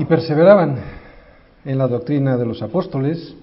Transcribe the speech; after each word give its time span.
y 0.00 0.06
perseveraban 0.06 0.76
en 1.62 1.76
la 1.76 1.86
doctrina 1.86 2.38
de 2.38 2.46
los 2.46 2.62
apóstoles, 2.62 3.36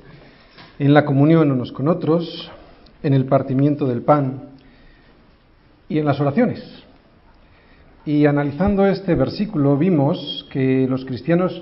en 0.79 0.91
la 0.91 1.05
comunión 1.05 1.51
unos 1.51 1.71
con 1.71 1.87
otros, 1.87 2.51
en 3.03 3.13
el 3.13 3.25
partimiento 3.25 3.85
del 3.85 4.01
pan 4.01 4.49
y 5.87 5.99
en 5.99 6.05
las 6.05 6.19
oraciones. 6.19 6.63
Y 8.05 8.25
analizando 8.25 8.87
este 8.87 9.13
versículo 9.13 9.77
vimos 9.77 10.47
que 10.51 10.87
los 10.89 11.05
cristianos 11.05 11.61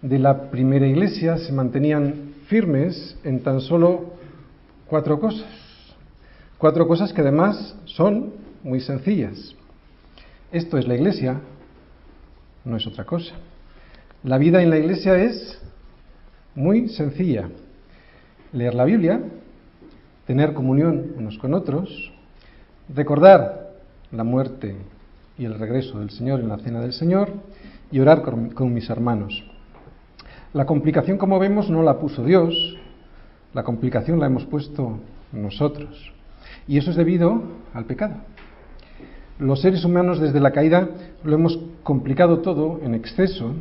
de 0.00 0.18
la 0.18 0.50
primera 0.50 0.88
iglesia 0.88 1.38
se 1.38 1.52
mantenían 1.52 2.34
firmes 2.48 3.16
en 3.22 3.44
tan 3.44 3.60
solo 3.60 4.14
cuatro 4.88 5.20
cosas. 5.20 5.46
Cuatro 6.58 6.88
cosas 6.88 7.12
que 7.12 7.20
además 7.20 7.76
son 7.84 8.32
muy 8.64 8.80
sencillas. 8.80 9.54
Esto 10.50 10.78
es 10.78 10.88
la 10.88 10.96
iglesia, 10.96 11.40
no 12.64 12.76
es 12.76 12.84
otra 12.88 13.04
cosa. 13.04 13.34
La 14.24 14.38
vida 14.38 14.62
en 14.62 14.70
la 14.70 14.78
iglesia 14.78 15.16
es 15.18 15.60
muy 16.54 16.88
sencilla. 16.88 17.48
Leer 18.52 18.72
la 18.74 18.84
Biblia, 18.84 19.20
tener 20.28 20.54
comunión 20.54 21.14
unos 21.16 21.38
con 21.38 21.54
otros, 21.54 22.12
recordar 22.94 23.72
la 24.12 24.22
muerte 24.22 24.76
y 25.36 25.44
el 25.44 25.58
regreso 25.58 25.98
del 25.98 26.10
Señor 26.10 26.38
en 26.38 26.48
la 26.48 26.58
cena 26.58 26.80
del 26.80 26.92
Señor 26.92 27.30
y 27.90 27.98
orar 27.98 28.22
con, 28.22 28.72
mis 28.72 28.88
hermanos. 28.90 29.42
La 30.52 30.66
complicación, 30.66 31.18
como 31.18 31.40
vemos, 31.40 31.68
no 31.68 31.82
la 31.82 31.98
puso 31.98 32.24
Dios, 32.24 32.76
la 33.54 33.64
complicación 33.64 34.20
la 34.20 34.26
hemos 34.26 34.44
puesto 34.44 35.00
nosotros. 35.32 36.12
Y 36.68 36.78
eso 36.78 36.90
es 36.90 36.96
debido 36.96 37.42
al 37.74 37.86
pecado. 37.86 38.14
Los 39.40 39.62
seres 39.62 39.84
humanos 39.84 40.20
desde 40.20 40.38
la 40.38 40.52
caída 40.52 40.90
lo 41.24 41.34
hemos 41.34 41.58
complicado 41.82 42.38
todo 42.38 42.78
en 42.84 42.94
exceso. 42.94 43.52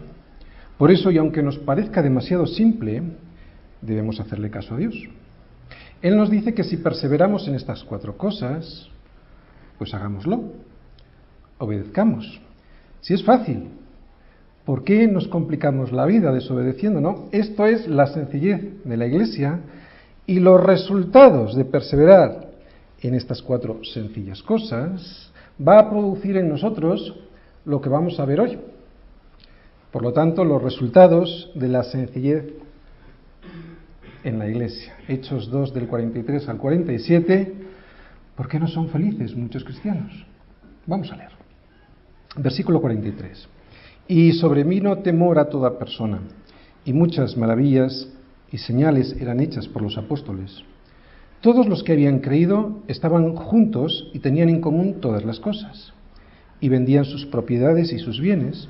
Por 0.81 0.89
eso, 0.89 1.11
y 1.11 1.19
aunque 1.19 1.43
nos 1.43 1.59
parezca 1.59 2.01
demasiado 2.01 2.47
simple, 2.47 3.03
debemos 3.83 4.19
hacerle 4.19 4.49
caso 4.49 4.73
a 4.73 4.77
Dios. 4.79 4.95
Él 6.01 6.17
nos 6.17 6.31
dice 6.31 6.55
que 6.55 6.63
si 6.63 6.77
perseveramos 6.77 7.47
en 7.47 7.53
estas 7.53 7.83
cuatro 7.83 8.17
cosas, 8.17 8.89
pues 9.77 9.93
hagámoslo, 9.93 10.41
obedezcamos. 11.59 12.41
Si 12.99 13.13
es 13.13 13.23
fácil, 13.23 13.67
¿por 14.65 14.83
qué 14.83 15.07
nos 15.07 15.27
complicamos 15.27 15.91
la 15.91 16.07
vida 16.07 16.31
desobedeciendo? 16.31 16.99
No, 16.99 17.29
esto 17.31 17.67
es 17.67 17.87
la 17.87 18.07
sencillez 18.07 18.83
de 18.83 18.97
la 18.97 19.05
Iglesia 19.05 19.59
y 20.25 20.39
los 20.39 20.63
resultados 20.63 21.55
de 21.55 21.65
perseverar 21.65 22.49
en 23.03 23.13
estas 23.13 23.43
cuatro 23.43 23.83
sencillas 23.83 24.41
cosas 24.41 25.31
va 25.61 25.77
a 25.77 25.91
producir 25.91 26.37
en 26.37 26.49
nosotros 26.49 27.13
lo 27.65 27.79
que 27.81 27.89
vamos 27.89 28.19
a 28.19 28.25
ver 28.25 28.41
hoy. 28.41 28.57
Por 29.91 30.03
lo 30.03 30.13
tanto, 30.13 30.45
los 30.45 30.61
resultados 30.61 31.51
de 31.53 31.67
la 31.67 31.83
sencillez 31.83 32.45
en 34.23 34.39
la 34.39 34.47
iglesia. 34.47 34.95
Hechos 35.07 35.49
2 35.49 35.73
del 35.73 35.87
43 35.87 36.47
al 36.47 36.57
47. 36.57 37.53
¿Por 38.35 38.47
qué 38.47 38.59
no 38.59 38.67
son 38.67 38.87
felices 38.87 39.35
muchos 39.35 39.65
cristianos? 39.65 40.25
Vamos 40.87 41.11
a 41.11 41.17
leer. 41.17 41.31
Versículo 42.37 42.79
43. 42.79 43.49
Y 44.07 44.31
sobrevino 44.31 44.99
temor 44.99 45.37
a 45.39 45.49
toda 45.49 45.77
persona, 45.77 46.21
y 46.85 46.93
muchas 46.93 47.35
maravillas 47.35 48.07
y 48.49 48.57
señales 48.59 49.15
eran 49.19 49.41
hechas 49.41 49.67
por 49.67 49.81
los 49.81 49.97
apóstoles. 49.97 50.63
Todos 51.41 51.67
los 51.67 51.83
que 51.83 51.91
habían 51.91 52.19
creído 52.19 52.79
estaban 52.87 53.35
juntos 53.35 54.09
y 54.13 54.19
tenían 54.19 54.49
en 54.49 54.61
común 54.61 55.01
todas 55.01 55.25
las 55.25 55.39
cosas, 55.39 55.93
y 56.61 56.69
vendían 56.69 57.05
sus 57.05 57.25
propiedades 57.25 57.91
y 57.91 57.99
sus 57.99 58.19
bienes, 58.19 58.69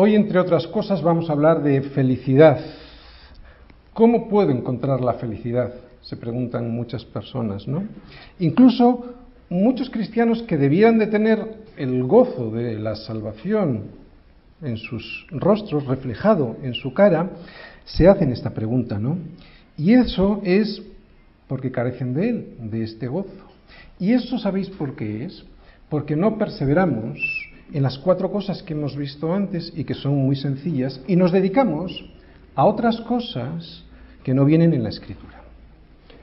hoy 0.00 0.14
entre 0.14 0.38
otras 0.38 0.64
cosas 0.68 1.02
vamos 1.02 1.28
a 1.28 1.32
hablar 1.32 1.60
de 1.60 1.82
felicidad. 1.82 2.60
¿Cómo 3.92 4.28
puedo 4.28 4.52
encontrar 4.52 5.00
la 5.00 5.14
felicidad? 5.14 5.74
Se 6.02 6.16
preguntan 6.16 6.70
muchas 6.70 7.04
personas, 7.04 7.66
¿no? 7.66 7.82
Incluso 8.38 9.16
muchos 9.50 9.90
cristianos 9.90 10.44
que 10.44 10.56
debían 10.56 11.00
de 11.00 11.08
tener 11.08 11.64
el 11.76 12.04
gozo 12.04 12.52
de 12.52 12.78
la 12.78 12.94
salvación 12.94 13.86
en 14.62 14.76
sus 14.76 15.26
rostros, 15.32 15.84
reflejado 15.86 16.56
en 16.62 16.74
su 16.74 16.94
cara, 16.94 17.30
se 17.84 18.06
hacen 18.06 18.30
esta 18.30 18.50
pregunta, 18.50 19.00
¿no? 19.00 19.18
Y 19.76 19.94
eso 19.94 20.40
es 20.44 20.80
porque 21.48 21.72
carecen 21.72 22.14
de 22.14 22.28
él, 22.28 22.54
de 22.70 22.84
este 22.84 23.08
gozo. 23.08 23.48
Y 23.98 24.12
eso 24.12 24.38
sabéis 24.38 24.70
por 24.70 24.94
qué 24.94 25.24
es, 25.24 25.44
porque 25.88 26.14
no 26.14 26.38
perseveramos 26.38 27.18
en 27.72 27.82
las 27.82 27.98
cuatro 27.98 28.30
cosas 28.30 28.62
que 28.62 28.72
hemos 28.74 28.96
visto 28.96 29.32
antes 29.32 29.72
y 29.74 29.84
que 29.84 29.94
son 29.94 30.16
muy 30.16 30.36
sencillas, 30.36 31.00
y 31.06 31.16
nos 31.16 31.32
dedicamos 31.32 32.04
a 32.54 32.64
otras 32.64 33.00
cosas 33.02 33.84
que 34.22 34.34
no 34.34 34.44
vienen 34.44 34.72
en 34.74 34.82
la 34.82 34.88
escritura. 34.88 35.42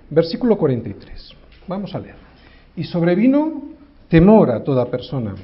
Versículo 0.10 0.58
43. 0.58 1.32
Vamos 1.68 1.96
a 1.96 2.00
leer. 2.00 2.16
Y 2.76 2.84
sobrevino 2.84 3.64
temor 4.10 4.52
a 4.52 4.64
toda 4.64 4.86
persona, 4.92 5.36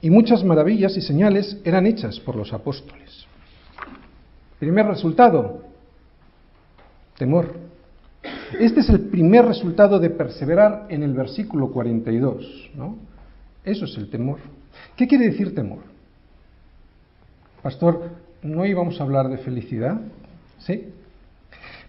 y 0.00 0.10
muchas 0.10 0.44
maravillas 0.44 0.96
y 0.96 1.00
señales 1.00 1.58
eran 1.64 1.86
hechas 1.86 2.20
por 2.20 2.36
los 2.36 2.52
apóstoles. 2.52 3.26
Primer 4.58 4.86
resultado, 4.86 5.62
temor. 7.18 7.54
Este 8.58 8.80
es 8.80 8.88
el 8.88 9.00
primer 9.00 9.44
resultado 9.44 9.98
de 9.98 10.10
perseverar 10.10 10.86
en 10.88 11.02
el 11.02 11.12
versículo 11.12 11.70
42, 11.70 12.70
¿no? 12.74 12.96
Eso 13.64 13.84
es 13.84 13.96
el 13.96 14.08
temor. 14.08 14.38
¿Qué 14.96 15.06
quiere 15.06 15.26
decir 15.26 15.54
temor? 15.54 15.80
Pastor, 17.62 18.10
¿no 18.42 18.64
íbamos 18.64 19.00
a 19.00 19.04
hablar 19.04 19.28
de 19.28 19.38
felicidad? 19.38 20.00
Sí. 20.58 20.88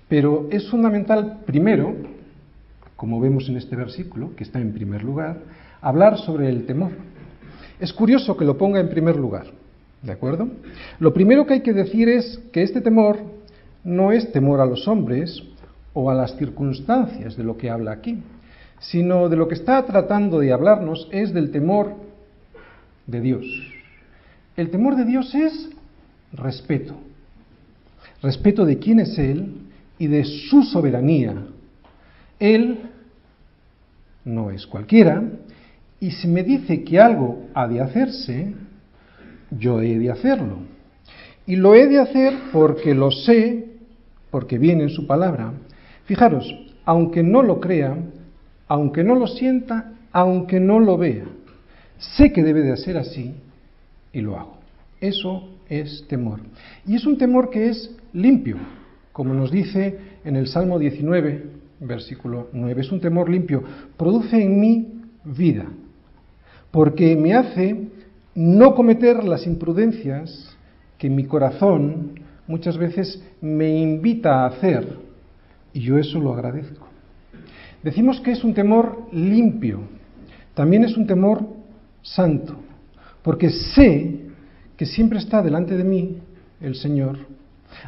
Pero 0.10 0.48
es 0.52 0.70
fundamental, 0.70 1.40
primero, 1.46 1.96
como 2.96 3.20
vemos 3.20 3.48
en 3.50 3.58
este 3.58 3.76
versículo, 3.76 4.36
que 4.36 4.44
está 4.44 4.60
en 4.60 4.74
primer 4.74 5.04
lugar, 5.04 5.38
hablar 5.82 6.18
sobre 6.18 6.50
el 6.50 6.66
temor. 6.66 6.92
Es 7.80 7.94
curioso 7.94 8.36
que 8.36 8.46
lo 8.46 8.58
ponga 8.58 8.80
en 8.80 8.90
primer 8.90 9.18
lugar, 9.18 9.46
¿de 10.02 10.12
acuerdo? 10.12 10.48
Lo 11.00 11.14
primero 11.14 11.46
que 11.46 11.54
hay 11.54 11.62
que 11.62 11.74
decir 11.74 12.10
es 12.10 12.40
que 12.52 12.64
este 12.64 12.82
temor 12.82 13.20
no 13.84 14.12
es 14.12 14.32
temor 14.32 14.60
a 14.60 14.66
los 14.66 14.88
hombres 14.88 15.44
o 15.94 16.10
a 16.10 16.16
las 16.16 16.36
circunstancias 16.38 17.38
de 17.38 17.44
lo 17.44 17.58
que 17.58 17.70
habla 17.70 17.92
aquí, 17.92 18.24
sino 18.80 19.30
de 19.30 19.36
lo 19.36 19.48
que 19.48 19.56
está 19.56 19.86
tratando 19.86 20.40
de 20.40 20.52
hablarnos 20.52 21.08
es 21.12 21.34
del 21.34 21.52
temor 21.52 22.07
de 23.08 23.22
Dios. 23.22 23.46
El 24.56 24.70
temor 24.70 24.96
de 24.96 25.06
Dios 25.06 25.34
es 25.34 25.70
respeto, 26.34 26.96
respeto 28.22 28.66
de 28.66 28.78
quién 28.78 29.00
es 29.00 29.18
Él 29.18 29.54
y 29.98 30.08
de 30.08 30.24
su 30.26 30.64
soberanía. 30.64 31.36
Él 32.40 32.80
no 34.26 34.52
es 34.52 34.68
cualquiera, 34.68 35.24
y 36.00 36.12
si 36.12 36.28
me 36.28 36.44
dice 36.44 36.84
que 36.84 37.00
algo 37.00 37.48
ha 37.54 37.68
de 37.68 37.82
hacerse, 37.82 38.54
yo 39.52 39.82
he 39.82 39.98
de 39.98 40.12
hacerlo. 40.12 40.60
Y 41.46 41.56
lo 41.56 41.74
he 41.74 41.88
de 41.88 42.00
hacer 42.00 42.34
porque 42.52 42.94
lo 42.94 43.10
sé, 43.10 43.66
porque 44.30 44.58
viene 44.58 44.84
en 44.84 44.90
su 44.90 45.08
palabra. 45.08 45.54
Fijaros, 46.06 46.54
aunque 46.86 47.24
no 47.24 47.42
lo 47.42 47.60
crea, 47.60 47.98
aunque 48.68 49.04
no 49.04 49.16
lo 49.16 49.28
sienta, 49.28 49.94
aunque 50.12 50.60
no 50.60 50.80
lo 50.80 50.98
vea, 50.98 51.26
sé 51.98 52.32
que 52.32 52.44
debe 52.44 52.62
de 52.62 52.78
ser 52.78 52.98
así 52.98 53.34
y 54.14 54.22
lo 54.22 54.38
hago. 54.38 54.58
Eso 55.00 55.50
es 55.70 56.06
temor. 56.08 56.40
Y 56.86 56.96
es 56.96 57.06
un 57.06 57.18
temor 57.18 57.50
que 57.50 57.70
es 57.70 57.96
limpio, 58.14 58.58
como 59.12 59.34
nos 59.34 59.52
dice 59.52 59.98
en 60.24 60.36
el 60.36 60.48
Salmo 60.48 60.80
19, 60.80 61.46
versículo 61.80 62.50
9. 62.54 62.82
Es 62.82 62.92
un 62.92 63.00
temor 63.00 63.30
limpio. 63.30 63.64
Produce 63.98 64.42
en 64.42 64.60
mí 64.60 64.88
vida, 65.24 65.66
porque 66.72 67.16
me 67.16 67.34
hace 67.34 67.88
no 68.34 68.76
cometer 68.76 69.24
las 69.24 69.46
imprudencias 69.46 70.56
que 70.98 71.10
mi 71.10 71.26
corazón 71.26 72.20
muchas 72.48 72.78
veces 72.78 73.22
me 73.42 73.78
invita 73.80 74.44
a 74.44 74.48
hacer, 74.48 74.98
y 75.74 75.82
yo 75.82 75.98
eso 75.98 76.20
lo 76.20 76.34
agradezco. 76.34 76.88
Decimos 77.84 78.20
que 78.22 78.32
es 78.32 78.44
un 78.44 78.54
temor 78.54 79.08
limpio, 79.12 79.82
también 80.54 80.84
es 80.84 80.98
un 80.98 81.06
temor 81.06 81.57
santo, 82.16 82.56
porque 83.24 83.50
sé 83.50 84.22
que 84.76 84.86
siempre 84.86 85.20
está 85.20 85.42
delante 85.42 85.76
de 85.76 85.84
mí 85.84 86.20
el 86.62 86.76
Señor, 86.76 87.18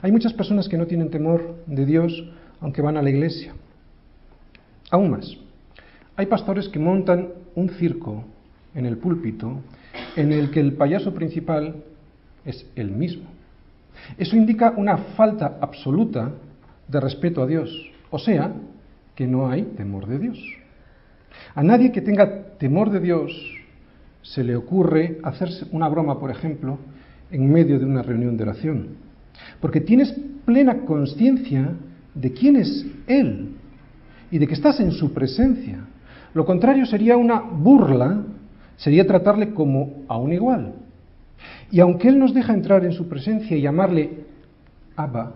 Hay 0.02 0.12
muchas 0.12 0.34
personas 0.34 0.68
que 0.68 0.78
no 0.78 0.88
tienen 0.88 1.10
temor 1.10 1.64
de 1.66 1.86
Dios 1.86 2.12
aunque 2.60 2.82
van 2.82 2.98
a 2.98 3.02
la 3.02 3.10
iglesia. 3.10 3.54
Aún 4.92 5.10
más, 5.10 5.38
hay 6.18 6.26
pastores 6.26 6.68
que 6.68 6.80
montan 6.80 7.30
un 7.56 7.70
circo 7.70 8.26
en 8.76 8.86
el 8.86 8.98
púlpito 8.98 9.62
en 10.18 10.34
el 10.34 10.52
que 10.52 10.60
el 10.60 10.74
payaso 10.74 11.14
principal 11.14 11.78
es 12.44 12.66
el 12.76 12.92
mismo. 12.92 13.30
Eso 14.18 14.36
indica 14.36 14.74
una 14.76 14.98
falta 15.16 15.58
absoluta 15.62 16.32
de 16.88 17.00
respeto 17.00 17.42
a 17.42 17.48
Dios, 17.48 17.70
o 18.10 18.20
sea, 18.20 18.52
que 19.16 19.28
no 19.28 19.50
hay 19.50 19.64
temor 19.64 20.08
de 20.08 20.20
Dios. 20.20 20.40
A 21.56 21.64
nadie 21.64 21.92
que 21.92 22.02
tenga 22.02 22.58
temor 22.58 22.90
de 22.90 23.00
Dios 23.00 23.59
se 24.22 24.44
le 24.44 24.56
ocurre 24.56 25.20
hacerse 25.24 25.66
una 25.72 25.88
broma, 25.88 26.20
por 26.20 26.32
ejemplo, 26.32 26.78
en 27.32 27.52
medio 27.52 27.80
de 27.80 27.86
una 27.86 28.02
reunión 28.02 28.38
de 28.38 28.44
oración, 28.44 28.88
porque 29.62 29.82
tienes 29.82 30.14
plena 30.46 30.80
conciencia 30.86 31.74
de 32.14 32.34
quién 32.34 32.56
es 32.56 32.86
Él 33.08 33.52
y 34.32 34.38
de 34.38 34.48
que 34.48 34.54
estás 34.54 34.80
en 34.80 34.92
su 34.92 35.14
presencia. 35.14 35.86
Lo 36.34 36.46
contrario 36.46 36.86
sería 36.86 37.18
una 37.18 37.40
burla, 37.40 38.24
sería 38.78 39.06
tratarle 39.06 39.54
como 39.54 40.04
a 40.08 40.18
un 40.18 40.34
igual. 40.34 40.74
Y 41.72 41.80
aunque 41.80 42.10
Él 42.10 42.20
nos 42.20 42.34
deja 42.34 42.54
entrar 42.54 42.84
en 42.86 42.92
su 42.92 43.08
presencia 43.08 43.56
y 43.56 43.62
llamarle 43.62 44.26
Abba, 44.96 45.34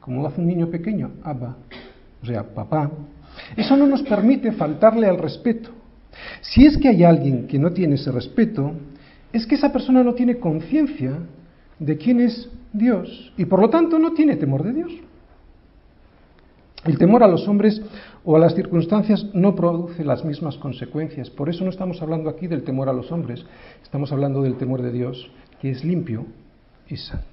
como 0.00 0.26
hace 0.26 0.40
un 0.40 0.46
niño 0.46 0.68
pequeño, 0.68 1.12
Abba, 1.22 1.56
o 2.22 2.26
sea, 2.26 2.42
papá, 2.42 2.90
eso 3.56 3.76
no 3.76 3.86
nos 3.86 4.02
permite 4.02 4.52
faltarle 4.52 5.08
al 5.08 5.18
respeto. 5.18 5.70
Si 6.40 6.66
es 6.66 6.76
que 6.78 6.88
hay 6.88 7.04
alguien 7.04 7.46
que 7.46 7.58
no 7.58 7.72
tiene 7.72 7.96
ese 7.96 8.12
respeto, 8.12 8.72
es 9.32 9.46
que 9.46 9.56
esa 9.56 9.72
persona 9.72 10.02
no 10.04 10.14
tiene 10.14 10.38
conciencia 10.38 11.18
de 11.78 11.96
quién 11.96 12.20
es 12.20 12.48
Dios 12.72 13.32
y 13.36 13.44
por 13.44 13.60
lo 13.60 13.70
tanto 13.70 13.98
no 13.98 14.12
tiene 14.12 14.36
temor 14.36 14.62
de 14.62 14.72
Dios. 14.72 14.92
El 16.84 16.98
temor 16.98 17.22
a 17.22 17.28
los 17.28 17.48
hombres 17.48 17.80
o 18.24 18.36
a 18.36 18.38
las 18.38 18.54
circunstancias 18.54 19.26
no 19.32 19.54
produce 19.54 20.04
las 20.04 20.24
mismas 20.24 20.56
consecuencias. 20.58 21.30
Por 21.30 21.48
eso 21.48 21.64
no 21.64 21.70
estamos 21.70 22.02
hablando 22.02 22.28
aquí 22.28 22.46
del 22.46 22.62
temor 22.62 22.88
a 22.88 22.92
los 22.92 23.10
hombres, 23.10 23.44
estamos 23.82 24.12
hablando 24.12 24.42
del 24.42 24.56
temor 24.56 24.82
de 24.82 24.92
Dios, 24.92 25.30
que 25.60 25.70
es 25.70 25.82
limpio 25.82 26.26
y 26.88 26.96
santo. 26.96 27.24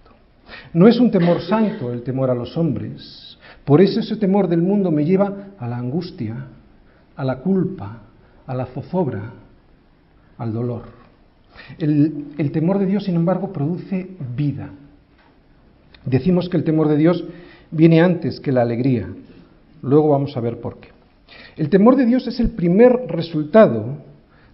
No 0.73 0.87
es 0.87 0.99
un 0.99 1.11
temor 1.11 1.41
santo 1.41 1.91
el 1.91 2.03
temor 2.03 2.29
a 2.29 2.35
los 2.35 2.57
hombres. 2.57 3.37
Por 3.65 3.81
eso 3.81 3.99
ese 3.99 4.15
temor 4.15 4.47
del 4.47 4.61
mundo 4.61 4.89
me 4.89 5.05
lleva 5.05 5.49
a 5.57 5.67
la 5.67 5.77
angustia, 5.77 6.47
a 7.15 7.23
la 7.23 7.39
culpa, 7.39 8.03
a 8.51 8.53
la 8.53 8.65
zozobra, 8.65 9.31
al 10.37 10.51
dolor. 10.51 10.81
El, 11.79 12.51
temor 12.51 12.79
de 12.79 12.85
Dios, 12.85 13.05
sin 13.05 13.15
embargo, 13.15 13.53
produce 13.53 14.09
vida. 14.35 14.71
Decimos 16.03 16.49
que 16.49 16.57
el 16.57 16.65
temor 16.65 16.89
de 16.89 16.97
Dios 16.97 17.23
viene 17.71 18.01
antes 18.01 18.41
que 18.41 18.51
la 18.51 18.63
alegría. 18.63 19.07
Luego 19.81 20.09
vamos 20.09 20.35
a 20.35 20.41
ver 20.41 20.59
por 20.59 20.79
qué. 20.79 20.89
El 21.55 21.69
temor 21.69 21.95
de 21.95 22.05
Dios 22.05 22.27
es 22.27 22.41
el 22.41 22.49
primer 22.49 22.91
resultado 23.07 23.99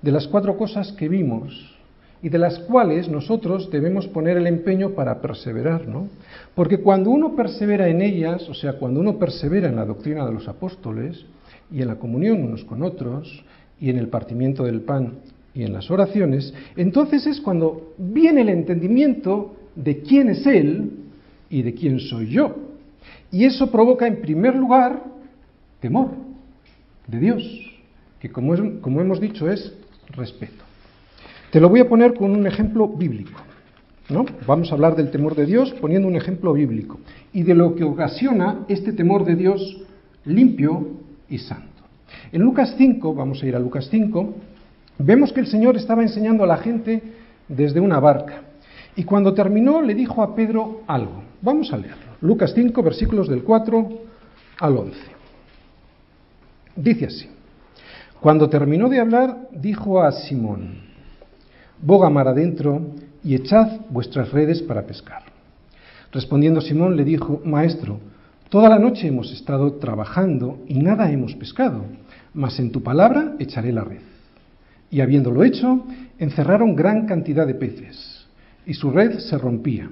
de 0.04 0.12
las 0.12 0.28
cuatro 0.28 0.58
cosas 0.58 0.92
que 0.92 1.10
vimos 1.10 1.76
y 2.22 2.30
de 2.30 2.38
las 2.38 2.60
cuales 2.60 3.10
nosotros 3.10 3.72
debemos 3.72 4.08
poner 4.08 4.38
el 4.38 4.46
empeño 4.46 4.92
para 4.92 5.22
perseverar, 5.22 5.88
¿no? 5.88 6.08
Porque 6.54 6.82
cuando 6.82 7.10
uno 7.10 7.36
persevera 7.36 7.88
en 7.88 8.04
ellas, 8.04 8.48
o 8.48 8.54
sea, 8.54 8.74
cuando 8.74 9.00
uno 9.00 9.18
persevera 9.18 9.68
en 9.70 9.76
la 9.76 9.86
doctrina 9.86 10.24
de 10.24 10.34
los 10.34 10.48
apóstoles 10.48 11.26
y 11.72 11.82
en 11.82 11.88
la 11.88 11.96
comunión 11.96 12.44
unos 12.44 12.64
con 12.64 12.84
otros 12.84 13.44
y 13.80 13.90
en 13.90 13.98
el 13.98 14.08
partimiento 14.08 14.64
del 14.64 14.82
pan 14.82 15.20
y 15.54 15.64
en 15.64 15.74
las 15.74 15.90
oraciones, 15.90 16.54
entonces 16.76 17.26
es 17.28 17.42
cuando 17.42 17.94
viene 17.98 18.42
el 18.42 18.50
entendimiento 18.50 19.56
de 19.76 20.02
quién 20.02 20.30
es 20.30 20.46
Él 20.46 20.92
y 21.50 21.62
de 21.62 21.74
quién 21.74 22.00
soy 22.00 22.30
yo. 22.30 22.56
Y 23.32 23.46
eso 23.46 23.72
provoca 23.72 24.08
en 24.08 24.22
primer 24.22 24.56
lugar 24.56 25.04
temor 25.80 26.12
de 27.08 27.20
Dios, 27.20 27.44
que 28.20 28.30
como, 28.32 28.82
como 28.82 29.02
hemos 29.02 29.20
dicho 29.20 29.50
es 29.50 29.74
respeto. 30.10 30.64
Te 31.52 31.60
lo 31.60 31.70
voy 31.70 31.80
a 31.80 31.90
poner 31.90 32.14
con 32.14 32.32
un 32.32 32.46
ejemplo 32.46 32.88
bíblico. 32.88 33.40
¿no? 34.10 34.26
Vamos 34.46 34.72
a 34.72 34.76
hablar 34.76 34.96
del 34.96 35.12
temor 35.12 35.36
de 35.36 35.46
Dios 35.46 35.74
poniendo 35.82 36.08
un 36.08 36.16
ejemplo 36.16 36.54
bíblico 36.54 37.00
y 37.34 37.44
de 37.44 37.56
lo 37.56 37.76
que 37.76 37.84
ocasiona 37.84 38.66
este 38.68 38.94
temor 38.94 39.26
de 39.26 39.36
Dios 39.36 39.82
limpio 40.26 40.88
y 41.30 41.40
santo. 41.40 41.77
En 42.31 42.42
Lucas 42.42 42.75
5, 42.77 43.13
vamos 43.13 43.42
a 43.42 43.45
ir 43.45 43.56
a 43.56 43.59
Lucas 43.59 43.88
5, 43.89 44.36
vemos 45.00 45.31
que 45.31 45.39
el 45.39 45.48
Señor 45.48 45.77
estaba 45.77 46.01
enseñando 46.01 46.44
a 46.44 46.48
la 46.48 46.57
gente 46.57 47.01
desde 47.48 47.80
una 47.80 48.00
barca 48.00 48.42
y 48.95 49.04
cuando 49.04 49.33
terminó 49.33 49.81
le 49.81 49.94
dijo 49.94 50.24
a 50.24 50.36
Pedro 50.36 50.81
algo. 50.88 51.24
Vamos 51.42 51.71
a 51.71 51.77
leerlo. 51.77 52.18
Lucas 52.21 52.51
5, 52.56 52.81
versículos 52.81 53.30
del 53.30 53.44
4 53.44 53.89
al 54.59 54.77
11. 54.77 54.98
Dice 56.75 57.06
así. 57.06 57.30
Cuando 58.19 58.50
terminó 58.50 58.89
de 58.89 59.00
hablar, 59.00 59.50
dijo 59.51 60.01
a 60.01 60.12
Simón, 60.12 60.80
boga 61.80 62.09
mar 62.09 62.27
adentro 62.27 62.81
y 63.24 63.36
echad 63.36 63.81
vuestras 63.89 64.31
redes 64.31 64.63
para 64.63 64.88
pescar. 64.88 65.24
Respondiendo 66.12 66.62
Simón 66.62 66.98
le 66.98 67.04
dijo, 67.04 67.42
Maestro, 67.45 68.00
toda 68.50 68.70
la 68.70 68.80
noche 68.80 69.08
hemos 69.08 69.32
estado 69.32 69.74
trabajando 69.74 70.64
y 70.68 70.80
nada 70.80 71.12
hemos 71.12 71.36
pescado, 71.36 71.86
mas 72.34 72.60
en 72.60 72.72
tu 72.72 72.82
palabra 72.84 73.36
echaré 73.40 73.72
la 73.72 73.84
red. 73.84 74.02
Y 74.90 75.02
habiéndolo 75.02 75.44
hecho, 75.44 75.86
encerraron 76.18 76.76
gran 76.76 77.06
cantidad 77.06 77.46
de 77.46 77.56
peces, 77.56 78.26
y 78.66 78.74
su 78.74 78.92
red 78.92 79.20
se 79.20 79.38
rompía. 79.38 79.90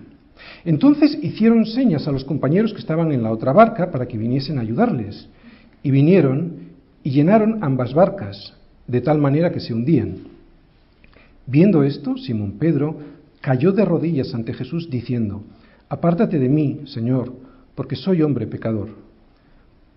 Entonces 0.63 1.17
hicieron 1.21 1.65
señas 1.65 2.07
a 2.07 2.11
los 2.11 2.23
compañeros 2.23 2.73
que 2.73 2.79
estaban 2.79 3.11
en 3.11 3.23
la 3.23 3.31
otra 3.31 3.53
barca 3.53 3.91
para 3.91 4.07
que 4.07 4.17
viniesen 4.17 4.57
a 4.57 4.61
ayudarles, 4.61 5.27
y 5.83 5.91
vinieron 5.91 6.65
y 7.03 7.11
llenaron 7.11 7.63
ambas 7.63 7.93
barcas, 7.93 8.53
de 8.87 9.01
tal 9.01 9.19
manera 9.19 9.51
que 9.51 9.59
se 9.59 9.73
hundían. 9.73 10.17
Viendo 11.45 11.83
esto, 11.83 12.17
Simón 12.17 12.53
Pedro 12.57 12.97
cayó 13.41 13.71
de 13.71 13.85
rodillas 13.85 14.33
ante 14.33 14.53
Jesús 14.53 14.89
diciendo, 14.89 15.43
Apártate 15.87 16.39
de 16.39 16.49
mí, 16.49 16.81
Señor, 16.85 17.31
porque 17.75 17.95
soy 17.95 18.21
hombre 18.21 18.47
pecador. 18.47 18.89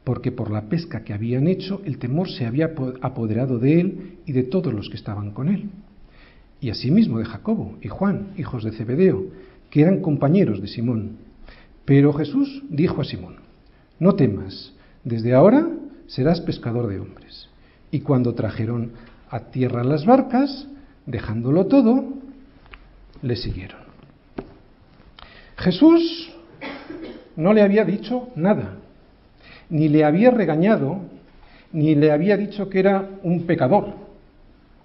Porque 0.04 0.32
por 0.32 0.50
la 0.50 0.68
pesca 0.68 1.04
que 1.04 1.12
habían 1.12 1.46
hecho, 1.46 1.80
el 1.84 1.98
temor 1.98 2.28
se 2.30 2.46
había 2.46 2.74
apoderado 3.00 3.58
de 3.58 3.80
él 3.80 4.18
y 4.26 4.32
de 4.32 4.42
todos 4.42 4.72
los 4.72 4.88
que 4.88 4.96
estaban 4.96 5.30
con 5.32 5.48
él. 5.48 5.70
Y 6.60 6.70
asimismo 6.70 7.18
de 7.18 7.24
Jacobo 7.24 7.78
y 7.80 7.88
Juan, 7.88 8.32
hijos 8.36 8.64
de 8.64 8.72
Zebedeo, 8.72 9.26
que 9.70 9.82
eran 9.82 10.00
compañeros 10.00 10.60
de 10.60 10.66
Simón. 10.66 11.18
Pero 11.84 12.12
Jesús 12.12 12.62
dijo 12.68 13.00
a 13.00 13.04
Simón, 13.04 13.36
No 13.98 14.14
temas, 14.14 14.72
desde 15.04 15.34
ahora 15.34 15.68
serás 16.06 16.40
pescador 16.40 16.88
de 16.88 17.00
hombres. 17.00 17.48
Y 17.90 18.00
cuando 18.00 18.34
trajeron 18.34 18.92
a 19.30 19.50
tierra 19.50 19.84
las 19.84 20.04
barcas, 20.04 20.66
dejándolo 21.06 21.66
todo, 21.66 22.14
le 23.22 23.36
siguieron. 23.36 23.80
Jesús 25.56 26.32
no 27.38 27.52
le 27.52 27.62
había 27.62 27.84
dicho 27.84 28.30
nada, 28.34 28.74
ni 29.70 29.88
le 29.88 30.04
había 30.04 30.32
regañado, 30.32 30.98
ni 31.72 31.94
le 31.94 32.10
había 32.10 32.36
dicho 32.36 32.68
que 32.68 32.80
era 32.80 33.08
un 33.22 33.46
pecador. 33.46 33.94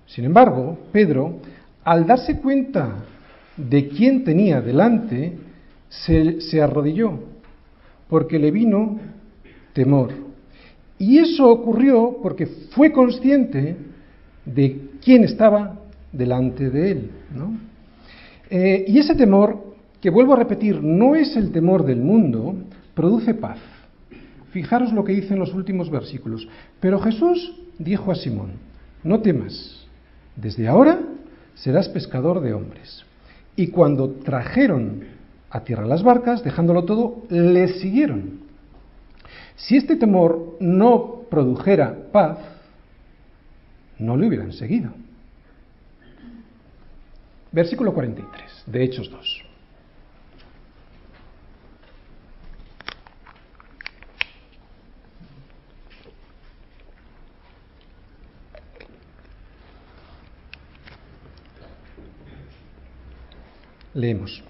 Sin 0.05 0.25
embargo, 0.25 0.77
Pedro, 0.91 1.39
al 1.83 2.05
darse 2.05 2.37
cuenta 2.37 2.93
de 3.57 3.87
quién 3.87 4.23
tenía 4.23 4.61
delante, 4.61 5.33
se, 5.89 6.61
arrodilló, 6.61 7.19
porque 8.07 8.37
le 8.37 8.51
vino 8.51 8.99
temor. 9.73 10.11
Y 10.99 11.17
eso 11.17 11.49
ocurrió 11.49 12.19
porque 12.21 12.45
fue 12.45 12.91
consciente 12.91 13.75
de 14.45 14.91
quién 15.03 15.23
estaba 15.23 15.79
delante 16.11 16.69
de 16.69 16.91
él. 16.91 17.11
¿no? 17.35 17.57
Eh, 18.51 18.85
y 18.87 18.99
ese 18.99 19.15
temor, 19.15 19.62
que 20.03 20.09
vuelvo 20.09 20.33
a 20.33 20.35
repetir, 20.35 20.83
no 20.83 21.15
es 21.15 21.37
el 21.37 21.53
temor 21.53 21.85
del 21.85 22.01
mundo, 22.01 22.57
produce 22.93 23.33
paz. 23.33 23.57
Fijaros 24.51 24.91
lo 24.91 25.05
que 25.05 25.13
dice 25.13 25.33
en 25.33 25.39
los 25.39 25.53
últimos 25.53 25.89
versículos. 25.89 26.45
Pero 26.81 26.99
Jesús 26.99 27.55
dijo 27.79 28.11
a 28.11 28.15
Simón, 28.15 28.51
no 29.01 29.21
temas, 29.21 29.87
desde 30.35 30.67
ahora 30.67 30.99
serás 31.55 31.87
pescador 31.87 32.41
de 32.41 32.51
hombres. 32.51 33.05
Y 33.55 33.67
cuando 33.67 34.09
trajeron 34.09 35.05
a 35.49 35.63
tierra 35.63 35.85
las 35.85 36.03
barcas, 36.03 36.43
dejándolo 36.43 36.83
todo, 36.83 37.23
le 37.29 37.69
siguieron. 37.79 38.41
Si 39.55 39.77
este 39.77 39.95
temor 39.95 40.57
no 40.59 41.21
produjera 41.29 42.11
paz, 42.11 42.39
no 43.99 44.17
le 44.17 44.27
hubieran 44.27 44.51
seguido. 44.51 44.91
Versículo 47.53 47.93
43 47.93 48.63
de 48.65 48.83
Hechos 48.83 49.09
2. 49.09 49.42
Leemos. 63.93 64.43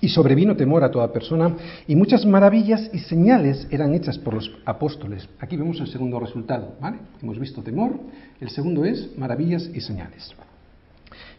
Y 0.00 0.08
sobrevino 0.08 0.56
temor 0.56 0.84
a 0.84 0.90
toda 0.90 1.12
persona, 1.12 1.56
y 1.86 1.96
muchas 1.96 2.24
maravillas 2.24 2.88
y 2.92 2.98
señales 3.00 3.66
eran 3.70 3.94
hechas 3.94 4.18
por 4.18 4.34
los 4.34 4.52
apóstoles. 4.64 5.28
Aquí 5.40 5.56
vemos 5.56 5.80
el 5.80 5.88
segundo 5.88 6.20
resultado, 6.20 6.74
¿vale? 6.80 6.98
Hemos 7.20 7.38
visto 7.38 7.62
temor, 7.62 7.98
el 8.40 8.50
segundo 8.50 8.84
es 8.84 9.16
maravillas 9.18 9.68
y 9.74 9.80
señales. 9.80 10.32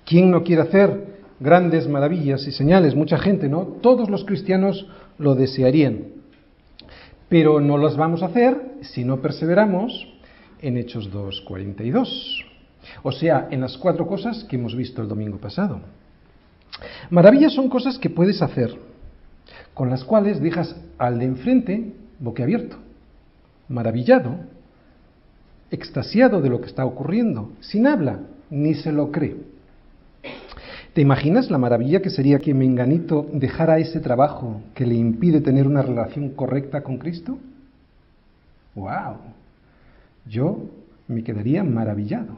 ¿Quién 0.05 0.31
no 0.31 0.43
quiere 0.43 0.63
hacer 0.63 1.19
grandes 1.39 1.88
maravillas 1.88 2.46
y 2.48 2.51
señales? 2.51 2.96
Mucha 2.96 3.17
gente, 3.17 3.48
¿no? 3.48 3.62
Todos 3.81 4.10
los 4.10 4.25
cristianos 4.25 4.88
lo 5.17 5.36
desearían. 5.36 6.19
Pero 7.29 7.62
no 7.62 7.77
las 7.77 7.96
vamos 7.96 8.24
a 8.24 8.25
hacer 8.25 8.60
si 8.81 9.05
no 9.05 9.22
perseveramos 9.22 10.08
en 10.62 10.77
Hechos 10.77 11.12
2.42. 11.13 12.43
O 13.03 13.12
sea, 13.12 13.48
en 13.51 13.62
las 13.62 13.77
cuatro 13.77 14.08
cosas 14.08 14.43
que 14.46 14.55
hemos 14.55 14.75
visto 14.75 15.01
el 15.01 15.08
domingo 15.08 15.38
pasado. 15.38 15.79
Maravillas 17.09 17.53
son 17.53 17.69
cosas 17.69 17.98
que 17.98 18.09
puedes 18.09 18.41
hacer, 18.41 18.75
con 19.74 19.89
las 19.89 20.03
cuales 20.03 20.41
dejas 20.41 20.75
al 20.98 21.19
de 21.19 21.25
enfrente 21.25 21.93
boquiabierto, 22.19 22.77
maravillado, 23.67 24.36
extasiado 25.71 26.41
de 26.41 26.50
lo 26.50 26.62
que 26.62 26.67
está 26.67 26.86
ocurriendo, 26.86 27.51
sin 27.59 27.88
habla, 27.88 28.19
ni 28.50 28.74
se 28.75 28.91
lo 28.91 29.12
cree. 29.12 29.38
¿Te 30.93 31.01
imaginas 31.01 31.51
la 31.51 31.57
maravilla 31.57 32.01
que 32.01 32.09
sería 32.09 32.39
que 32.39 32.53
Menganito 32.53 33.27
dejara 33.31 33.77
ese 33.77 34.00
trabajo 34.00 34.62
que 34.74 34.86
le 34.86 34.95
impide 34.95 35.39
tener 35.39 35.67
una 35.67 35.81
relación 35.81 36.29
correcta 36.29 36.81
con 36.81 36.98
Cristo? 36.98 37.38
¡Wow! 38.75 39.17
Yo 40.27 40.65
me 41.07 41.24
quedaría 41.24 41.63
maravillado. 41.63 42.33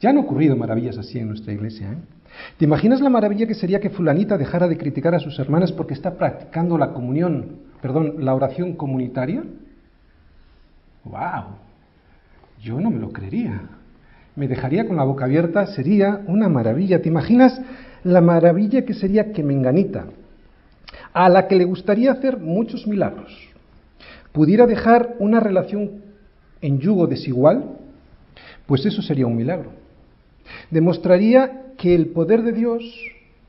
Ya 0.00 0.10
han 0.10 0.18
ocurrido 0.18 0.56
maravillas 0.56 0.98
así 0.98 1.18
en 1.18 1.28
nuestra 1.28 1.52
iglesia. 1.52 1.92
¿eh? 1.92 1.98
¿Te 2.56 2.64
imaginas 2.64 3.00
la 3.00 3.10
maravilla 3.10 3.46
que 3.46 3.54
sería 3.54 3.80
que 3.80 3.90
fulanita 3.90 4.38
dejara 4.38 4.68
de 4.68 4.76
criticar 4.76 5.14
a 5.14 5.20
sus 5.20 5.38
hermanas 5.38 5.72
porque 5.72 5.94
está 5.94 6.16
practicando 6.16 6.78
la 6.78 6.92
comunión, 6.92 7.56
perdón, 7.80 8.24
la 8.24 8.34
oración 8.34 8.74
comunitaria? 8.74 9.44
¡Wow! 11.04 11.56
Yo 12.60 12.80
no 12.80 12.90
me 12.90 12.98
lo 12.98 13.12
creería. 13.12 13.62
Me 14.36 14.48
dejaría 14.48 14.86
con 14.86 14.96
la 14.96 15.04
boca 15.04 15.24
abierta, 15.24 15.66
sería 15.66 16.22
una 16.26 16.48
maravilla. 16.48 17.02
¿Te 17.02 17.08
imaginas 17.08 17.60
la 18.04 18.20
maravilla 18.20 18.84
que 18.84 18.94
sería 18.94 19.32
que 19.32 19.42
Menganita, 19.42 20.06
a 21.12 21.28
la 21.28 21.48
que 21.48 21.56
le 21.56 21.64
gustaría 21.64 22.12
hacer 22.12 22.38
muchos 22.38 22.86
milagros, 22.86 23.32
pudiera 24.32 24.66
dejar 24.66 25.16
una 25.18 25.40
relación 25.40 26.02
en 26.60 26.78
yugo 26.78 27.06
desigual? 27.06 27.78
Pues 28.66 28.84
eso 28.86 29.02
sería 29.02 29.26
un 29.26 29.36
milagro. 29.36 29.77
Demostraría 30.70 31.74
que 31.76 31.94
el 31.94 32.08
poder 32.08 32.42
de 32.42 32.52
Dios 32.52 32.82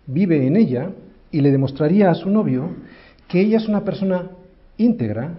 vive 0.06 0.46
en 0.46 0.56
ella 0.56 0.91
y 1.32 1.41
le 1.41 1.51
demostraría 1.51 2.10
a 2.10 2.15
su 2.15 2.29
novio 2.29 2.70
que 3.27 3.41
ella 3.41 3.58
es 3.58 3.68
una 3.68 3.84
persona 3.84 4.29
íntegra 4.77 5.36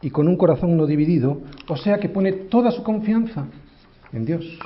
y 0.00 0.10
con 0.10 0.28
un 0.28 0.36
corazón 0.36 0.76
no 0.76 0.86
dividido, 0.86 1.40
o 1.68 1.76
sea 1.76 1.98
que 1.98 2.08
pone 2.08 2.32
toda 2.32 2.70
su 2.70 2.82
confianza 2.82 3.46
en 4.12 4.24
Dios. 4.24 4.58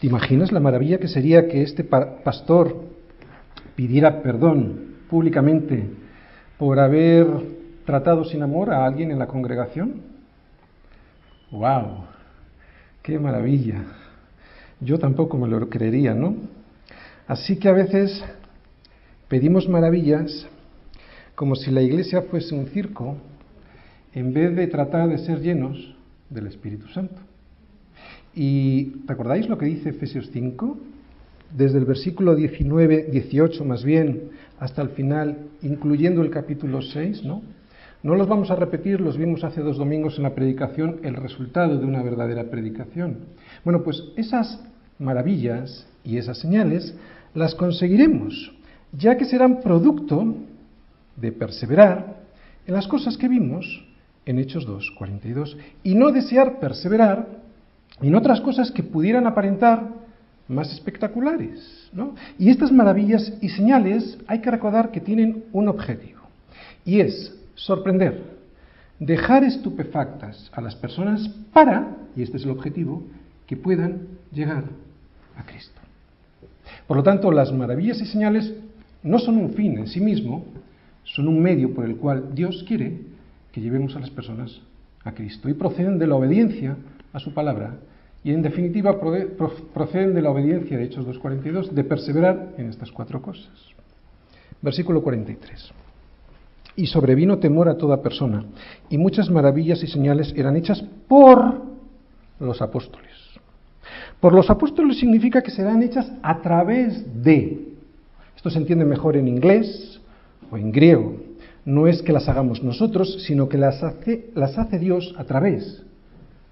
¿Te 0.00 0.06
imaginas 0.06 0.52
la 0.52 0.60
maravilla 0.60 0.98
que 0.98 1.08
sería 1.08 1.48
que 1.48 1.62
este 1.62 1.82
pastor 1.84 2.84
pidiera 3.74 4.22
perdón 4.22 4.96
públicamente 5.08 5.88
por 6.58 6.78
haber 6.78 7.26
tratado 7.84 8.24
sin 8.24 8.42
amor 8.42 8.72
a 8.72 8.84
alguien 8.84 9.10
en 9.10 9.18
la 9.18 9.26
congregación? 9.26 10.02
¡Wow! 11.50 12.04
¡Qué 13.02 13.18
maravilla! 13.18 13.84
Yo 14.80 14.98
tampoco 14.98 15.38
me 15.38 15.48
lo 15.48 15.68
creería, 15.68 16.14
¿no? 16.14 16.36
Así 17.26 17.56
que 17.56 17.68
a 17.68 17.72
veces 17.72 18.22
pedimos 19.28 19.68
maravillas 19.68 20.46
como 21.34 21.56
si 21.56 21.70
la 21.70 21.82
iglesia 21.82 22.22
fuese 22.22 22.54
un 22.54 22.66
circo 22.66 23.16
en 24.12 24.32
vez 24.32 24.54
de 24.54 24.66
tratar 24.66 25.08
de 25.08 25.18
ser 25.18 25.40
llenos 25.40 25.94
del 26.30 26.46
Espíritu 26.46 26.88
Santo. 26.88 27.16
¿Y 28.34 28.92
recordáis 29.06 29.48
lo 29.48 29.56
que 29.56 29.66
dice 29.66 29.90
Efesios 29.90 30.28
5? 30.32 30.78
Desde 31.56 31.78
el 31.78 31.86
versículo 31.86 32.34
19, 32.34 33.08
18 33.10 33.64
más 33.64 33.82
bien, 33.82 34.30
hasta 34.58 34.82
el 34.82 34.90
final, 34.90 35.38
incluyendo 35.62 36.22
el 36.22 36.30
capítulo 36.30 36.82
6, 36.82 37.24
¿no? 37.24 37.42
No 38.02 38.14
los 38.14 38.28
vamos 38.28 38.50
a 38.50 38.56
repetir, 38.56 39.00
los 39.00 39.16
vimos 39.16 39.42
hace 39.42 39.60
dos 39.60 39.78
domingos 39.78 40.16
en 40.16 40.24
la 40.24 40.34
predicación, 40.34 41.00
el 41.02 41.16
resultado 41.16 41.76
de 41.78 41.84
una 41.84 42.02
verdadera 42.02 42.44
predicación. 42.44 43.18
Bueno, 43.64 43.82
pues 43.82 44.04
esas 44.16 44.60
maravillas 44.98 45.86
y 46.04 46.18
esas 46.18 46.38
señales 46.38 46.94
las 47.34 47.54
conseguiremos, 47.54 48.52
ya 48.92 49.16
que 49.16 49.24
serán 49.24 49.60
producto 49.60 50.36
de 51.16 51.32
perseverar 51.32 52.16
en 52.66 52.74
las 52.74 52.86
cosas 52.86 53.16
que 53.16 53.28
vimos 53.28 53.84
en 54.24 54.38
Hechos 54.38 54.66
2, 54.66 54.92
42, 54.98 55.56
y 55.82 55.94
no 55.94 56.12
desear 56.12 56.58
perseverar 56.58 57.26
en 58.00 58.14
otras 58.14 58.40
cosas 58.40 58.70
que 58.70 58.82
pudieran 58.82 59.26
aparentar 59.26 59.88
más 60.48 60.72
espectaculares. 60.72 61.90
Y 62.38 62.50
estas 62.50 62.70
maravillas 62.70 63.32
y 63.40 63.48
señales 63.48 64.18
hay 64.26 64.40
que 64.40 64.50
recordar 64.50 64.90
que 64.90 65.00
tienen 65.00 65.44
un 65.52 65.68
objetivo, 65.68 66.20
y 66.84 67.00
es 67.00 67.32
sorprender, 67.56 68.22
dejar 69.00 69.44
estupefactas 69.44 70.50
a 70.54 70.60
las 70.60 70.76
personas 70.76 71.28
para, 71.52 71.96
y 72.14 72.22
este 72.22 72.36
es 72.36 72.44
el 72.44 72.50
objetivo, 72.50 73.02
que 73.46 73.56
puedan 73.56 74.02
llegar 74.32 74.64
a 75.36 75.44
Cristo. 75.44 75.80
Por 76.86 76.96
lo 76.96 77.02
tanto, 77.02 77.30
las 77.32 77.52
maravillas 77.52 78.00
y 78.00 78.06
señales 78.06 78.54
no 79.02 79.18
son 79.18 79.38
un 79.38 79.50
fin 79.50 79.78
en 79.78 79.88
sí 79.88 80.00
mismo, 80.00 80.44
son 81.04 81.28
un 81.28 81.40
medio 81.40 81.74
por 81.74 81.84
el 81.84 81.96
cual 81.96 82.34
Dios 82.34 82.64
quiere 82.66 83.00
que 83.52 83.60
llevemos 83.60 83.94
a 83.96 84.00
las 84.00 84.10
personas 84.10 84.60
a 85.04 85.12
Cristo 85.12 85.48
y 85.48 85.54
proceden 85.54 85.98
de 85.98 86.06
la 86.06 86.16
obediencia 86.16 86.76
a 87.12 87.20
su 87.20 87.32
palabra 87.32 87.76
y 88.24 88.32
en 88.32 88.42
definitiva 88.42 89.00
proceden 89.00 90.14
de 90.14 90.22
la 90.22 90.30
obediencia 90.30 90.76
de 90.76 90.84
Hechos 90.84 91.06
2.42 91.06 91.70
de 91.70 91.84
perseverar 91.84 92.54
en 92.58 92.68
estas 92.68 92.90
cuatro 92.90 93.22
cosas. 93.22 93.52
Versículo 94.60 95.02
43. 95.02 95.85
Y 96.76 96.86
sobrevino 96.86 97.38
temor 97.38 97.68
a 97.68 97.78
toda 97.78 98.02
persona, 98.02 98.44
y 98.90 98.98
muchas 98.98 99.30
maravillas 99.30 99.82
y 99.82 99.86
señales 99.86 100.32
eran 100.36 100.56
hechas 100.56 100.84
por 101.08 101.62
los 102.38 102.60
apóstoles. 102.60 103.12
Por 104.20 104.34
los 104.34 104.50
apóstoles 104.50 104.98
significa 104.98 105.42
que 105.42 105.50
serán 105.50 105.82
hechas 105.82 106.10
a 106.22 106.40
través 106.42 107.22
de. 107.22 107.72
Esto 108.36 108.50
se 108.50 108.58
entiende 108.58 108.84
mejor 108.84 109.16
en 109.16 109.28
inglés 109.28 110.00
o 110.50 110.56
en 110.56 110.70
griego. 110.70 111.16
No 111.64 111.86
es 111.86 112.02
que 112.02 112.12
las 112.12 112.28
hagamos 112.28 112.62
nosotros, 112.62 113.24
sino 113.24 113.48
que 113.48 113.58
las 113.58 113.82
hace, 113.82 114.30
las 114.34 114.56
hace 114.58 114.78
Dios 114.78 115.14
a 115.18 115.24
través 115.24 115.82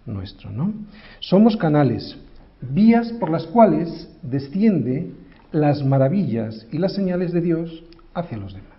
nuestro, 0.06 0.50
¿no? 0.50 0.72
Somos 1.20 1.56
canales, 1.56 2.16
vías 2.60 3.12
por 3.12 3.30
las 3.30 3.46
cuales 3.46 4.10
desciende 4.22 5.10
las 5.52 5.84
maravillas 5.84 6.66
y 6.72 6.78
las 6.78 6.94
señales 6.94 7.32
de 7.32 7.40
Dios 7.40 7.84
hacia 8.12 8.38
los 8.38 8.52
demás. 8.52 8.73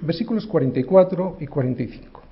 Versículos 0.00 0.46
44 0.46 1.38
y 1.40 1.46
45. 1.46 2.22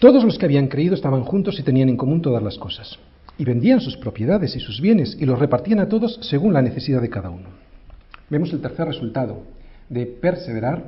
Todos 0.00 0.24
los 0.24 0.38
que 0.38 0.46
habían 0.46 0.68
creído 0.68 0.94
estaban 0.94 1.24
juntos 1.24 1.60
y 1.60 1.62
tenían 1.62 1.90
en 1.90 1.96
común 1.98 2.22
todas 2.22 2.42
las 2.42 2.56
cosas. 2.56 2.98
Y 3.36 3.44
vendían 3.44 3.82
sus 3.82 3.98
propiedades 3.98 4.56
y 4.56 4.60
sus 4.60 4.80
bienes 4.80 5.14
y 5.20 5.26
los 5.26 5.38
repartían 5.38 5.78
a 5.78 5.88
todos 5.88 6.18
según 6.22 6.54
la 6.54 6.62
necesidad 6.62 7.02
de 7.02 7.10
cada 7.10 7.28
uno. 7.28 7.50
Vemos 8.30 8.50
el 8.52 8.62
tercer 8.62 8.86
resultado 8.86 9.42
de 9.90 10.06
perseverar 10.06 10.84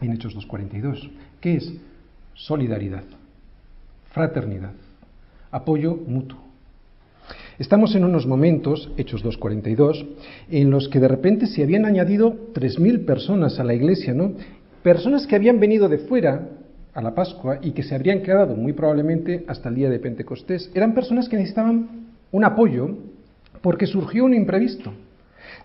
en 0.00 0.12
Hechos 0.12 0.34
2.42, 0.34 1.10
que 1.40 1.56
es 1.56 1.72
solidaridad, 2.34 3.04
fraternidad, 4.12 4.72
apoyo 5.50 5.94
mutuo. 5.94 6.47
Estamos 7.58 7.96
en 7.96 8.04
unos 8.04 8.24
momentos, 8.24 8.88
Hechos 8.96 9.24
2.42, 9.24 10.06
en 10.48 10.70
los 10.70 10.88
que 10.88 11.00
de 11.00 11.08
repente 11.08 11.48
se 11.48 11.64
habían 11.64 11.86
añadido 11.86 12.52
3.000 12.54 13.04
personas 13.04 13.58
a 13.58 13.64
la 13.64 13.74
iglesia, 13.74 14.14
¿no? 14.14 14.34
Personas 14.84 15.26
que 15.26 15.34
habían 15.34 15.58
venido 15.58 15.88
de 15.88 15.98
fuera 15.98 16.50
a 16.94 17.02
la 17.02 17.16
Pascua 17.16 17.58
y 17.60 17.72
que 17.72 17.82
se 17.82 17.96
habrían 17.96 18.22
quedado 18.22 18.54
muy 18.54 18.74
probablemente 18.74 19.44
hasta 19.48 19.70
el 19.70 19.74
día 19.74 19.90
de 19.90 19.98
Pentecostés. 19.98 20.70
Eran 20.72 20.94
personas 20.94 21.28
que 21.28 21.34
necesitaban 21.34 22.06
un 22.30 22.44
apoyo 22.44 22.90
porque 23.60 23.88
surgió 23.88 24.24
un 24.24 24.34
imprevisto. 24.34 24.92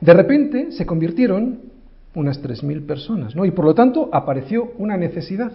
De 0.01 0.15
repente 0.15 0.71
se 0.71 0.87
convirtieron 0.87 1.59
unas 2.15 2.41
3.000 2.41 2.87
personas, 2.87 3.35
¿no? 3.35 3.45
Y 3.45 3.51
por 3.51 3.65
lo 3.65 3.75
tanto 3.75 4.09
apareció 4.11 4.71
una 4.79 4.97
necesidad. 4.97 5.51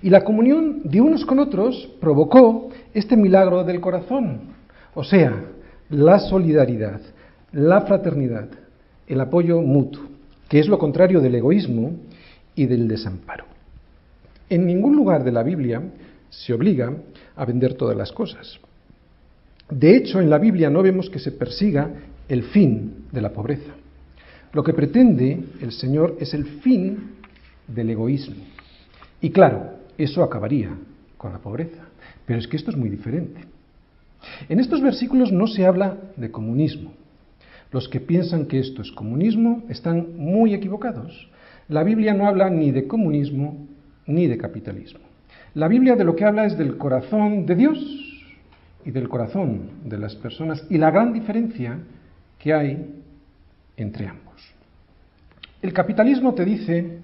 Y 0.00 0.08
la 0.08 0.24
comunión 0.24 0.80
de 0.84 1.02
unos 1.02 1.26
con 1.26 1.38
otros 1.38 1.90
provocó 2.00 2.70
este 2.94 3.14
milagro 3.14 3.62
del 3.62 3.82
corazón, 3.82 4.56
o 4.94 5.04
sea, 5.04 5.34
la 5.90 6.18
solidaridad, 6.18 7.00
la 7.52 7.82
fraternidad, 7.82 8.48
el 9.06 9.20
apoyo 9.20 9.60
mutuo, 9.60 10.04
que 10.48 10.58
es 10.58 10.68
lo 10.68 10.78
contrario 10.78 11.20
del 11.20 11.34
egoísmo 11.34 11.92
y 12.54 12.66
del 12.66 12.88
desamparo. 12.88 13.44
En 14.48 14.66
ningún 14.66 14.96
lugar 14.96 15.24
de 15.24 15.32
la 15.32 15.42
Biblia 15.42 15.82
se 16.30 16.52
obliga 16.52 16.92
a 17.34 17.44
vender 17.44 17.74
todas 17.74 17.96
las 17.96 18.12
cosas. 18.12 18.58
De 19.68 19.96
hecho, 19.96 20.20
en 20.20 20.30
la 20.30 20.38
Biblia 20.38 20.70
no 20.70 20.82
vemos 20.82 21.10
que 21.10 21.18
se 21.18 21.32
persiga 21.32 21.90
el 22.28 22.44
fin 22.44 23.06
de 23.10 23.20
la 23.20 23.32
pobreza. 23.32 23.72
Lo 24.52 24.62
que 24.62 24.72
pretende 24.72 25.38
el 25.60 25.72
Señor 25.72 26.16
es 26.20 26.34
el 26.34 26.44
fin 26.60 27.16
del 27.66 27.90
egoísmo. 27.90 28.36
Y 29.20 29.30
claro, 29.30 29.70
eso 29.98 30.22
acabaría 30.22 30.70
con 31.16 31.32
la 31.32 31.38
pobreza. 31.38 31.82
Pero 32.24 32.38
es 32.38 32.46
que 32.46 32.56
esto 32.56 32.70
es 32.70 32.76
muy 32.76 32.88
diferente. 32.88 33.40
En 34.48 34.60
estos 34.60 34.80
versículos 34.80 35.32
no 35.32 35.46
se 35.46 35.66
habla 35.66 35.96
de 36.16 36.30
comunismo. 36.30 36.92
Los 37.72 37.88
que 37.88 38.00
piensan 38.00 38.46
que 38.46 38.58
esto 38.58 38.82
es 38.82 38.92
comunismo 38.92 39.64
están 39.68 40.16
muy 40.16 40.54
equivocados. 40.54 41.28
La 41.68 41.82
Biblia 41.82 42.14
no 42.14 42.26
habla 42.26 42.48
ni 42.48 42.70
de 42.70 42.86
comunismo 42.86 43.66
ni 44.06 44.26
de 44.26 44.38
capitalismo. 44.38 45.00
La 45.54 45.68
Biblia 45.68 45.96
de 45.96 46.04
lo 46.04 46.14
que 46.14 46.24
habla 46.24 46.46
es 46.46 46.56
del 46.56 46.76
corazón 46.76 47.46
de 47.46 47.56
Dios 47.56 47.78
y 48.84 48.90
del 48.92 49.08
corazón 49.08 49.70
de 49.84 49.98
las 49.98 50.14
personas 50.14 50.64
y 50.70 50.78
la 50.78 50.90
gran 50.90 51.12
diferencia 51.12 51.78
que 52.38 52.54
hay 52.54 53.02
entre 53.76 54.06
ambos. 54.06 54.42
El 55.60 55.72
capitalismo 55.72 56.34
te 56.34 56.44
dice 56.44 56.98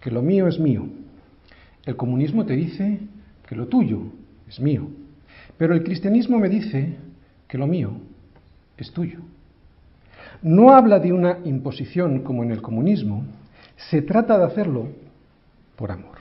que 0.00 0.10
lo 0.10 0.22
mío 0.22 0.46
es 0.46 0.58
mío. 0.58 0.86
El 1.84 1.96
comunismo 1.96 2.46
te 2.46 2.54
dice 2.54 3.00
que 3.48 3.56
lo 3.56 3.66
tuyo 3.66 4.02
es 4.48 4.60
mío. 4.60 4.88
Pero 5.58 5.74
el 5.74 5.84
cristianismo 5.84 6.38
me 6.38 6.48
dice 6.48 6.96
que 7.48 7.58
lo 7.58 7.66
mío 7.66 7.92
es 8.76 8.90
tuyo. 8.92 9.20
No 10.42 10.74
habla 10.74 10.98
de 10.98 11.12
una 11.12 11.38
imposición 11.44 12.20
como 12.20 12.42
en 12.42 12.50
el 12.50 12.60
comunismo, 12.60 13.24
se 13.90 14.02
trata 14.02 14.38
de 14.38 14.44
hacerlo 14.44 14.88
por 15.76 15.90
amor. 15.90 16.18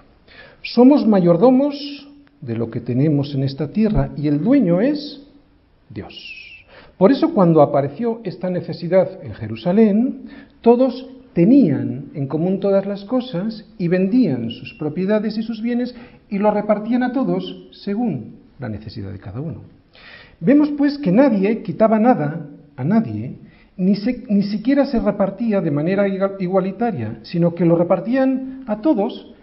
Somos 0.61 1.05
mayordomos 1.05 2.07
de 2.41 2.55
lo 2.55 2.69
que 2.69 2.79
tenemos 2.79 3.33
en 3.35 3.43
esta 3.43 3.71
tierra 3.71 4.11
y 4.15 4.27
el 4.27 4.43
dueño 4.43 4.81
es 4.81 5.21
Dios. 5.89 6.13
Por 6.97 7.11
eso 7.11 7.33
cuando 7.33 7.61
apareció 7.61 8.21
esta 8.23 8.49
necesidad 8.49 9.23
en 9.23 9.33
Jerusalén, 9.33 10.29
todos 10.61 11.09
tenían 11.33 12.11
en 12.13 12.27
común 12.27 12.59
todas 12.59 12.85
las 12.85 13.03
cosas 13.05 13.65
y 13.77 13.87
vendían 13.87 14.51
sus 14.51 14.73
propiedades 14.75 15.37
y 15.37 15.43
sus 15.43 15.61
bienes 15.61 15.95
y 16.29 16.37
lo 16.37 16.51
repartían 16.51 17.03
a 17.03 17.11
todos 17.11 17.69
según 17.71 18.42
la 18.63 18.69
necesidad 18.69 19.11
de 19.11 19.19
cada 19.19 19.41
uno. 19.41 19.61
Vemos 20.39 20.69
pues 20.77 20.97
que 20.97 21.11
nadie 21.11 21.61
quitaba 21.61 21.99
nada 21.99 22.47
a 22.75 22.83
nadie, 22.83 23.35
ni, 23.77 23.93
ni 24.29 24.43
siquiera 24.43 24.85
se 24.85 24.99
repartía 24.99 25.61
de 25.61 25.71
manera 25.71 26.07
igualitaria, 26.39 27.19
sino 27.23 27.53
que 27.53 27.65
lo 27.65 27.75
repartían 27.75 28.63
a 28.67 28.81
todos 28.81 29.33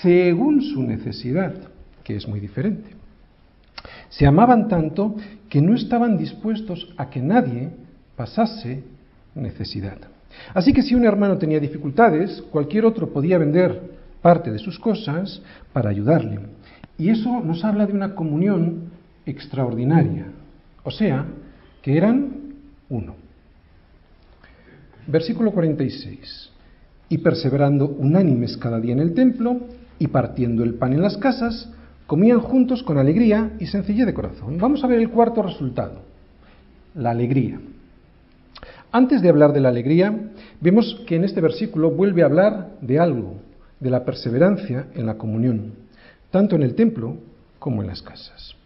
según 0.00 0.62
su 0.62 0.82
necesidad, 0.82 1.54
que 2.02 2.16
es 2.16 2.28
muy 2.28 2.40
diferente. 2.40 2.90
Se 4.08 4.26
amaban 4.26 4.68
tanto 4.68 5.16
que 5.48 5.60
no 5.60 5.74
estaban 5.74 6.16
dispuestos 6.16 6.94
a 6.96 7.10
que 7.10 7.20
nadie 7.20 7.70
pasase 8.16 8.84
necesidad. 9.34 9.98
Así 10.52 10.72
que 10.72 10.82
si 10.82 10.94
un 10.94 11.04
hermano 11.04 11.38
tenía 11.38 11.58
dificultades, 11.58 12.42
cualquier 12.50 12.84
otro 12.84 13.08
podía 13.08 13.38
vender 13.38 13.80
parte 14.22 14.50
de 14.50 14.58
sus 14.58 14.78
cosas 14.78 15.42
para 15.72 15.90
ayudarle. 15.90 16.38
Y 16.98 17.10
eso 17.10 17.40
nos 17.40 17.64
habla 17.64 17.86
de 17.86 17.92
una 17.92 18.14
comunión 18.14 18.90
extraordinaria, 19.26 20.26
o 20.82 20.90
sea, 20.90 21.26
que 21.82 21.96
eran 21.96 22.54
uno. 22.88 23.14
Versículo 25.06 25.52
46. 25.52 26.50
Y 27.08 27.18
perseverando 27.18 27.88
unánimes 27.88 28.56
cada 28.56 28.80
día 28.80 28.92
en 28.92 29.00
el 29.00 29.14
templo 29.14 29.60
y 29.98 30.08
partiendo 30.08 30.64
el 30.64 30.74
pan 30.74 30.92
en 30.92 31.02
las 31.02 31.16
casas, 31.18 31.70
comían 32.06 32.40
juntos 32.40 32.82
con 32.82 32.98
alegría 32.98 33.52
y 33.58 33.66
sencillez 33.66 34.06
de 34.06 34.14
corazón. 34.14 34.58
Vamos 34.58 34.84
a 34.84 34.86
ver 34.86 35.00
el 35.00 35.10
cuarto 35.10 35.42
resultado, 35.42 36.02
la 36.94 37.10
alegría. 37.10 37.60
Antes 38.92 39.22
de 39.22 39.28
hablar 39.28 39.52
de 39.52 39.60
la 39.60 39.70
alegría, 39.70 40.30
vemos 40.60 41.02
que 41.06 41.16
en 41.16 41.24
este 41.24 41.40
versículo 41.40 41.90
vuelve 41.90 42.22
a 42.22 42.26
hablar 42.26 42.76
de 42.80 42.98
algo, 42.98 43.34
de 43.80 43.90
la 43.90 44.04
perseverancia 44.04 44.86
en 44.94 45.06
la 45.06 45.18
comunión, 45.18 45.72
tanto 46.34 46.56
en 46.56 46.64
el 46.64 46.74
templo 46.74 47.16
como 47.60 47.80
en 47.80 47.86
las 47.86 48.02
casas. 48.02 48.56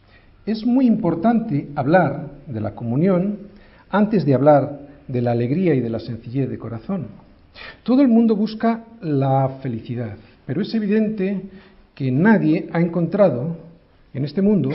Es 0.46 0.64
muy 0.64 0.87
importante 0.87 1.68
hablar 1.76 2.31
de 2.46 2.62
la 2.62 2.74
comunión 2.74 3.40
antes 3.90 4.24
de 4.24 4.33
hablar 4.33 4.81
de 5.07 5.20
la 5.20 5.33
alegría 5.33 5.74
y 5.74 5.81
de 5.81 5.90
la 5.90 6.00
sencillez 6.00 6.48
de 6.48 6.57
corazón. 6.57 7.09
Todo 7.83 8.00
el 8.00 8.09
mundo 8.09 8.35
busca 8.35 8.85
la 9.02 9.59
felicidad, 9.61 10.16
pero 10.46 10.62
es 10.62 10.72
evidente 10.72 11.42
que 11.94 12.11
nadie 12.11 12.70
ha 12.72 12.81
encontrado 12.81 13.59
en 14.14 14.24
este 14.24 14.40
mundo 14.40 14.70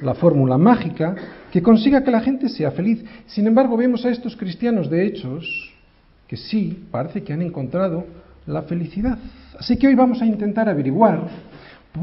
la 0.00 0.14
fórmula 0.14 0.58
mágica 0.58 1.16
que 1.50 1.60
consiga 1.60 2.04
que 2.04 2.12
la 2.12 2.20
gente 2.20 2.48
sea 2.48 2.70
feliz. 2.70 3.04
Sin 3.26 3.48
embargo, 3.48 3.76
vemos 3.76 4.04
a 4.04 4.10
estos 4.10 4.36
cristianos 4.36 4.88
de 4.88 5.06
hechos 5.06 5.74
que 6.28 6.36
sí, 6.36 6.86
parece 6.92 7.24
que 7.24 7.32
han 7.32 7.42
encontrado 7.42 8.06
la 8.46 8.62
felicidad. 8.62 9.18
Así 9.58 9.76
que 9.76 9.88
hoy 9.88 9.96
vamos 9.96 10.22
a 10.22 10.26
intentar 10.26 10.68
averiguar 10.68 11.47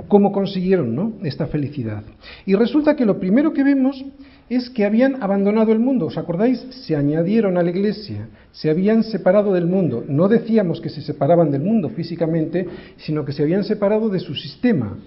cómo 0.07 0.31
consiguieron 0.31 0.95
¿no? 0.95 1.13
esta 1.23 1.47
felicidad. 1.47 2.03
Y 2.45 2.55
resulta 2.55 2.95
que 2.95 3.05
lo 3.05 3.19
primero 3.19 3.53
que 3.53 3.63
vemos 3.63 4.03
es 4.49 4.69
que 4.69 4.85
habían 4.85 5.21
abandonado 5.23 5.71
el 5.71 5.79
mundo. 5.79 6.05
¿Os 6.05 6.17
acordáis? 6.17 6.59
Se 6.85 6.95
añadieron 6.95 7.57
a 7.57 7.63
la 7.63 7.71
iglesia, 7.71 8.27
se 8.51 8.69
habían 8.69 9.03
separado 9.03 9.53
del 9.53 9.65
mundo. 9.65 10.03
No 10.07 10.27
decíamos 10.27 10.81
que 10.81 10.89
se 10.89 11.01
separaban 11.01 11.51
del 11.51 11.61
mundo 11.61 11.89
físicamente, 11.89 12.67
sino 12.97 13.25
que 13.25 13.33
se 13.33 13.43
habían 13.43 13.63
separado 13.63 14.09
de 14.09 14.19
su 14.19 14.35
sistema 14.35 14.97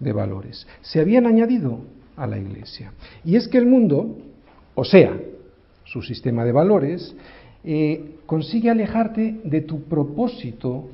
de 0.00 0.12
valores. 0.12 0.66
Se 0.80 1.00
habían 1.00 1.26
añadido 1.26 1.80
a 2.16 2.26
la 2.26 2.38
iglesia. 2.38 2.92
Y 3.24 3.36
es 3.36 3.48
que 3.48 3.58
el 3.58 3.66
mundo, 3.66 4.16
o 4.74 4.84
sea, 4.84 5.18
su 5.84 6.02
sistema 6.02 6.44
de 6.44 6.52
valores, 6.52 7.14
eh, 7.64 8.16
consigue 8.26 8.70
alejarte 8.70 9.40
de 9.44 9.60
tu 9.60 9.82
propósito 9.84 10.88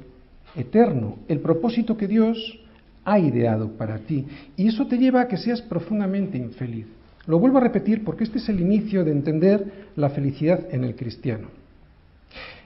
eterno, 0.57 1.17
el 1.29 1.41
propósito 1.41 1.97
que 1.97 2.09
Dios 2.09 2.59
ha 3.05 3.19
ideado 3.19 3.73
para 3.73 3.99
ti. 3.99 4.27
Y 4.57 4.69
eso 4.69 4.87
te 4.87 4.99
lleva 4.99 5.23
a 5.23 5.29
que 5.29 5.37
seas 5.37 5.62
profundamente 5.62 6.38
infeliz. 6.38 6.87
Lo 7.27 7.38
vuelvo 7.38 7.59
a 7.59 7.62
repetir 7.62 8.05
porque 8.05 8.25
este 8.25 8.38
es 8.38 8.49
el 8.49 8.61
inicio 8.61 9.05
de 9.05 9.12
entender 9.12 9.88
la 9.97 10.11
felicidad 10.11 10.67
en 10.73 10.85
el 10.85 10.97
cristiano. 10.97 11.49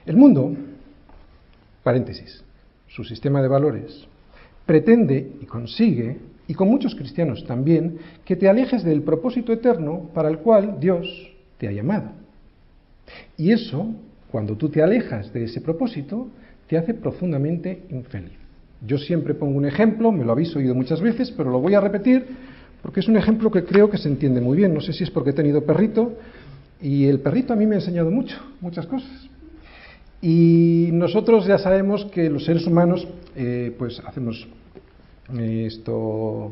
El 0.05 0.17
mundo, 0.17 0.55
paréntesis, 1.83 2.43
su 2.87 3.03
sistema 3.03 3.41
de 3.41 3.47
valores, 3.47 4.07
pretende 4.65 5.33
y 5.41 5.45
consigue 5.45 6.17
y 6.47 6.53
con 6.53 6.69
muchos 6.69 6.95
cristianos 6.95 7.43
también, 7.45 7.97
que 8.23 8.35
te 8.35 8.47
alejes 8.47 8.83
del 8.83 9.01
propósito 9.01 9.51
eterno 9.51 10.09
para 10.13 10.29
el 10.29 10.39
cual 10.39 10.79
Dios 10.79 11.05
te 11.57 11.67
ha 11.67 11.71
llamado. 11.71 12.11
Y 13.35 13.51
eso, 13.51 13.93
cuando 14.31 14.55
tú 14.55 14.69
te 14.69 14.81
alejas 14.81 15.31
de 15.33 15.43
ese 15.43 15.59
propósito, 15.59 16.29
te 16.67 16.77
hace 16.77 16.93
profundamente 16.93 17.83
infeliz. 17.89 18.46
Yo 18.85 18.97
siempre 18.97 19.33
pongo 19.33 19.57
un 19.57 19.65
ejemplo, 19.65 20.11
me 20.11 20.23
lo 20.23 20.31
habéis 20.31 20.55
oído 20.55 20.75
muchas 20.75 21.01
veces, 21.01 21.31
pero 21.31 21.49
lo 21.49 21.59
voy 21.59 21.73
a 21.73 21.81
repetir 21.81 22.25
porque 22.81 22.99
es 22.99 23.07
un 23.07 23.17
ejemplo 23.17 23.51
que 23.51 23.63
creo 23.65 23.89
que 23.89 23.97
se 23.97 24.07
entiende 24.07 24.39
muy 24.39 24.57
bien. 24.57 24.73
No 24.73 24.81
sé 24.81 24.93
si 24.93 25.03
es 25.03 25.11
porque 25.11 25.31
he 25.31 25.33
tenido 25.33 25.63
perrito 25.65 26.13
y 26.81 27.05
el 27.05 27.19
perrito 27.19 27.53
a 27.53 27.55
mí 27.55 27.65
me 27.65 27.75
ha 27.75 27.79
enseñado 27.79 28.11
mucho, 28.11 28.37
muchas 28.61 28.85
cosas. 28.85 29.29
Y 30.21 30.89
nosotros 30.93 31.45
ya 31.45 31.57
sabemos 31.57 32.05
que 32.05 32.29
los 32.29 32.45
seres 32.45 32.65
humanos 32.65 33.07
eh, 33.35 33.75
pues 33.77 34.01
hacemos 34.05 34.47
esto 35.37 36.51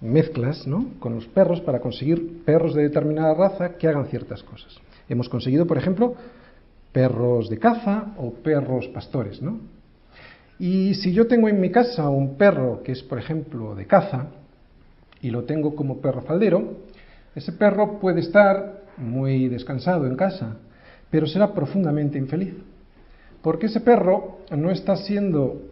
mezclas 0.00 0.66
¿no? 0.66 0.90
con 1.00 1.14
los 1.14 1.26
perros 1.26 1.60
para 1.60 1.80
conseguir 1.80 2.44
perros 2.44 2.74
de 2.74 2.82
determinada 2.82 3.34
raza 3.34 3.76
que 3.76 3.88
hagan 3.88 4.06
ciertas 4.06 4.42
cosas. 4.42 4.78
Hemos 5.08 5.28
conseguido, 5.28 5.66
por 5.66 5.78
ejemplo, 5.78 6.14
perros 6.92 7.48
de 7.48 7.58
caza 7.58 8.14
o 8.16 8.32
perros 8.32 8.86
pastores. 8.88 9.42
¿no? 9.42 9.58
Y 10.58 10.94
si 10.94 11.12
yo 11.12 11.26
tengo 11.26 11.48
en 11.48 11.60
mi 11.60 11.70
casa 11.70 12.08
un 12.08 12.36
perro 12.36 12.82
que 12.82 12.92
es, 12.92 13.02
por 13.02 13.18
ejemplo, 13.18 13.74
de 13.74 13.86
caza 13.86 14.26
y 15.20 15.30
lo 15.30 15.44
tengo 15.44 15.76
como 15.76 16.00
perro 16.00 16.22
faldero, 16.22 16.78
ese 17.34 17.52
perro 17.52 18.00
puede 18.00 18.20
estar 18.20 18.82
muy 18.96 19.48
descansado 19.48 20.06
en 20.06 20.16
casa, 20.16 20.56
pero 21.10 21.26
será 21.26 21.54
profundamente 21.54 22.18
infeliz. 22.18 22.54
Porque 23.42 23.66
ese 23.66 23.80
perro 23.80 24.38
no 24.50 24.70
está 24.70 24.96
siendo 24.96 25.62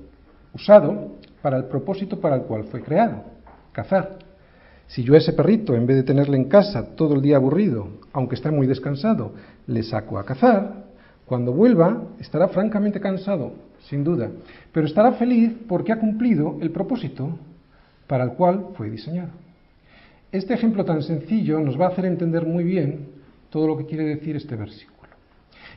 usado 0.55 1.17
para 1.43 1.57
el 1.57 1.65
propósito 1.65 2.21
para 2.21 2.37
el 2.37 2.43
cual 2.43 2.65
fue 2.65 2.81
creado, 2.81 3.25
cazar. 3.73 4.19
Si 4.87 5.03
yo 5.03 5.15
a 5.15 5.19
ese 5.19 5.33
perrito, 5.33 5.75
en 5.75 5.87
vez 5.87 5.97
de 5.97 6.03
tenerle 6.05 6.37
en 6.37 6.45
casa 6.45 6.95
todo 6.95 7.15
el 7.15 7.23
día 7.23 7.37
aburrido, 7.37 7.89
aunque 8.13 8.37
está 8.37 8.53
muy 8.53 8.69
descansado, 8.69 9.33
le 9.67 9.83
saco 9.83 10.19
a 10.19 10.25
cazar, 10.25 10.85
cuando 11.27 11.53
vuelva 11.53 12.05
estará 12.21 12.47
francamente 12.49 13.01
cansado, 13.01 13.53
sin 13.89 14.05
duda, 14.05 14.31
pero 14.73 14.87
estará 14.87 15.13
feliz 15.13 15.53
porque 15.69 15.93
ha 15.93 15.99
cumplido 15.99 16.59
el 16.61 16.71
propósito 16.71 17.39
para 18.07 18.25
el 18.25 18.33
cual 18.33 18.69
fue 18.75 18.91
diseñado. 18.91 19.31
Este 20.33 20.55
ejemplo 20.55 20.85
tan 20.85 21.03
sencillo 21.03 21.61
nos 21.61 21.81
va 21.81 21.87
a 21.87 21.91
hacer 21.91 22.05
entender 22.05 22.45
muy 22.47 22.65
bien 22.65 23.09
todo 23.51 23.67
lo 23.67 23.77
que 23.77 23.87
quiere 23.87 24.05
decir 24.05 24.37
este 24.37 24.57
versículo. 24.57 24.97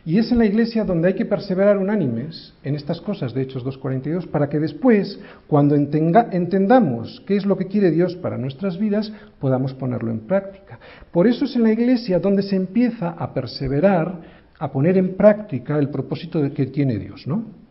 Y 0.05 0.17
es 0.17 0.31
en 0.31 0.37
la 0.39 0.45
iglesia 0.45 0.85
donde 0.85 1.09
hay 1.09 1.13
que 1.13 1.25
perseverar 1.25 1.77
unánimes 1.77 2.53
en 2.63 2.75
estas 2.75 3.01
cosas 3.01 3.33
de 3.33 3.41
Hechos 3.41 3.65
2.42 3.65 4.27
para 4.27 4.49
que 4.49 4.57
después, 4.59 5.19
cuando 5.45 5.75
entendamos 5.75 7.21
qué 7.27 7.35
es 7.35 7.45
lo 7.45 7.57
que 7.57 7.67
quiere 7.67 7.91
Dios 7.91 8.15
para 8.15 8.37
nuestras 8.37 8.79
vidas, 8.79 9.11
podamos 9.39 9.73
ponerlo 9.73 10.09
en 10.09 10.21
práctica. 10.21 10.79
Por 11.11 11.27
eso 11.27 11.45
es 11.45 11.55
en 11.55 11.63
la 11.63 11.73
iglesia 11.73 12.19
donde 12.19 12.43
se 12.43 12.55
empieza 12.55 13.09
a 13.09 13.33
perseverar, 13.33 14.21
a 14.57 14.71
poner 14.71 14.97
en 14.97 15.15
práctica 15.15 15.77
el 15.77 15.89
propósito 15.89 16.41
que 16.53 16.65
tiene 16.67 16.97
Dios, 16.97 17.27
¿no? 17.27 17.68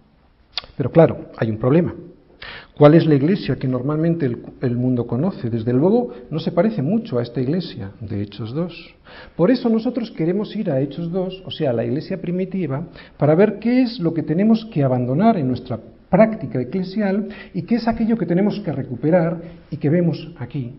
Pero 0.77 0.91
claro, 0.91 1.31
hay 1.37 1.51
un 1.51 1.59
problema. 1.59 1.95
¿Cuál 2.77 2.95
es 2.95 3.07
la 3.07 3.17
iglesia 3.17 3.57
que 3.57 3.67
normalmente 3.67 4.25
el, 4.61 4.77
mundo 4.77 5.05
conoce? 5.07 5.51
Desde 5.51 5.73
luego 5.73 6.13
no 6.31 6.39
se 6.39 6.53
parece 6.53 6.81
mucho 6.81 7.19
a 7.19 7.23
esta 7.23 7.41
iglesia 7.41 7.91
de 8.01 8.23
Hechos 8.23 8.55
2. 8.55 8.95
Por 9.35 9.51
eso 9.51 9.69
nosotros 9.69 10.13
queremos 10.13 10.55
ir 10.55 10.71
a 10.71 10.81
Hechos 10.81 11.11
2, 11.11 11.43
o 11.45 11.51
sea, 11.51 11.71
a 11.71 11.73
la 11.73 11.85
iglesia 11.85 12.21
primitiva, 12.21 12.87
para 13.17 13.35
ver 13.35 13.59
qué 13.59 13.83
es 13.83 13.99
lo 13.99 14.15
que 14.15 14.23
tenemos 14.23 14.65
que 14.67 14.85
abandonar 14.85 15.37
en 15.37 15.49
nuestra 15.49 15.81
práctica 16.09 16.61
eclesial 16.61 17.29
y 17.53 17.63
qué 17.63 17.75
es 17.75 17.89
aquello 17.89 18.17
que 18.17 18.27
tenemos 18.27 18.61
que 18.61 18.71
recuperar 18.71 19.43
y 19.73 19.77
que 19.77 19.91
vemos 19.91 20.33
aquí, 20.39 20.77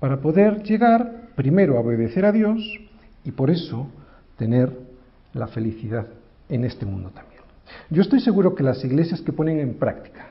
para 0.00 0.22
poder 0.22 0.62
llegar 0.62 1.28
primero 1.36 1.76
a 1.76 1.80
obedecer 1.80 2.24
a 2.24 2.32
Dios 2.32 2.58
y 3.22 3.32
por 3.32 3.50
eso 3.50 3.88
tener 4.38 4.72
la 5.34 5.48
felicidad 5.48 6.06
en 6.48 6.64
este 6.64 6.86
mundo 6.86 7.10
también. 7.10 7.33
Yo 7.90 8.02
estoy 8.02 8.20
seguro 8.20 8.54
que 8.54 8.62
las 8.62 8.84
iglesias 8.84 9.20
que 9.20 9.32
ponen 9.32 9.58
en 9.58 9.74
práctica 9.74 10.30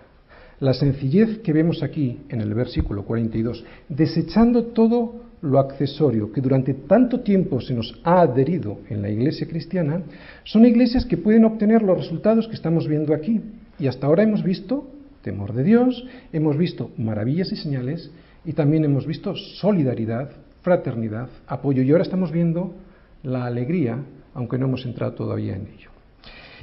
la 0.64 0.74
sencillez 0.74 1.40
que 1.40 1.52
vemos 1.52 1.84
aquí 1.84 2.22
en 2.30 2.40
el 2.40 2.54
versículo 2.54 3.04
42, 3.04 3.66
desechando 3.90 4.68
todo 4.68 5.24
lo 5.42 5.60
accesorio 5.60 6.32
que 6.32 6.40
durante 6.40 6.74
tanto 6.74 7.20
tiempo 7.20 7.60
se 7.60 7.74
nos 7.74 8.00
ha 8.06 8.22
adherido 8.22 8.80
en 8.90 9.02
la 9.02 9.10
iglesia 9.10 9.46
cristiana, 9.46 10.04
son 10.46 10.66
iglesias 10.66 11.06
que 11.06 11.18
pueden 11.18 11.44
obtener 11.44 11.82
los 11.82 11.98
resultados 11.98 12.48
que 12.48 12.56
estamos 12.56 12.88
viendo 12.88 13.14
aquí. 13.14 13.42
Y 13.78 13.88
hasta 13.88 14.08
ahora 14.08 14.24
hemos 14.24 14.42
visto 14.42 14.90
temor 15.22 15.52
de 15.52 15.64
Dios, 15.64 16.06
hemos 16.32 16.58
visto 16.58 16.92
maravillas 16.98 17.52
y 17.52 17.58
señales 17.58 18.10
y 18.46 18.54
también 18.54 18.86
hemos 18.86 19.06
visto 19.06 19.36
solidaridad, 19.36 20.30
fraternidad, 20.62 21.28
apoyo. 21.46 21.84
Y 21.84 21.92
ahora 21.92 22.04
estamos 22.04 22.32
viendo 22.32 22.74
la 23.22 23.46
alegría, 23.46 23.98
aunque 24.34 24.58
no 24.58 24.68
hemos 24.68 24.86
entrado 24.86 25.14
todavía 25.14 25.58
en 25.58 25.68
ello 25.68 25.93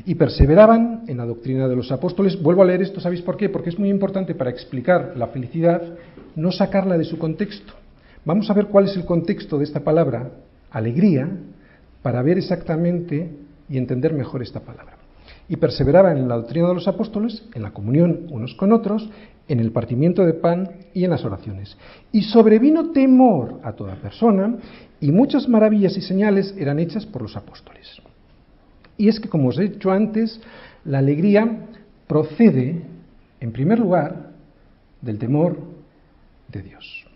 y 0.04 0.14
perseveraban 0.14 1.04
en 1.06 1.16
la 1.16 1.26
doctrina 1.26 1.68
de 1.68 1.76
los 1.76 1.92
apóstoles. 1.92 2.40
Vuelvo 2.40 2.62
a 2.62 2.66
leer 2.66 2.82
esto, 2.82 3.00
¿sabéis 3.00 3.22
por 3.22 3.36
qué? 3.36 3.48
Porque 3.48 3.70
es 3.70 3.78
muy 3.78 3.88
importante 3.88 4.34
para 4.34 4.50
explicar 4.50 5.14
la 5.16 5.28
felicidad, 5.28 5.82
no 6.36 6.52
sacarla 6.52 6.96
de 6.98 7.04
su 7.04 7.18
contexto. 7.18 7.74
Vamos 8.24 8.50
a 8.50 8.54
ver 8.54 8.66
cuál 8.66 8.86
es 8.86 8.96
el 8.96 9.04
contexto 9.04 9.58
de 9.58 9.64
esta 9.64 9.80
palabra, 9.80 10.30
alegría, 10.70 11.28
para 12.02 12.22
ver 12.22 12.38
exactamente 12.38 13.30
y 13.68 13.78
entender 13.78 14.12
mejor 14.12 14.42
esta 14.42 14.60
palabra. 14.60 14.96
Y 15.48 15.56
perseveraban 15.56 16.16
en 16.16 16.28
la 16.28 16.36
doctrina 16.36 16.68
de 16.68 16.74
los 16.74 16.86
apóstoles, 16.86 17.44
en 17.54 17.62
la 17.62 17.72
comunión 17.72 18.26
unos 18.30 18.54
con 18.54 18.72
otros, 18.72 19.10
en 19.48 19.58
el 19.58 19.72
partimiento 19.72 20.24
de 20.24 20.34
pan 20.34 20.70
y 20.94 21.04
en 21.04 21.10
las 21.10 21.24
oraciones. 21.24 21.76
Y 22.12 22.22
sobrevino 22.22 22.92
temor 22.92 23.60
a 23.64 23.72
toda 23.72 23.96
persona, 23.96 24.58
y 25.00 25.10
muchas 25.10 25.48
maravillas 25.48 25.96
y 25.96 26.02
señales 26.02 26.54
eran 26.56 26.78
hechas 26.78 27.04
por 27.04 27.22
los 27.22 27.36
apóstoles. 27.36 28.00
Y 29.00 29.08
es 29.08 29.18
que, 29.18 29.30
como 29.30 29.48
os 29.48 29.58
he 29.58 29.62
dicho 29.62 29.90
antes, 29.90 30.38
la 30.84 30.98
alegría 30.98 31.48
procede, 32.06 32.82
en 33.40 33.50
primer 33.50 33.78
lugar, 33.78 34.32
del 35.00 35.16
temor 35.16 35.56
de 36.52 36.60
Dios. 36.60 37.06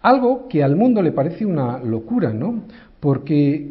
Algo 0.00 0.48
que 0.48 0.64
al 0.64 0.76
mundo 0.76 1.02
le 1.02 1.12
parece 1.12 1.44
una 1.44 1.76
locura, 1.76 2.32
¿no? 2.32 2.62
Porque, 3.00 3.70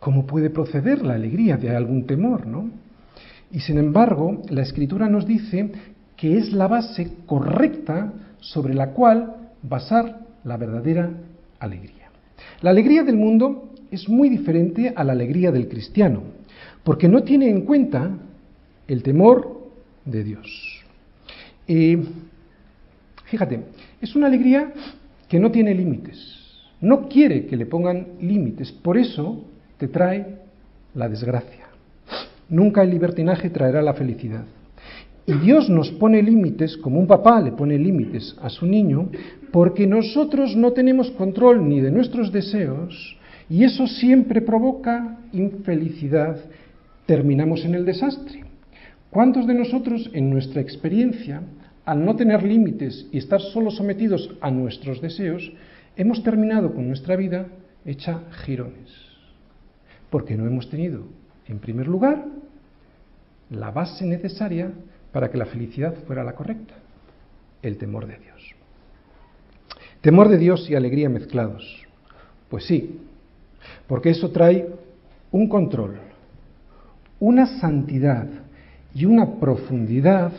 ¿cómo 0.00 0.26
puede 0.26 0.50
proceder 0.50 1.06
la 1.06 1.14
alegría 1.14 1.56
de 1.56 1.76
algún 1.76 2.04
temor, 2.08 2.44
¿no? 2.44 2.70
Y 3.52 3.60
sin 3.60 3.78
embargo, 3.78 4.42
la 4.48 4.62
Escritura 4.62 5.08
nos 5.08 5.28
dice 5.28 5.70
que 6.16 6.38
es 6.38 6.52
la 6.52 6.66
base 6.66 7.08
correcta 7.24 8.12
sobre 8.40 8.74
la 8.74 8.94
cual 8.94 9.52
basar 9.62 10.26
la 10.42 10.56
verdadera 10.56 11.08
alegría. 11.60 12.10
La 12.62 12.70
alegría 12.70 13.04
del 13.04 13.16
mundo 13.16 13.69
es 13.90 14.08
muy 14.08 14.28
diferente 14.28 14.92
a 14.94 15.04
la 15.04 15.12
alegría 15.12 15.50
del 15.50 15.68
cristiano, 15.68 16.22
porque 16.84 17.08
no 17.08 17.22
tiene 17.22 17.48
en 17.48 17.62
cuenta 17.62 18.10
el 18.86 19.02
temor 19.02 19.70
de 20.04 20.24
Dios. 20.24 20.82
Y 21.66 21.96
fíjate, 23.26 23.60
es 24.00 24.14
una 24.16 24.26
alegría 24.26 24.72
que 25.28 25.38
no 25.38 25.50
tiene 25.50 25.74
límites, 25.74 26.18
no 26.80 27.08
quiere 27.08 27.46
que 27.46 27.56
le 27.56 27.66
pongan 27.66 28.06
límites, 28.20 28.72
por 28.72 28.96
eso 28.96 29.44
te 29.78 29.88
trae 29.88 30.38
la 30.94 31.08
desgracia. 31.08 31.66
Nunca 32.48 32.82
el 32.82 32.90
libertinaje 32.90 33.50
traerá 33.50 33.80
la 33.80 33.94
felicidad. 33.94 34.44
Y 35.26 35.34
Dios 35.34 35.70
nos 35.70 35.90
pone 35.92 36.22
límites, 36.22 36.76
como 36.78 36.98
un 36.98 37.06
papá 37.06 37.40
le 37.40 37.52
pone 37.52 37.78
límites 37.78 38.34
a 38.42 38.48
su 38.48 38.66
niño, 38.66 39.10
porque 39.52 39.86
nosotros 39.86 40.56
no 40.56 40.72
tenemos 40.72 41.10
control 41.12 41.68
ni 41.68 41.80
de 41.80 41.92
nuestros 41.92 42.32
deseos, 42.32 43.16
y 43.50 43.64
eso 43.64 43.88
siempre 43.88 44.40
provoca 44.40 45.18
infelicidad. 45.32 46.38
Terminamos 47.04 47.64
en 47.64 47.74
el 47.74 47.84
desastre. 47.84 48.44
¿Cuántos 49.10 49.48
de 49.48 49.54
nosotros 49.54 50.08
en 50.14 50.30
nuestra 50.30 50.62
experiencia, 50.62 51.42
al 51.84 52.04
no 52.04 52.14
tener 52.14 52.44
límites 52.44 53.08
y 53.10 53.18
estar 53.18 53.40
solo 53.40 53.72
sometidos 53.72 54.36
a 54.40 54.52
nuestros 54.52 55.00
deseos, 55.00 55.52
hemos 55.96 56.22
terminado 56.22 56.72
con 56.72 56.86
nuestra 56.86 57.16
vida 57.16 57.48
hecha 57.84 58.22
girones? 58.44 58.88
Porque 60.10 60.36
no 60.36 60.46
hemos 60.46 60.70
tenido, 60.70 61.08
en 61.48 61.58
primer 61.58 61.88
lugar, 61.88 62.24
la 63.50 63.72
base 63.72 64.06
necesaria 64.06 64.70
para 65.10 65.28
que 65.28 65.38
la 65.38 65.46
felicidad 65.46 65.96
fuera 66.06 66.22
la 66.22 66.36
correcta, 66.36 66.74
el 67.62 67.78
temor 67.78 68.06
de 68.06 68.16
Dios. 68.16 68.54
Temor 70.02 70.28
de 70.28 70.38
Dios 70.38 70.70
y 70.70 70.76
alegría 70.76 71.08
mezclados. 71.08 71.84
Pues 72.48 72.64
sí, 72.64 73.00
porque 73.86 74.10
eso 74.10 74.30
trae 74.30 74.68
un 75.30 75.48
control, 75.48 75.96
una 77.18 77.46
santidad 77.60 78.26
y 78.94 79.04
una 79.04 79.34
profundidad 79.34 80.32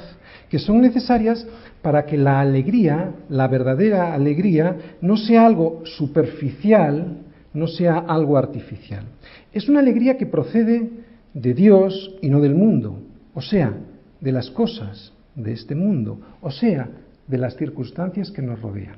que 0.49 0.59
son 0.59 0.81
necesarias 0.81 1.47
para 1.81 2.05
que 2.05 2.17
la 2.17 2.41
alegría, 2.41 3.11
la 3.29 3.47
verdadera 3.47 4.13
alegría, 4.13 4.75
no 5.01 5.17
sea 5.17 5.45
algo 5.45 5.81
superficial, 5.85 7.17
no 7.53 7.67
sea 7.67 7.99
algo 7.99 8.37
artificial. 8.37 9.05
Es 9.53 9.69
una 9.69 9.79
alegría 9.79 10.17
que 10.17 10.25
procede 10.25 10.89
de 11.33 11.53
Dios 11.53 12.15
y 12.21 12.29
no 12.29 12.41
del 12.41 12.55
mundo, 12.55 12.99
o 13.33 13.41
sea, 13.41 13.73
de 14.19 14.31
las 14.31 14.49
cosas 14.51 15.13
de 15.35 15.53
este 15.53 15.75
mundo, 15.75 16.19
o 16.41 16.51
sea, 16.51 16.89
de 17.27 17.37
las 17.37 17.55
circunstancias 17.55 18.29
que 18.31 18.41
nos 18.41 18.61
rodean. 18.61 18.97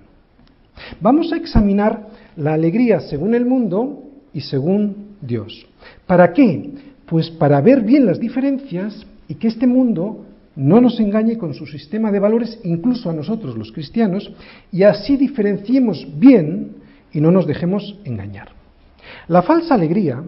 Vamos 1.00 1.32
a 1.32 1.38
examinar 1.38 2.08
la 2.36 2.54
alegría 2.54 3.00
según 3.02 3.36
el 3.36 3.46
mundo 3.46 4.04
y 4.34 4.42
según 4.42 5.16
Dios. 5.22 5.66
¿Para 6.08 6.34
qué? 6.34 6.72
Pues 7.06 7.30
para 7.30 7.62
ver 7.62 7.82
bien 7.82 8.06
las 8.06 8.20
diferencias 8.20 9.06
y 9.28 9.36
que 9.36 9.48
este 9.48 9.68
mundo 9.68 10.26
no 10.56 10.82
nos 10.82 11.00
engañe 11.00 11.38
con 11.38 11.54
su 11.54 11.66
sistema 11.66 12.12
de 12.12 12.20
valores, 12.20 12.60
incluso 12.64 13.10
a 13.10 13.14
nosotros 13.14 13.58
los 13.58 13.72
cristianos, 13.72 14.32
y 14.72 14.84
así 14.84 15.18
diferenciemos 15.18 16.08
bien 16.18 16.76
y 17.12 17.22
no 17.22 17.32
nos 17.32 17.48
dejemos 17.48 18.00
engañar. 18.04 18.50
La 19.28 19.42
falsa 19.42 19.76
alegría, 19.76 20.24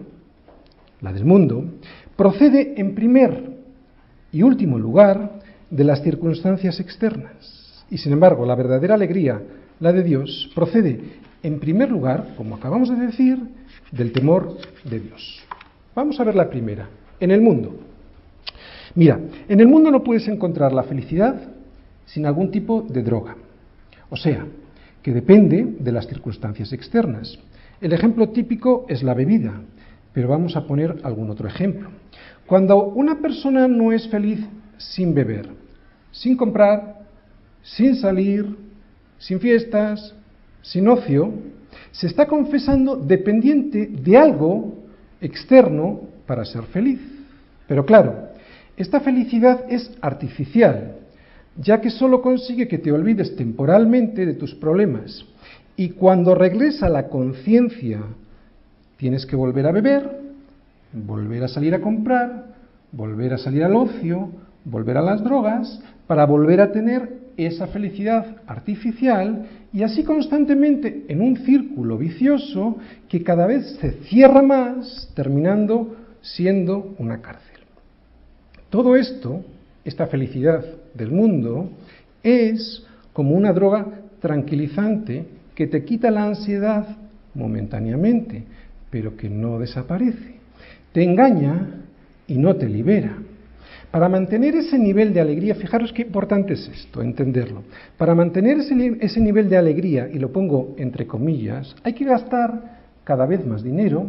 la 1.00 1.12
del 1.12 1.24
mundo, 1.24 1.64
procede 2.16 2.74
en 2.76 2.94
primer 2.94 3.56
y 4.32 4.42
último 4.42 4.78
lugar 4.78 5.40
de 5.70 5.84
las 5.84 6.02
circunstancias 6.02 6.80
externas. 6.80 7.84
Y 7.90 7.98
sin 7.98 8.12
embargo, 8.12 8.44
la 8.46 8.54
verdadera 8.54 8.94
alegría, 8.94 9.40
la 9.80 9.92
de 9.92 10.02
Dios, 10.02 10.50
procede 10.54 11.00
en 11.42 11.60
primer 11.60 11.90
lugar, 11.90 12.34
como 12.36 12.56
acabamos 12.56 12.88
de 12.88 13.06
decir, 13.06 13.38
del 13.92 14.12
temor 14.12 14.56
de 14.84 15.00
Dios. 15.00 15.42
Vamos 15.94 16.18
a 16.20 16.24
ver 16.24 16.34
la 16.34 16.50
primera, 16.50 16.88
en 17.20 17.30
el 17.30 17.40
mundo. 17.40 17.78
Mira, 18.94 19.20
en 19.48 19.60
el 19.60 19.66
mundo 19.66 19.90
no 19.90 20.02
puedes 20.02 20.26
encontrar 20.28 20.72
la 20.72 20.82
felicidad 20.82 21.36
sin 22.06 22.26
algún 22.26 22.50
tipo 22.50 22.82
de 22.82 23.02
droga. 23.02 23.36
O 24.10 24.16
sea, 24.16 24.46
que 25.02 25.12
depende 25.12 25.76
de 25.78 25.92
las 25.92 26.06
circunstancias 26.06 26.72
externas. 26.72 27.38
El 27.80 27.92
ejemplo 27.92 28.30
típico 28.30 28.86
es 28.88 29.02
la 29.02 29.14
bebida, 29.14 29.60
pero 30.12 30.28
vamos 30.28 30.56
a 30.56 30.66
poner 30.66 30.96
algún 31.02 31.30
otro 31.30 31.46
ejemplo. 31.46 31.90
Cuando 32.46 32.86
una 32.86 33.20
persona 33.20 33.68
no 33.68 33.92
es 33.92 34.08
feliz 34.08 34.40
sin 34.78 35.14
beber, 35.14 35.48
sin 36.10 36.36
comprar, 36.36 37.06
sin 37.62 37.96
salir, 37.96 38.56
sin 39.18 39.40
fiestas, 39.40 40.14
sin 40.66 40.88
ocio, 40.88 41.32
se 41.92 42.06
está 42.06 42.26
confesando 42.26 42.96
dependiente 42.96 43.86
de 43.86 44.16
algo 44.16 44.74
externo 45.20 46.00
para 46.26 46.44
ser 46.44 46.62
feliz. 46.64 47.00
Pero 47.66 47.84
claro, 47.84 48.28
esta 48.76 49.00
felicidad 49.00 49.64
es 49.68 49.90
artificial, 50.00 50.96
ya 51.56 51.80
que 51.80 51.90
solo 51.90 52.22
consigue 52.22 52.68
que 52.68 52.78
te 52.78 52.92
olvides 52.92 53.34
temporalmente 53.36 54.26
de 54.26 54.34
tus 54.34 54.54
problemas. 54.54 55.24
Y 55.76 55.90
cuando 55.90 56.34
regresa 56.34 56.88
la 56.88 57.08
conciencia, 57.08 58.00
tienes 58.96 59.26
que 59.26 59.36
volver 59.36 59.66
a 59.66 59.72
beber 59.72 60.26
volver 60.92 61.44
a 61.44 61.48
salir 61.48 61.74
a 61.74 61.80
comprar, 61.80 62.54
volver 62.92 63.34
a 63.34 63.38
salir 63.38 63.64
al 63.64 63.76
ocio, 63.76 64.30
volver 64.64 64.96
a 64.96 65.02
las 65.02 65.22
drogas, 65.22 65.80
para 66.06 66.24
volver 66.24 66.60
a 66.60 66.72
tener 66.72 67.15
esa 67.36 67.66
felicidad 67.66 68.36
artificial 68.46 69.46
y 69.72 69.82
así 69.82 70.04
constantemente 70.04 71.04
en 71.08 71.20
un 71.20 71.36
círculo 71.38 71.98
vicioso 71.98 72.78
que 73.08 73.22
cada 73.22 73.46
vez 73.46 73.76
se 73.80 73.92
cierra 74.04 74.42
más, 74.42 75.10
terminando 75.14 75.96
siendo 76.22 76.94
una 76.98 77.20
cárcel. 77.20 77.60
Todo 78.70 78.96
esto, 78.96 79.44
esta 79.84 80.06
felicidad 80.06 80.64
del 80.94 81.10
mundo, 81.10 81.70
es 82.22 82.84
como 83.12 83.34
una 83.36 83.52
droga 83.52 83.86
tranquilizante 84.20 85.26
que 85.54 85.66
te 85.66 85.84
quita 85.84 86.10
la 86.10 86.26
ansiedad 86.26 86.86
momentáneamente, 87.34 88.44
pero 88.90 89.16
que 89.16 89.28
no 89.28 89.58
desaparece. 89.58 90.36
Te 90.92 91.02
engaña 91.02 91.82
y 92.26 92.38
no 92.38 92.56
te 92.56 92.68
libera. 92.68 93.16
Para 93.96 94.10
mantener 94.10 94.54
ese 94.54 94.78
nivel 94.78 95.14
de 95.14 95.22
alegría, 95.22 95.54
fijaros 95.54 95.90
qué 95.90 96.02
importante 96.02 96.52
es 96.52 96.68
esto, 96.68 97.00
entenderlo. 97.00 97.62
Para 97.96 98.14
mantener 98.14 98.58
ese, 98.58 98.98
ese, 99.00 99.20
nivel 99.22 99.48
de 99.48 99.56
alegría, 99.56 100.06
y 100.12 100.18
lo 100.18 100.32
pongo 100.32 100.74
entre 100.76 101.06
comillas, 101.06 101.74
hay 101.82 101.94
que 101.94 102.04
gastar 102.04 102.76
cada 103.04 103.24
vez 103.24 103.46
más 103.46 103.62
dinero, 103.62 104.06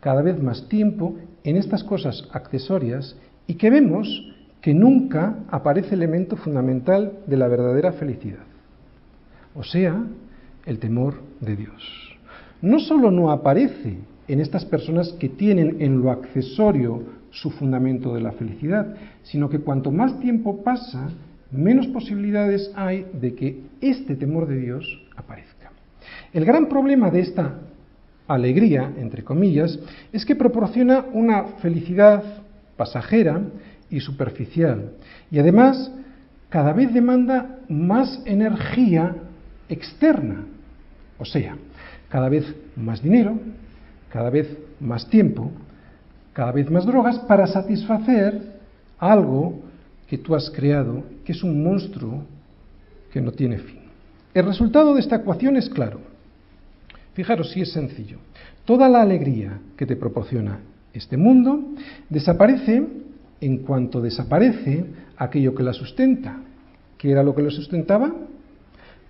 cada 0.00 0.22
vez 0.22 0.42
más 0.42 0.66
tiempo 0.70 1.16
en 1.44 1.56
estas 1.56 1.84
cosas 1.84 2.26
accesorias 2.32 3.14
y 3.46 3.56
que 3.56 3.68
vemos 3.68 4.08
que 4.62 4.72
nunca 4.72 5.40
aparece 5.50 5.94
elemento 5.94 6.38
fundamental 6.38 7.18
de 7.26 7.36
la 7.36 7.46
verdadera 7.46 7.92
felicidad. 7.92 8.46
O 9.54 9.64
sea, 9.64 10.02
el 10.64 10.78
temor 10.78 11.16
de 11.42 11.56
Dios. 11.56 12.16
No 12.62 12.78
solo 12.78 13.10
no 13.10 13.30
aparece 13.30 13.98
en 14.28 14.40
estas 14.40 14.64
personas 14.64 15.12
que 15.20 15.28
tienen 15.28 15.76
en 15.80 16.00
lo 16.00 16.10
accesorio 16.10 17.15
su 17.40 17.50
fundamento 17.50 18.14
de 18.14 18.20
la 18.22 18.32
felicidad, 18.32 18.94
sino 19.22 19.48
que 19.48 19.60
cuanto 19.60 19.90
más 19.90 20.18
tiempo 20.20 20.62
pasa, 20.64 21.08
menos 21.50 21.86
posibilidades 21.88 22.72
hay 22.74 23.06
de 23.12 23.34
que 23.34 23.60
este 23.80 24.16
temor 24.16 24.48
de 24.48 24.58
Dios 24.58 24.84
aparezca. 25.16 25.70
El 26.32 26.44
gran 26.44 26.68
problema 26.68 27.10
de 27.10 27.20
esta 27.20 27.58
alegría, 28.26 28.92
entre 28.96 29.22
comillas, 29.22 29.78
es 30.12 30.24
que 30.24 30.34
proporciona 30.34 31.04
una 31.12 31.44
felicidad 31.60 32.22
pasajera 32.76 33.42
y 33.90 34.00
superficial. 34.00 34.92
Y 35.30 35.38
además, 35.38 35.92
cada 36.48 36.72
vez 36.72 36.92
demanda 36.92 37.60
más 37.68 38.22
energía 38.24 39.14
externa. 39.68 40.44
O 41.18 41.24
sea, 41.24 41.56
cada 42.08 42.28
vez 42.28 42.54
más 42.76 43.02
dinero, 43.02 43.38
cada 44.10 44.30
vez 44.30 44.56
más 44.80 45.08
tiempo, 45.08 45.52
cada 46.36 46.52
vez 46.52 46.70
más 46.70 46.84
drogas 46.84 47.18
para 47.20 47.46
satisfacer 47.46 48.42
algo 48.98 49.58
que 50.06 50.18
tú 50.18 50.34
has 50.34 50.50
creado, 50.50 51.02
que 51.24 51.32
es 51.32 51.42
un 51.42 51.64
monstruo 51.64 52.24
que 53.10 53.22
no 53.22 53.32
tiene 53.32 53.56
fin. 53.56 53.78
El 54.34 54.44
resultado 54.44 54.92
de 54.92 55.00
esta 55.00 55.16
ecuación 55.16 55.56
es 55.56 55.70
claro. 55.70 55.98
Fijaros 57.14 57.52
si 57.52 57.62
es 57.62 57.72
sencillo. 57.72 58.18
Toda 58.66 58.86
la 58.86 59.00
alegría 59.00 59.60
que 59.78 59.86
te 59.86 59.96
proporciona 59.96 60.58
este 60.92 61.16
mundo 61.16 61.70
desaparece 62.10 62.86
en 63.40 63.58
cuanto 63.60 64.02
desaparece 64.02 64.84
aquello 65.16 65.54
que 65.54 65.62
la 65.62 65.72
sustenta. 65.72 66.36
¿Qué 66.98 67.12
era 67.12 67.22
lo 67.22 67.34
que 67.34 67.40
lo 67.40 67.50
sustentaba? 67.50 68.14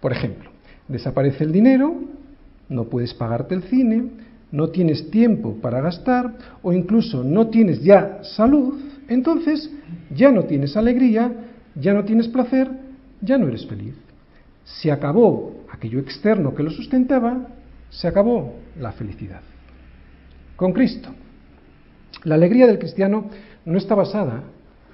Por 0.00 0.12
ejemplo, 0.12 0.48
desaparece 0.86 1.42
el 1.42 1.50
dinero, 1.50 1.92
no 2.68 2.84
puedes 2.84 3.14
pagarte 3.14 3.56
el 3.56 3.64
cine, 3.64 4.10
no 4.56 4.70
tienes 4.70 5.10
tiempo 5.10 5.56
para 5.60 5.82
gastar 5.82 6.32
o 6.62 6.72
incluso 6.72 7.22
no 7.22 7.48
tienes 7.48 7.82
ya 7.82 8.20
salud, 8.22 8.80
entonces 9.06 9.70
ya 10.08 10.32
no 10.32 10.44
tienes 10.44 10.78
alegría, 10.78 11.30
ya 11.74 11.92
no 11.92 12.04
tienes 12.04 12.26
placer, 12.28 12.70
ya 13.20 13.36
no 13.36 13.48
eres 13.48 13.66
feliz. 13.66 13.94
Se 14.64 14.90
acabó 14.90 15.66
aquello 15.70 15.98
externo 15.98 16.54
que 16.54 16.62
lo 16.62 16.70
sustentaba, 16.70 17.48
se 17.90 18.08
acabó 18.08 18.54
la 18.80 18.92
felicidad. 18.92 19.42
Con 20.56 20.72
Cristo. 20.72 21.10
La 22.24 22.36
alegría 22.36 22.66
del 22.66 22.78
cristiano 22.78 23.28
no 23.66 23.76
está 23.76 23.94
basada 23.94 24.42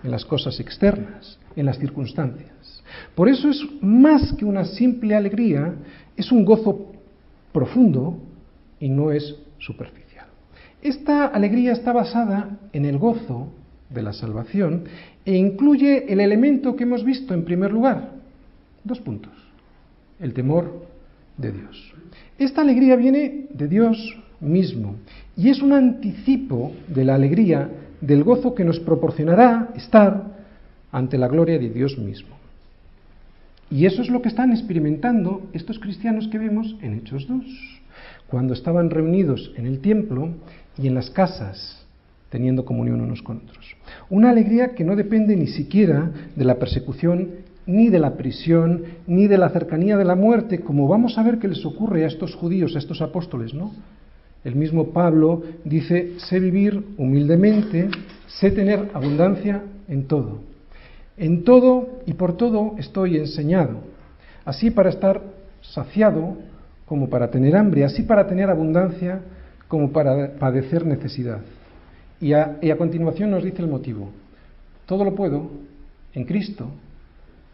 en 0.02 0.10
las 0.10 0.24
cosas 0.24 0.58
externas, 0.58 1.38
en 1.54 1.66
las 1.66 1.78
circunstancias. 1.78 2.82
Por 3.14 3.28
eso 3.28 3.48
es 3.48 3.64
más 3.80 4.32
que 4.32 4.44
una 4.44 4.64
simple 4.64 5.14
alegría, 5.14 5.72
es 6.16 6.32
un 6.32 6.44
gozo 6.44 6.90
profundo 7.52 8.18
y 8.80 8.88
no 8.88 9.12
es 9.12 9.36
superficial. 9.62 10.26
Esta 10.82 11.26
alegría 11.26 11.72
está 11.72 11.92
basada 11.92 12.58
en 12.72 12.84
el 12.84 12.98
gozo 12.98 13.48
de 13.88 14.02
la 14.02 14.12
salvación 14.12 14.84
e 15.24 15.36
incluye 15.36 16.12
el 16.12 16.20
elemento 16.20 16.74
que 16.74 16.82
hemos 16.82 17.04
visto 17.04 17.34
en 17.34 17.44
primer 17.44 17.72
lugar. 17.72 18.10
Dos 18.82 19.00
puntos. 19.00 19.32
El 20.18 20.34
temor 20.34 20.86
de 21.38 21.52
Dios. 21.52 21.94
Esta 22.38 22.62
alegría 22.62 22.96
viene 22.96 23.46
de 23.50 23.68
Dios 23.68 24.18
mismo 24.40 24.96
y 25.36 25.50
es 25.50 25.62
un 25.62 25.72
anticipo 25.72 26.72
de 26.88 27.04
la 27.04 27.14
alegría, 27.14 27.70
del 28.00 28.24
gozo 28.24 28.54
que 28.54 28.64
nos 28.64 28.80
proporcionará 28.80 29.70
estar 29.76 30.32
ante 30.90 31.16
la 31.16 31.28
gloria 31.28 31.58
de 31.58 31.70
Dios 31.70 31.96
mismo. 31.96 32.36
Y 33.70 33.86
eso 33.86 34.02
es 34.02 34.10
lo 34.10 34.20
que 34.20 34.28
están 34.28 34.50
experimentando 34.50 35.48
estos 35.52 35.78
cristianos 35.78 36.28
que 36.28 36.38
vemos 36.38 36.76
en 36.82 36.94
Hechos 36.98 37.26
2 37.28 37.81
cuando 38.32 38.54
estaban 38.54 38.88
reunidos 38.88 39.52
en 39.58 39.66
el 39.66 39.80
templo 39.80 40.30
y 40.78 40.86
en 40.86 40.94
las 40.94 41.10
casas, 41.10 41.84
teniendo 42.30 42.64
comunión 42.64 43.02
unos 43.02 43.20
con 43.20 43.36
otros. 43.36 43.76
Una 44.08 44.30
alegría 44.30 44.74
que 44.74 44.84
no 44.84 44.96
depende 44.96 45.36
ni 45.36 45.48
siquiera 45.48 46.10
de 46.34 46.44
la 46.46 46.54
persecución, 46.54 47.28
ni 47.66 47.90
de 47.90 47.98
la 47.98 48.16
prisión, 48.16 48.84
ni 49.06 49.26
de 49.26 49.36
la 49.36 49.50
cercanía 49.50 49.98
de 49.98 50.06
la 50.06 50.14
muerte, 50.14 50.60
como 50.60 50.88
vamos 50.88 51.18
a 51.18 51.22
ver 51.22 51.38
que 51.38 51.46
les 51.46 51.62
ocurre 51.66 52.04
a 52.04 52.06
estos 52.06 52.34
judíos, 52.34 52.74
a 52.74 52.78
estos 52.78 53.02
apóstoles, 53.02 53.52
¿no? 53.52 53.70
El 54.44 54.54
mismo 54.56 54.94
Pablo 54.94 55.42
dice, 55.66 56.14
sé 56.16 56.40
vivir 56.40 56.82
humildemente, 56.96 57.90
sé 58.28 58.50
tener 58.50 58.92
abundancia 58.94 59.62
en 59.88 60.06
todo. 60.06 60.38
En 61.18 61.44
todo 61.44 62.00
y 62.06 62.14
por 62.14 62.38
todo 62.38 62.76
estoy 62.78 63.18
enseñado, 63.18 63.80
así 64.46 64.70
para 64.70 64.88
estar 64.88 65.20
saciado 65.60 66.38
como 66.92 67.08
para 67.08 67.30
tener 67.30 67.56
hambre, 67.56 67.86
así 67.86 68.02
para 68.02 68.26
tener 68.26 68.50
abundancia 68.50 69.22
como 69.66 69.92
para 69.92 70.32
padecer 70.32 70.84
necesidad. 70.84 71.40
Y 72.20 72.34
a, 72.34 72.76
continuación 72.76 73.30
nos 73.30 73.42
dice 73.42 73.62
el 73.62 73.68
motivo. 73.68 74.10
Todo 74.84 75.02
lo 75.02 75.14
puedo 75.14 75.52
en 76.12 76.24
Cristo 76.24 76.68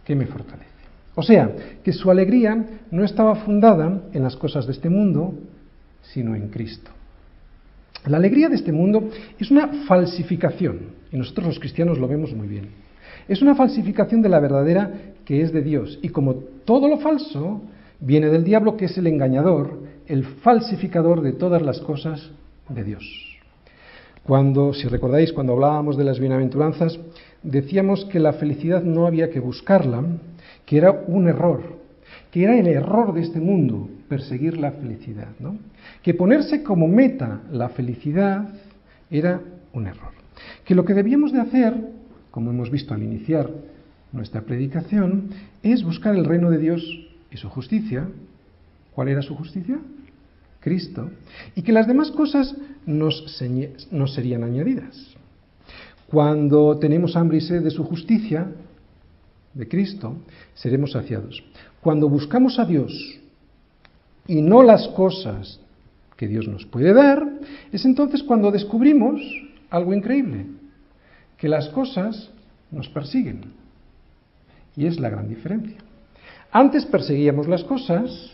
que 0.05 0.17
me 0.17 0.27
fortalece. 0.27 0.67
O 1.15 1.23
sea, 1.23 1.53
que 1.85 1.93
su 1.93 2.11
alegría 2.11 2.67
no 2.91 3.05
estaba 3.05 3.37
fundada 3.37 4.03
en 4.13 4.25
las 4.25 4.35
cosas 4.35 4.67
de 4.67 4.73
este 4.73 4.91
mundo, 4.91 5.35
sino 6.03 6.35
en 6.35 6.49
Cristo. 6.49 6.91
La 8.09 8.17
alegría 8.17 8.49
de 8.49 8.57
este 8.57 8.73
mundo 8.73 9.09
es 9.39 9.53
una 9.53 9.85
falsificación, 9.87 10.81
y 11.13 11.17
nosotros 11.17 11.47
los 11.47 11.61
cristianos 11.61 11.97
lo 11.97 12.09
vemos 12.09 12.35
muy 12.35 12.49
bien. 12.49 12.71
Es 13.29 13.41
una 13.41 13.55
falsificación 13.55 14.21
de 14.21 14.31
la 14.31 14.41
verdadera 14.41 14.91
que 15.25 15.43
es 15.43 15.53
de 15.53 15.63
Dios. 15.63 16.01
Y 16.03 16.09
como 16.09 16.35
todo 16.65 16.89
lo 16.89 16.99
falso 16.99 17.63
viene 18.01 18.29
del 18.29 18.45
diablo 18.45 18.77
que 18.77 18.87
es 18.87 18.99
el 18.99 19.07
engañador, 19.07 19.79
el 20.07 20.25
falsificador 20.25 21.21
de 21.21 21.33
todas 21.33 21.63
las 21.63 21.81
cosas 21.81 22.31
de 22.69 22.85
Dios. 22.85 23.05
Cuando, 24.25 24.75
si 24.75 24.87
recordáis, 24.89 25.33
cuando 25.33 25.55
hablábamos 25.55 25.97
de 25.97 26.05
las 26.05 26.21
bienaventuranzas, 26.21 26.99
decíamos 27.43 28.05
que 28.07 28.21
la 28.21 28.35
felicidad 28.35 28.83
no 28.83 29.07
había 29.07 29.31
que 29.31 29.41
buscarla, 29.41 30.05
que 30.67 30.77
era 30.77 31.05
un 31.07 31.29
error, 31.29 31.63
que 32.31 32.45
era 32.45 32.59
el 32.59 32.67
error 32.67 33.15
de 33.15 33.23
este 33.23 33.41
mundo, 33.41 33.89
perseguir 34.09 34.59
la 34.59 34.73
felicidad, 34.73 35.29
¿no? 35.41 35.57
Que 36.03 36.15
ponerse 36.15 36.63
como 36.63 36.89
meta 36.89 37.41
la 37.51 37.71
felicidad 37.71 38.49
era 39.11 39.41
un 39.73 39.87
error. 39.87 40.13
Que 40.65 40.75
lo 40.75 40.85
que 40.85 40.95
debíamos 40.95 41.33
de 41.33 41.41
hacer, 41.41 41.75
como 42.31 42.51
hemos 42.51 42.71
visto 42.71 42.93
al 42.93 43.03
iniciar 43.03 43.51
nuestra 44.13 44.43
predicación, 44.43 45.31
es 45.63 45.83
buscar 45.83 46.15
el 46.15 46.25
reino 46.25 46.51
de 46.51 46.59
Dios 46.59 47.08
y 47.31 47.37
su 47.37 47.49
justicia. 47.49 48.09
¿Cuál 48.95 49.09
era 49.09 49.23
su 49.23 49.35
justicia? 49.35 49.79
Cristo. 50.61 51.11
Y 51.55 51.63
que 51.63 51.73
las 51.73 51.87
demás 51.87 52.11
cosas 52.11 52.55
nos, 52.87 53.43
nos 53.91 54.15
serían 54.15 54.45
añadidas. 54.45 55.15
Cuando 56.09 56.79
tenemos 56.79 57.17
hambre 57.17 57.39
y 57.39 57.41
sed 57.41 57.63
de 57.63 57.71
su 57.71 57.85
justicia, 57.85 58.49
de 59.55 59.69
Cristo, 59.69 60.17
seremos 60.55 60.93
saciados. 60.93 61.43
Cuando 61.81 62.09
buscamos 62.09 62.59
a 62.59 62.65
Dios 62.65 62.93
y 64.27 64.41
no 64.41 64.63
las 64.63 64.89
cosas 64.89 65.61
que 66.17 66.29
Dios 66.29 66.49
nos 66.49 66.65
puede 66.67 66.93
dar, 66.93 67.27
es 67.73 67.85
entonces 67.85 68.23
cuando 68.23 68.51
descubrimos 68.51 69.21
algo 69.71 69.93
increíble, 69.95 70.47
que 71.37 71.49
las 71.49 71.69
cosas 71.69 72.31
nos 72.71 72.89
persiguen. 72.89 73.53
Y 74.77 74.87
es 74.87 74.99
la 74.99 75.11
gran 75.11 75.29
diferencia. 75.29 75.79
Antes 76.51 76.87
perseguíamos 76.87 77.47
las 77.47 77.65
cosas 77.65 78.33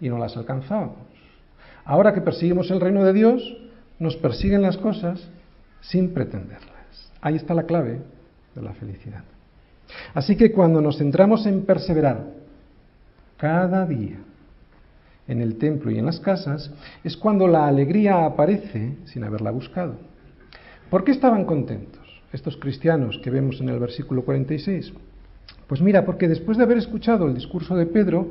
y 0.00 0.08
no 0.08 0.18
las 0.18 0.36
alcanzábamos. 0.36 0.96
Ahora 1.84 2.14
que 2.14 2.20
perseguimos 2.20 2.70
el 2.70 2.80
reino 2.80 3.04
de 3.04 3.12
Dios, 3.12 3.56
nos 3.98 4.16
persiguen 4.16 4.62
las 4.62 4.76
cosas 4.76 5.28
sin 5.80 6.14
pretenderlas. 6.14 7.12
Ahí 7.20 7.36
está 7.36 7.54
la 7.54 7.64
clave 7.64 8.00
de 8.54 8.62
la 8.62 8.72
felicidad. 8.72 9.24
Así 10.14 10.36
que 10.36 10.52
cuando 10.52 10.80
nos 10.80 10.98
centramos 10.98 11.46
en 11.46 11.64
perseverar 11.64 12.26
cada 13.36 13.86
día 13.86 14.18
en 15.28 15.40
el 15.40 15.58
templo 15.58 15.90
y 15.90 15.98
en 15.98 16.06
las 16.06 16.18
casas, 16.18 16.72
es 17.04 17.16
cuando 17.16 17.46
la 17.46 17.66
alegría 17.66 18.24
aparece 18.24 18.96
sin 19.04 19.22
haberla 19.22 19.50
buscado. 19.50 19.94
¿Por 20.90 21.04
qué 21.04 21.12
estaban 21.12 21.44
contentos 21.44 22.00
estos 22.32 22.56
cristianos 22.56 23.20
que 23.22 23.30
vemos 23.30 23.60
en 23.60 23.68
el 23.68 23.78
versículo 23.78 24.24
46? 24.24 24.92
Pues 25.70 25.80
mira, 25.80 26.04
porque 26.04 26.26
después 26.26 26.58
de 26.58 26.64
haber 26.64 26.78
escuchado 26.78 27.28
el 27.28 27.34
discurso 27.34 27.76
de 27.76 27.86
Pedro, 27.86 28.28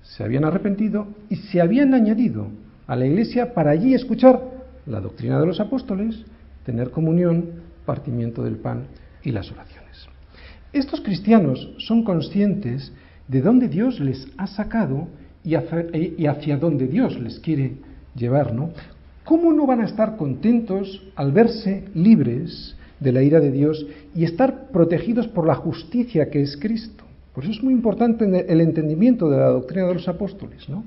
se 0.00 0.24
habían 0.24 0.46
arrepentido 0.46 1.06
y 1.28 1.36
se 1.36 1.60
habían 1.60 1.92
añadido 1.92 2.46
a 2.86 2.96
la 2.96 3.04
iglesia 3.04 3.52
para 3.52 3.72
allí 3.72 3.92
escuchar 3.92 4.40
la 4.86 4.98
doctrina 4.98 5.38
de 5.38 5.44
los 5.44 5.60
apóstoles, 5.60 6.24
tener 6.64 6.90
comunión, 6.90 7.44
partimiento 7.84 8.42
del 8.42 8.56
pan 8.56 8.84
y 9.22 9.32
las 9.32 9.52
oraciones. 9.52 10.06
Estos 10.72 11.02
cristianos 11.02 11.74
son 11.76 12.04
conscientes 12.04 12.90
de 13.28 13.42
dónde 13.42 13.68
Dios 13.68 14.00
les 14.00 14.26
ha 14.38 14.46
sacado 14.46 15.08
y 15.44 15.56
hacia, 16.26 16.56
dónde 16.56 16.86
Dios 16.86 17.20
les 17.20 17.38
quiere 17.38 17.74
llevar, 18.16 18.54
¿no? 18.54 18.70
¿Cómo 19.24 19.52
no 19.52 19.66
van 19.66 19.82
a 19.82 19.84
estar 19.84 20.16
contentos 20.16 21.02
al 21.16 21.32
verse 21.32 21.84
libres 21.92 22.78
de 23.02 23.12
la 23.12 23.22
ira 23.22 23.40
de 23.40 23.50
Dios 23.50 23.86
y 24.14 24.24
estar 24.24 24.68
protegidos 24.68 25.28
por 25.28 25.46
la 25.46 25.54
justicia 25.54 26.30
que 26.30 26.42
es 26.42 26.56
Cristo? 26.56 27.04
Por 27.34 27.44
eso 27.44 27.52
es 27.52 27.62
muy 27.62 27.72
importante 27.72 28.24
el 28.24 28.60
entendimiento 28.60 29.30
de 29.30 29.38
la 29.38 29.48
doctrina 29.48 29.86
de 29.86 29.94
los 29.94 30.08
apóstoles, 30.08 30.68
¿no? 30.68 30.84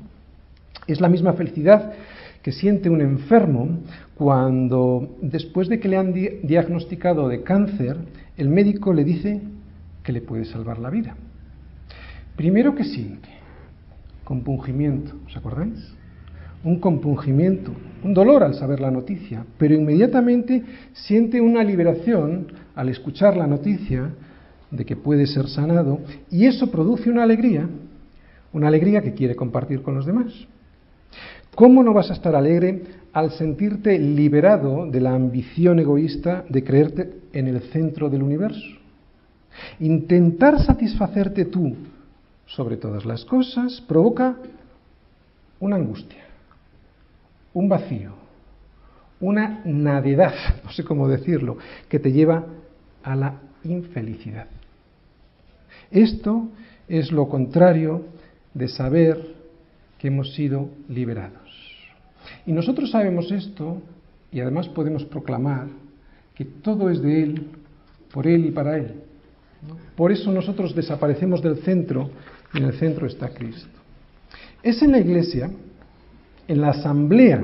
Es 0.88 1.02
la 1.02 1.10
misma 1.10 1.34
felicidad 1.34 1.94
que 2.44 2.52
siente 2.52 2.92
un 2.92 3.02
enfermo 3.02 3.80
cuando, 4.16 5.18
después 5.22 5.68
de 5.68 5.80
que 5.80 5.88
le 5.88 5.98
han 5.98 6.14
diagnosticado 6.14 7.28
de 7.28 7.42
cáncer, 7.42 7.98
el 8.38 8.50
médico 8.50 8.94
le 8.94 9.04
dice 9.04 9.42
que 10.04 10.12
le 10.12 10.22
puede 10.22 10.46
salvar 10.46 10.78
la 10.78 10.92
vida. 10.92 11.16
Primero 12.36 12.76
que 12.76 12.84
siente 12.84 13.30
compungimiento, 14.24 15.14
¿os 15.26 15.36
acordáis? 15.36 15.96
Un 16.66 16.80
compungimiento, 16.80 17.72
un 18.04 18.14
dolor 18.14 18.44
al 18.44 18.56
saber 18.56 18.82
la 18.82 18.92
noticia, 18.92 19.46
pero 19.58 19.74
inmediatamente 19.74 20.64
siente 20.94 21.40
una 21.40 21.64
liberación 21.64 22.48
al 22.76 22.90
escuchar 22.90 23.38
la 23.38 23.48
noticia 23.48 24.12
de 24.72 24.86
que 24.86 24.96
puede 24.96 25.28
ser 25.28 25.48
sanado 25.48 26.00
y 26.30 26.46
eso 26.46 26.70
produce 26.72 27.10
una 27.10 27.24
alegría, 27.24 27.70
una 28.52 28.68
alegría 28.68 29.02
que 29.02 29.14
quiere 29.14 29.36
compartir 29.36 29.82
con 29.82 29.96
los 29.96 30.06
demás. 30.06 30.34
¿Cómo 31.56 31.84
no 31.84 31.94
vas 31.94 32.10
a 32.10 32.14
estar 32.14 32.36
alegre 32.36 32.82
al 33.14 33.32
sentirte 33.32 33.98
liberado 33.98 34.86
de 34.88 35.00
la 35.00 35.14
ambición 35.14 35.80
egoísta 35.80 36.44
de 36.50 36.64
creerte 36.64 37.14
en 37.32 37.48
el 37.48 37.62
centro 37.72 38.10
del 38.10 38.24
universo? 38.24 38.76
Intentar 39.80 40.60
satisfacerte 40.60 41.46
tú 41.46 41.76
sobre 42.46 42.76
todas 42.76 43.06
las 43.06 43.24
cosas 43.24 43.82
provoca 43.88 44.36
una 45.60 45.78
angustia, 45.78 46.25
un 47.56 47.70
vacío, 47.70 48.12
una 49.20 49.62
nadedad, 49.66 50.34
no 50.64 50.72
sé 50.72 50.84
cómo 50.84 51.08
decirlo, 51.08 51.58
que 51.90 52.00
te 52.00 52.12
lleva 52.12 52.46
a 53.04 53.16
la 53.16 53.42
infelicidad. 53.64 54.48
Esto 55.90 56.50
es 56.88 57.12
lo 57.12 57.28
contrario 57.28 58.06
de 58.54 58.68
saber 58.68 59.36
que 59.98 60.08
hemos 60.08 60.34
sido 60.34 60.70
liberados. 60.90 61.42
Y 62.46 62.52
nosotros 62.52 62.92
sabemos 62.92 63.32
esto 63.32 63.82
y 64.32 64.40
además 64.40 64.68
podemos 64.70 65.06
proclamar 65.06 65.68
que 66.34 66.46
todo 66.46 66.90
es 66.90 67.02
de 67.02 67.24
Él, 67.24 67.48
por 68.12 68.28
Él 68.28 68.46
y 68.46 68.52
para 68.52 68.78
Él. 68.78 68.96
Por 69.96 70.12
eso 70.12 70.32
nosotros 70.32 70.76
desaparecemos 70.76 71.42
del 71.42 71.58
centro 71.58 72.10
y 72.54 72.58
en 72.58 72.66
el 72.66 72.74
centro 72.74 73.08
está 73.08 73.30
Cristo. 73.30 73.70
Es 74.62 74.82
en 74.82 74.92
la 74.92 75.00
iglesia, 75.00 75.50
en 76.48 76.62
la 76.62 76.70
asamblea, 76.70 77.44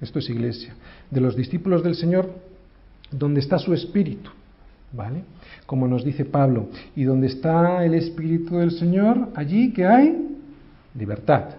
esto 0.00 0.18
es 0.18 0.28
iglesia, 0.30 0.74
de 1.10 1.20
los 1.20 1.36
discípulos 1.36 1.82
del 1.82 1.94
Señor, 1.94 2.30
donde 3.10 3.40
está 3.40 3.58
su 3.58 3.74
espíritu, 3.74 4.30
¿vale? 4.92 5.24
Como 5.66 5.86
nos 5.86 6.04
dice 6.04 6.24
Pablo, 6.24 6.68
y 6.96 7.04
donde 7.04 7.26
está 7.28 7.84
el 7.84 7.94
espíritu 7.94 8.56
del 8.56 8.72
Señor, 8.72 9.28
allí 9.34 9.72
que 9.72 9.86
hay 9.86 10.38
libertad. 10.94 11.56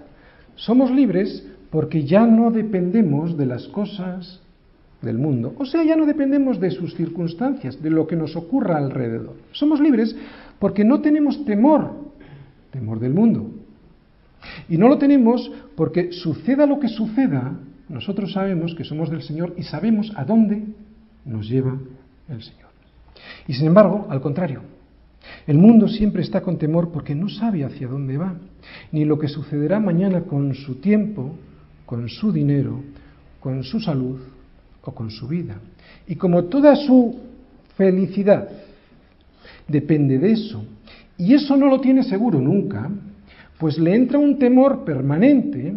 Somos 0.56 0.91
libres 0.91 1.45
porque 1.69 2.03
ya 2.03 2.25
no 2.25 2.51
dependemos 2.51 3.38
de 3.38 3.45
las 3.45 3.67
cosas 3.67 4.41
del 5.01 5.17
mundo. 5.17 5.53
O 5.58 5.65
sea, 5.65 5.84
ya 5.84 5.95
no 5.95 6.06
dependemos 6.06 6.60
de 6.60 6.71
sus 6.71 6.95
circunstancias, 6.95 7.82
de 7.82 7.89
lo 7.89 8.08
que 8.08 8.15
nos 8.15 8.36
ocurra 8.36 8.77
alrededor. 8.77 9.36
Somos 9.51 9.79
libres 9.79 10.15
porque 10.60 10.84
no 10.84 11.01
tenemos 11.01 11.43
temor, 11.45 11.91
temor 12.71 12.99
del 12.99 13.13
mundo. 13.13 13.51
Y 14.69 14.77
no 14.77 14.88
lo 14.88 14.97
tenemos 14.97 15.51
porque 15.75 16.12
suceda 16.12 16.65
lo 16.65 16.79
que 16.79 16.89
suceda, 16.89 17.60
nosotros 17.89 18.34
sabemos 18.34 18.75
que 18.75 18.84
somos 18.84 19.10
del 19.10 19.21
Señor 19.21 19.53
y 19.58 19.63
sabemos 19.63 20.12
a 20.15 20.25
dónde 20.25 20.63
nos 21.25 21.47
lleva 21.47 21.77
el 22.29 22.41
Señor. 22.41 22.69
Y 23.47 23.53
sin 23.53 23.67
embargo, 23.67 24.08
al 24.10 24.21
contrario, 24.21 24.62
el 25.47 25.58
mundo 25.58 25.88
siempre 25.88 26.21
está 26.21 26.41
con 26.41 26.58
temor 26.58 26.91
porque 26.91 27.15
no 27.15 27.29
sabe 27.29 27.63
hacia 27.63 27.88
dónde 27.88 28.17
va, 28.17 28.36
ni 28.91 29.06
lo 29.06 29.19
que 29.19 29.27
sucederá 29.27 29.79
mañana 29.79 30.21
con 30.21 30.53
su 30.56 30.75
tiempo, 30.75 31.36
con 31.86 32.10
su 32.10 32.32
dinero, 32.32 32.82
con 33.39 33.63
su 33.63 33.79
salud, 33.79 34.19
o 34.84 34.91
con 34.93 35.10
su 35.10 35.27
vida. 35.27 35.56
Y 36.08 36.15
como 36.15 36.45
toda 36.45 36.75
su 36.75 37.19
felicidad 37.77 38.49
depende 39.67 40.19
de 40.19 40.32
eso, 40.32 40.63
y 41.17 41.34
eso 41.34 41.56
no 41.56 41.67
lo 41.67 41.79
tiene 41.79 42.03
seguro 42.03 42.39
nunca, 42.39 42.89
pues 43.57 43.77
le 43.77 43.95
entra 43.95 44.19
un 44.19 44.37
temor 44.37 44.83
permanente 44.83 45.73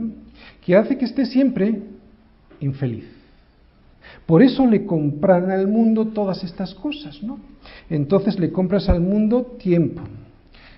que 0.65 0.77
hace 0.77 0.99
que 0.99 1.05
esté 1.05 1.27
siempre 1.27 1.83
infeliz. 2.61 3.05
Por 4.25 4.43
eso 4.43 4.67
le 4.67 4.85
compran 4.85 5.51
al 5.51 5.69
mundo 5.69 6.09
todas 6.09 6.43
estas 6.43 6.75
cosas, 6.75 7.23
¿no? 7.23 7.39
Entonces 7.89 8.39
le 8.39 8.51
compras 8.51 8.89
al 8.89 9.01
mundo 9.01 9.57
tiempo, 9.59 10.03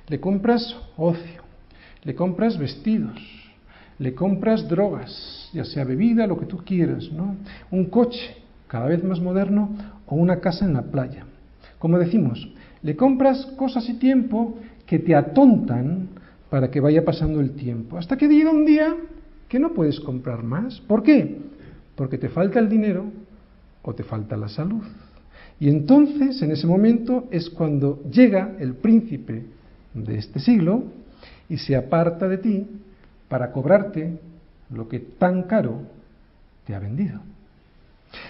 le 0.09 0.21
compras 0.21 0.77
ocio, 0.97 1.43
le 2.05 2.15
compras 2.15 2.59
vestidos, 2.59 3.19
le 3.99 4.15
compras 4.15 4.69
drogas, 4.69 5.51
ya 5.53 5.65
sea 5.65 5.85
bebida, 5.85 6.27
lo 6.27 6.39
que 6.39 6.47
tú 6.47 6.59
quieras, 6.59 7.11
¿no? 7.11 7.37
Un 7.71 7.87
coche 7.87 8.37
cada 8.67 8.87
vez 8.87 9.03
más 9.03 9.21
moderno 9.21 9.71
o 10.07 10.17
una 10.17 10.41
casa 10.41 10.65
en 10.65 10.75
la 10.75 10.83
playa. 10.83 11.25
Como 11.79 11.99
decimos, 11.99 12.49
le 12.83 12.97
compras 12.97 13.47
cosas 13.57 13.89
y 13.89 13.95
tiempo 13.95 14.59
que 14.87 14.99
te 14.99 15.15
atontan 15.15 16.09
para 16.51 16.71
que 16.71 16.81
vaya 16.81 17.05
pasando 17.05 17.41
el 17.41 17.53
tiempo, 17.53 17.99
hasta 17.99 18.17
que 18.17 18.29
llega 18.29 18.51
un 18.51 18.65
día 18.65 18.97
que 19.49 19.59
no 19.59 19.73
puedes 19.75 20.01
comprar 20.01 20.43
más. 20.43 20.81
¿Por 20.81 21.03
qué? 21.03 21.39
Porque 21.95 22.19
te 22.19 22.29
falta 22.29 22.59
el 22.59 22.69
dinero 22.69 23.05
o 23.83 23.95
te 23.95 24.05
falta 24.05 24.37
la 24.37 24.49
salud. 24.49 24.85
Y 25.61 25.69
entonces, 25.69 26.41
en 26.43 26.53
ese 26.53 26.67
momento, 26.67 27.27
es 27.31 27.51
cuando 27.51 28.03
llega 28.11 28.55
el 28.61 28.75
príncipe 28.75 29.45
de 29.95 30.19
este 30.19 30.39
siglo 30.39 30.85
y 31.49 31.57
se 31.57 31.75
aparta 31.75 32.29
de 32.29 32.39
ti 32.39 32.67
para 33.29 33.51
cobrarte 33.51 34.19
lo 34.71 34.89
que 34.89 35.01
tan 35.01 35.45
caro 35.45 35.83
te 36.67 36.75
ha 36.75 36.79
vendido. 36.79 37.21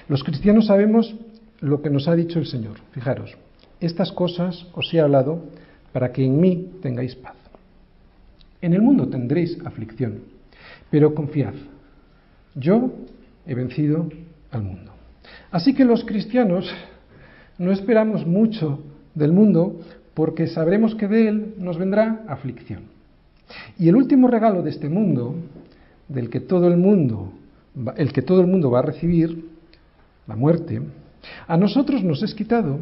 Los 0.08 0.24
cristianos 0.24 0.66
sabemos 0.66 1.14
lo 1.60 1.82
que 1.82 1.90
nos 1.90 2.08
ha 2.08 2.14
dicho 2.14 2.38
el 2.38 2.46
Señor. 2.46 2.78
Fijaros, 2.92 3.36
estas 3.80 4.12
cosas 4.12 4.66
os 4.72 4.92
he 4.94 5.00
hablado 5.00 5.44
para 5.92 6.12
que 6.12 6.24
en 6.24 6.40
mí 6.40 6.72
tengáis 6.80 7.14
paz. 7.14 7.37
En 8.60 8.72
el 8.72 8.82
mundo 8.82 9.08
tendréis 9.08 9.58
aflicción, 9.64 10.20
pero 10.90 11.14
confiad, 11.14 11.54
yo 12.54 12.92
he 13.46 13.54
vencido 13.54 14.08
al 14.50 14.62
mundo. 14.62 14.92
Así 15.50 15.74
que 15.74 15.84
los 15.84 16.04
cristianos 16.04 16.70
no 17.58 17.72
esperamos 17.72 18.26
mucho 18.26 18.80
del 19.14 19.32
mundo 19.32 19.80
porque 20.14 20.46
sabremos 20.48 20.94
que 20.94 21.08
de 21.08 21.28
él 21.28 21.54
nos 21.58 21.78
vendrá 21.78 22.24
aflicción. 22.28 22.82
Y 23.78 23.88
el 23.88 23.96
último 23.96 24.28
regalo 24.28 24.62
de 24.62 24.70
este 24.70 24.88
mundo, 24.88 25.34
del 26.08 26.28
que 26.28 26.40
todo 26.40 26.68
el 26.68 26.76
mundo, 26.76 27.32
el 27.96 28.12
que 28.12 28.22
todo 28.22 28.40
el 28.40 28.46
mundo 28.46 28.70
va 28.70 28.80
a 28.80 28.82
recibir, 28.82 29.48
la 30.26 30.36
muerte, 30.36 30.82
a 31.46 31.56
nosotros 31.56 32.02
nos 32.02 32.22
es 32.22 32.34
quitado, 32.34 32.78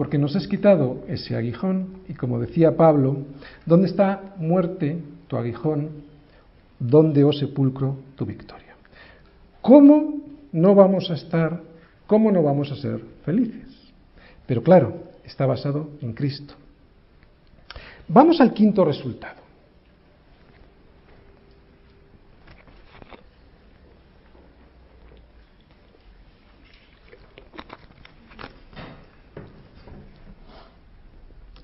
porque 0.00 0.16
nos 0.16 0.34
es 0.34 0.48
quitado 0.48 1.04
ese 1.08 1.36
aguijón, 1.36 1.98
y 2.08 2.14
como 2.14 2.40
decía 2.40 2.74
Pablo, 2.74 3.18
¿dónde 3.66 3.86
está 3.88 4.32
muerte 4.38 4.96
tu 5.28 5.36
aguijón? 5.36 5.90
¿Dónde, 6.78 7.22
oh 7.22 7.34
sepulcro, 7.34 7.96
tu 8.16 8.24
victoria? 8.24 8.76
¿Cómo 9.60 10.22
no 10.52 10.74
vamos 10.74 11.10
a 11.10 11.14
estar, 11.16 11.60
cómo 12.06 12.32
no 12.32 12.42
vamos 12.42 12.72
a 12.72 12.76
ser 12.76 12.98
felices? 13.26 13.92
Pero 14.46 14.62
claro, 14.62 14.94
está 15.22 15.44
basado 15.44 15.90
en 16.00 16.14
Cristo. 16.14 16.54
Vamos 18.08 18.40
al 18.40 18.54
quinto 18.54 18.86
resultado. 18.86 19.39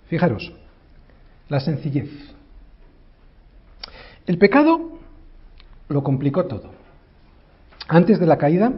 Fijaros, 0.08 0.52
la 1.48 1.60
sencillez. 1.60 2.10
El 4.26 4.38
pecado 4.38 4.98
lo 5.88 6.02
complicó 6.02 6.46
todo. 6.46 6.70
Antes 7.88 8.18
de 8.18 8.26
la 8.26 8.38
caída, 8.38 8.72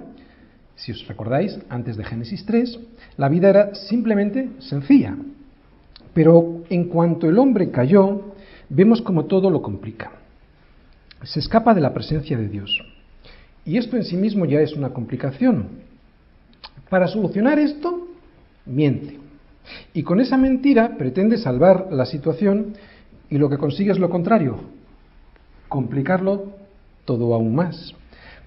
si 0.77 0.93
os 0.93 1.07
recordáis, 1.09 1.59
antes 1.69 1.97
de 1.97 2.05
Génesis 2.05 2.45
3, 2.47 2.79
la 3.17 3.29
vida 3.29 3.49
era 3.49 3.75
simplemente 3.75 4.51
sencilla. 4.59 5.17
Pero 6.15 6.65
en 6.69 6.89
cuanto 6.89 7.29
el 7.29 7.39
hombre 7.39 7.71
cayó, 7.71 8.35
vemos 8.69 9.03
como 9.03 9.27
todo 9.27 9.51
lo 9.51 9.63
complica. 9.63 10.13
Se 11.23 11.41
escapa 11.41 11.75
de 11.75 11.81
la 11.81 11.95
presencia 11.95 12.39
de 12.39 12.49
Dios. 12.49 12.71
Y 13.65 13.77
esto 13.77 13.97
en 13.97 14.05
sí 14.05 14.17
mismo 14.17 14.45
ya 14.45 14.61
es 14.61 14.73
una 14.73 14.91
complicación. 14.91 15.69
Para 16.89 17.07
solucionar 17.07 17.59
esto, 17.59 18.09
miente. 18.65 19.28
Y 19.93 20.03
con 20.03 20.21
esa 20.21 20.37
mentira 20.37 20.97
pretende 20.97 21.39
salvar 21.39 21.89
la 21.91 22.07
situación 22.07 22.75
y 23.31 23.39
lo 23.39 23.49
que 23.49 23.59
consigue 23.59 23.93
es 23.93 23.99
lo 23.99 24.11
contrario, 24.11 24.59
complicarlo 25.69 26.53
todo 27.05 27.35
aún 27.35 27.55
más. 27.55 27.95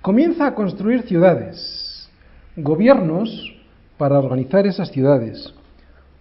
Comienza 0.02 0.48
a 0.48 0.56
construir 0.56 1.04
ciudades, 1.04 2.10
gobiernos 2.56 3.56
para 3.98 4.18
organizar 4.18 4.66
esas 4.66 4.90
ciudades, 4.92 5.54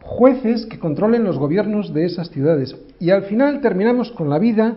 jueces 0.03 0.67
que 0.67 0.79
controlen 0.79 1.25
los 1.25 1.39
gobiernos 1.39 1.95
de 1.95 2.05
esas 2.05 2.31
ciudades. 2.31 2.77
Y 2.99 3.11
al 3.11 3.23
final 3.25 3.61
terminamos 3.61 4.11
con 4.13 4.29
la 4.29 4.39
vida 4.39 4.77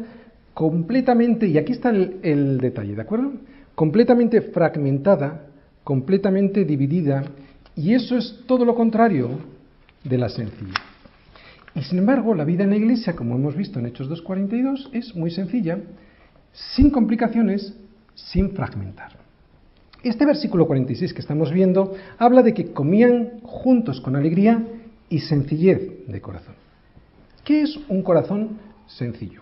completamente, 0.54 1.48
y 1.48 1.58
aquí 1.58 1.72
está 1.72 1.90
el, 1.90 2.60
detalle, 2.60 2.96
¿de 2.96 3.02
acuerdo? 3.02 3.34
Completamente 3.76 4.42
fragmentada, 4.42 5.48
completamente 5.84 6.64
dividida, 6.64 7.24
y 7.76 7.94
eso 7.94 8.16
es 8.18 8.44
todo 8.46 8.64
lo 8.64 8.76
contrario 8.76 9.30
de 10.04 10.18
la 10.18 10.30
sencilla. 10.30 10.82
Y 11.76 11.82
sin 11.82 12.00
embargo, 12.00 12.36
la 12.36 12.46
vida 12.46 12.64
en 12.64 12.70
la 12.70 12.76
iglesia, 12.76 13.16
como 13.16 13.36
hemos 13.36 13.56
visto 13.56 13.80
en 13.80 13.88
Hechos 13.88 14.10
2.42, 14.10 14.90
es 14.94 15.16
muy 15.16 15.32
sencilla, 15.32 15.80
sin 16.52 16.92
complicaciones, 16.92 17.74
sin 18.14 18.52
fragmentar. 18.52 19.24
Este 20.04 20.26
versículo 20.26 20.68
46 20.68 21.14
que 21.14 21.22
estamos 21.22 21.52
viendo 21.52 21.96
habla 22.20 22.44
de 22.44 22.54
que 22.54 22.74
comían 22.74 23.40
juntos 23.42 24.02
con 24.02 24.16
alegría 24.16 24.64
y 25.10 25.20
sencillez 25.20 26.08
de 26.08 26.22
corazón. 26.22 26.56
¿Qué 27.44 27.62
es 27.62 27.80
un 27.88 28.04
corazón 28.04 28.60
sencillo? 28.86 29.42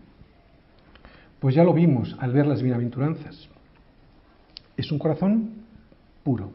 Pues 1.39 1.55
ya 1.55 1.63
lo 1.63 1.73
vimos 1.73 2.15
al 2.19 2.31
ver 2.31 2.45
las 2.45 2.61
bienaventuranzas. 2.61 3.49
Es 4.77 4.91
un 4.91 4.99
corazón 4.99 5.51
puro, 6.23 6.51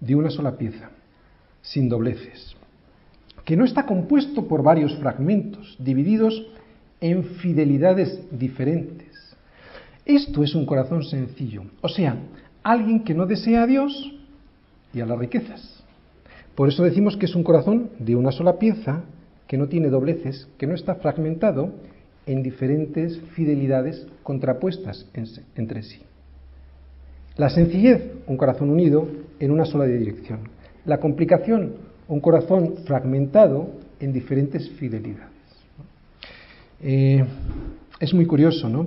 de 0.00 0.14
una 0.14 0.30
sola 0.30 0.56
pieza, 0.56 0.90
sin 1.60 1.88
dobleces, 1.88 2.56
que 3.44 3.56
no 3.56 3.64
está 3.64 3.86
compuesto 3.86 4.46
por 4.46 4.62
varios 4.62 4.96
fragmentos, 4.96 5.76
divididos 5.78 6.46
en 7.00 7.24
fidelidades 7.24 8.20
diferentes. 8.30 9.36
Esto 10.04 10.42
es 10.42 10.54
un 10.54 10.66
corazón 10.66 11.04
sencillo, 11.04 11.64
o 11.80 11.88
sea, 11.88 12.16
alguien 12.62 13.04
que 13.04 13.14
no 13.14 13.26
desea 13.26 13.62
a 13.62 13.66
Dios 13.66 14.12
y 14.92 15.00
a 15.00 15.06
las 15.06 15.18
riquezas, 15.18 15.80
por 16.54 16.68
eso 16.68 16.82
decimos 16.82 17.16
que 17.16 17.26
es 17.26 17.34
un 17.34 17.42
corazón 17.42 17.90
de 17.98 18.16
una 18.16 18.32
sola 18.32 18.58
pieza, 18.58 19.02
que 19.46 19.56
no 19.56 19.68
tiene 19.68 19.88
dobleces, 19.88 20.46
que 20.58 20.66
no 20.66 20.74
está 20.74 20.96
fragmentado 20.96 21.72
en 22.26 22.42
diferentes 22.42 23.18
fidelidades 23.34 24.06
contrapuestas 24.22 25.06
entre 25.56 25.82
sí. 25.82 26.02
La 27.36 27.48
sencillez, 27.48 28.12
un 28.26 28.36
corazón 28.36 28.70
unido 28.70 29.08
en 29.38 29.50
una 29.50 29.64
sola 29.64 29.86
dirección. 29.86 30.40
La 30.84 31.00
complicación, 31.00 31.76
un 32.10 32.20
corazón 32.20 32.74
fragmentado 32.86 33.70
en 34.00 34.12
diferentes 34.12 34.68
fidelidades. 34.70 35.30
Eh, 36.82 37.24
es 38.00 38.12
muy 38.12 38.26
curioso, 38.26 38.68
¿no? 38.68 38.86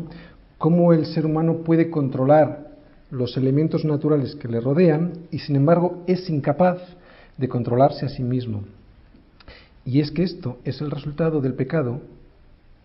Cómo 0.57 0.91
el 0.91 1.05
ser 1.05 1.25
humano 1.25 1.59
puede 1.59 1.89
controlar 1.89 2.67
los 3.11 3.37
elementos 3.37 3.85
naturales 3.85 4.35
que 4.35 4.49
le 4.49 4.59
rodean 4.59 5.13
y 5.31 5.39
sin 5.39 5.55
embargo 5.55 6.03
es 6.05 6.29
incapaz 6.29 6.79
de 7.37 7.47
controlarse 7.47 8.05
a 8.05 8.09
sí 8.09 8.23
mismo. 8.23 8.63
Y 9.85 10.01
es 10.01 10.11
que 10.11 10.23
esto 10.23 10.57
es 10.65 10.81
el 10.81 10.91
resultado 10.91 11.39
del 11.39 11.53
pecado 11.53 12.01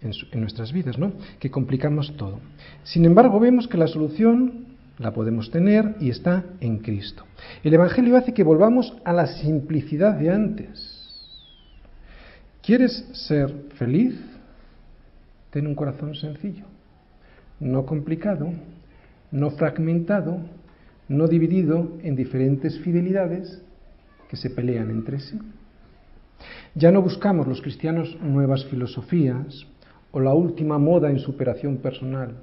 en, 0.00 0.40
nuestras 0.40 0.72
vidas, 0.72 0.98
¿no? 0.98 1.12
Que 1.40 1.50
complicamos 1.50 2.16
todo. 2.16 2.38
Sin 2.84 3.04
embargo, 3.04 3.40
vemos 3.40 3.66
que 3.66 3.76
la 3.76 3.88
solución 3.88 4.67
la 4.98 5.12
podemos 5.12 5.50
tener 5.50 5.94
y 6.00 6.10
está 6.10 6.44
en 6.60 6.78
Cristo. 6.78 7.24
El 7.62 7.74
Evangelio 7.74 8.16
hace 8.16 8.34
que 8.34 8.42
volvamos 8.42 8.96
a 9.04 9.12
la 9.12 9.26
simplicidad 9.26 10.14
de 10.14 10.30
antes. 10.30 10.94
¿Quieres 12.62 13.06
ser 13.12 13.52
feliz? 13.76 14.18
Ten 15.50 15.66
un 15.66 15.74
corazón 15.74 16.14
sencillo, 16.14 16.66
no 17.58 17.86
complicado, 17.86 18.52
no 19.30 19.50
fragmentado, 19.52 20.40
no 21.08 21.26
dividido 21.26 21.96
en 22.02 22.16
diferentes 22.16 22.78
fidelidades, 22.80 23.62
que 24.28 24.36
se 24.36 24.50
pelean 24.50 24.90
entre 24.90 25.20
sí. 25.20 25.38
Ya 26.74 26.92
no 26.92 27.00
buscamos 27.00 27.46
los 27.46 27.62
cristianos 27.62 28.16
nuevas 28.20 28.66
filosofías 28.66 29.66
o 30.10 30.20
la 30.20 30.34
última 30.34 30.78
moda 30.78 31.10
en 31.10 31.18
superación 31.18 31.78
personal. 31.78 32.36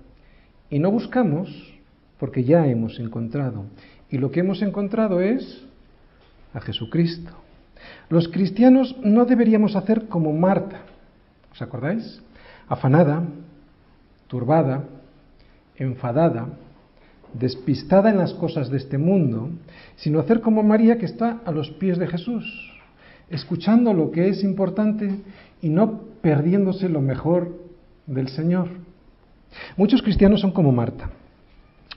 Y 0.72 0.80
no 0.80 0.90
buscamos 0.90 1.75
porque 2.20 2.44
ya 2.44 2.68
hemos 2.68 3.00
encontrado. 3.00 3.66
Y 4.10 4.18
lo 4.18 4.32
que 4.32 4.42
hemos 4.42 4.62
encontrado 4.62 5.22
es 5.22 5.64
a 6.54 6.62
Jesucristo. 6.62 7.32
Los 8.10 8.28
cristianos 8.28 8.96
no 9.04 9.26
deberíamos 9.26 9.76
hacer 9.76 10.08
como 10.08 10.34
Marta. 10.34 10.82
¿Os 11.52 11.62
acordáis? 11.62 12.22
Afanada, 12.68 13.24
turbada, 14.28 14.84
enfadada, 15.78 16.48
despistada 17.34 18.10
en 18.10 18.18
las 18.18 18.34
cosas 18.34 18.70
de 18.70 18.78
este 18.78 18.98
mundo, 18.98 19.50
sino 19.98 20.20
hacer 20.20 20.42
como 20.42 20.64
María 20.64 20.98
que 20.98 21.06
está 21.06 21.42
a 21.46 21.52
los 21.52 21.70
pies 21.72 21.98
de 21.98 22.08
Jesús, 22.08 22.46
escuchando 23.30 23.94
lo 23.94 24.12
que 24.12 24.30
es 24.30 24.44
importante 24.44 25.20
y 25.62 25.70
no 25.70 26.00
perdiéndose 26.22 26.90
lo 26.90 27.02
mejor 27.02 27.52
del 28.08 28.30
Señor. 28.30 28.70
Muchos 29.78 30.02
cristianos 30.02 30.42
son 30.42 30.52
como 30.52 30.72
Marta, 30.72 31.10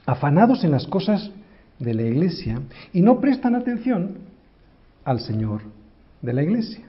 afanados 0.09 0.64
en 0.64 0.70
las 0.70 0.86
cosas 0.86 1.30
de 1.78 1.92
la 1.92 2.00
iglesia 2.00 2.62
y 2.94 3.02
no 3.02 3.20
prestan 3.20 3.54
atención 3.54 4.16
al 5.04 5.20
Señor 5.20 5.61
de 6.22 6.32
la 6.32 6.42
iglesia. 6.42 6.84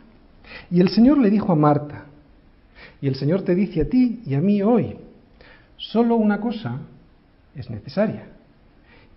Y 0.72 0.80
el 0.80 0.88
Señor 0.88 1.18
le 1.18 1.30
dijo 1.30 1.52
a 1.52 1.56
Marta, 1.56 2.06
y 3.02 3.08
el 3.08 3.16
Señor 3.16 3.42
te 3.42 3.56
dice 3.56 3.82
a 3.82 3.90
ti 3.90 4.22
y 4.26 4.36
a 4.36 4.40
mí 4.40 4.62
hoy, 4.62 4.96
solo 5.76 6.16
una 6.16 6.40
cosa 6.40 6.80
es 7.56 7.70
necesaria. 7.70 8.24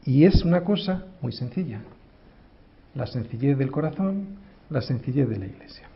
Y 0.04 0.24
es 0.24 0.44
una 0.44 0.64
cosa 0.64 1.04
muy 1.20 1.30
sencilla. 1.30 1.80
La 2.96 3.06
sencillez 3.06 3.56
del 3.56 3.70
corazón, 3.70 4.26
la 4.68 4.82
sencillez 4.82 5.28
de 5.28 5.38
la 5.38 5.46
iglesia. 5.46 5.86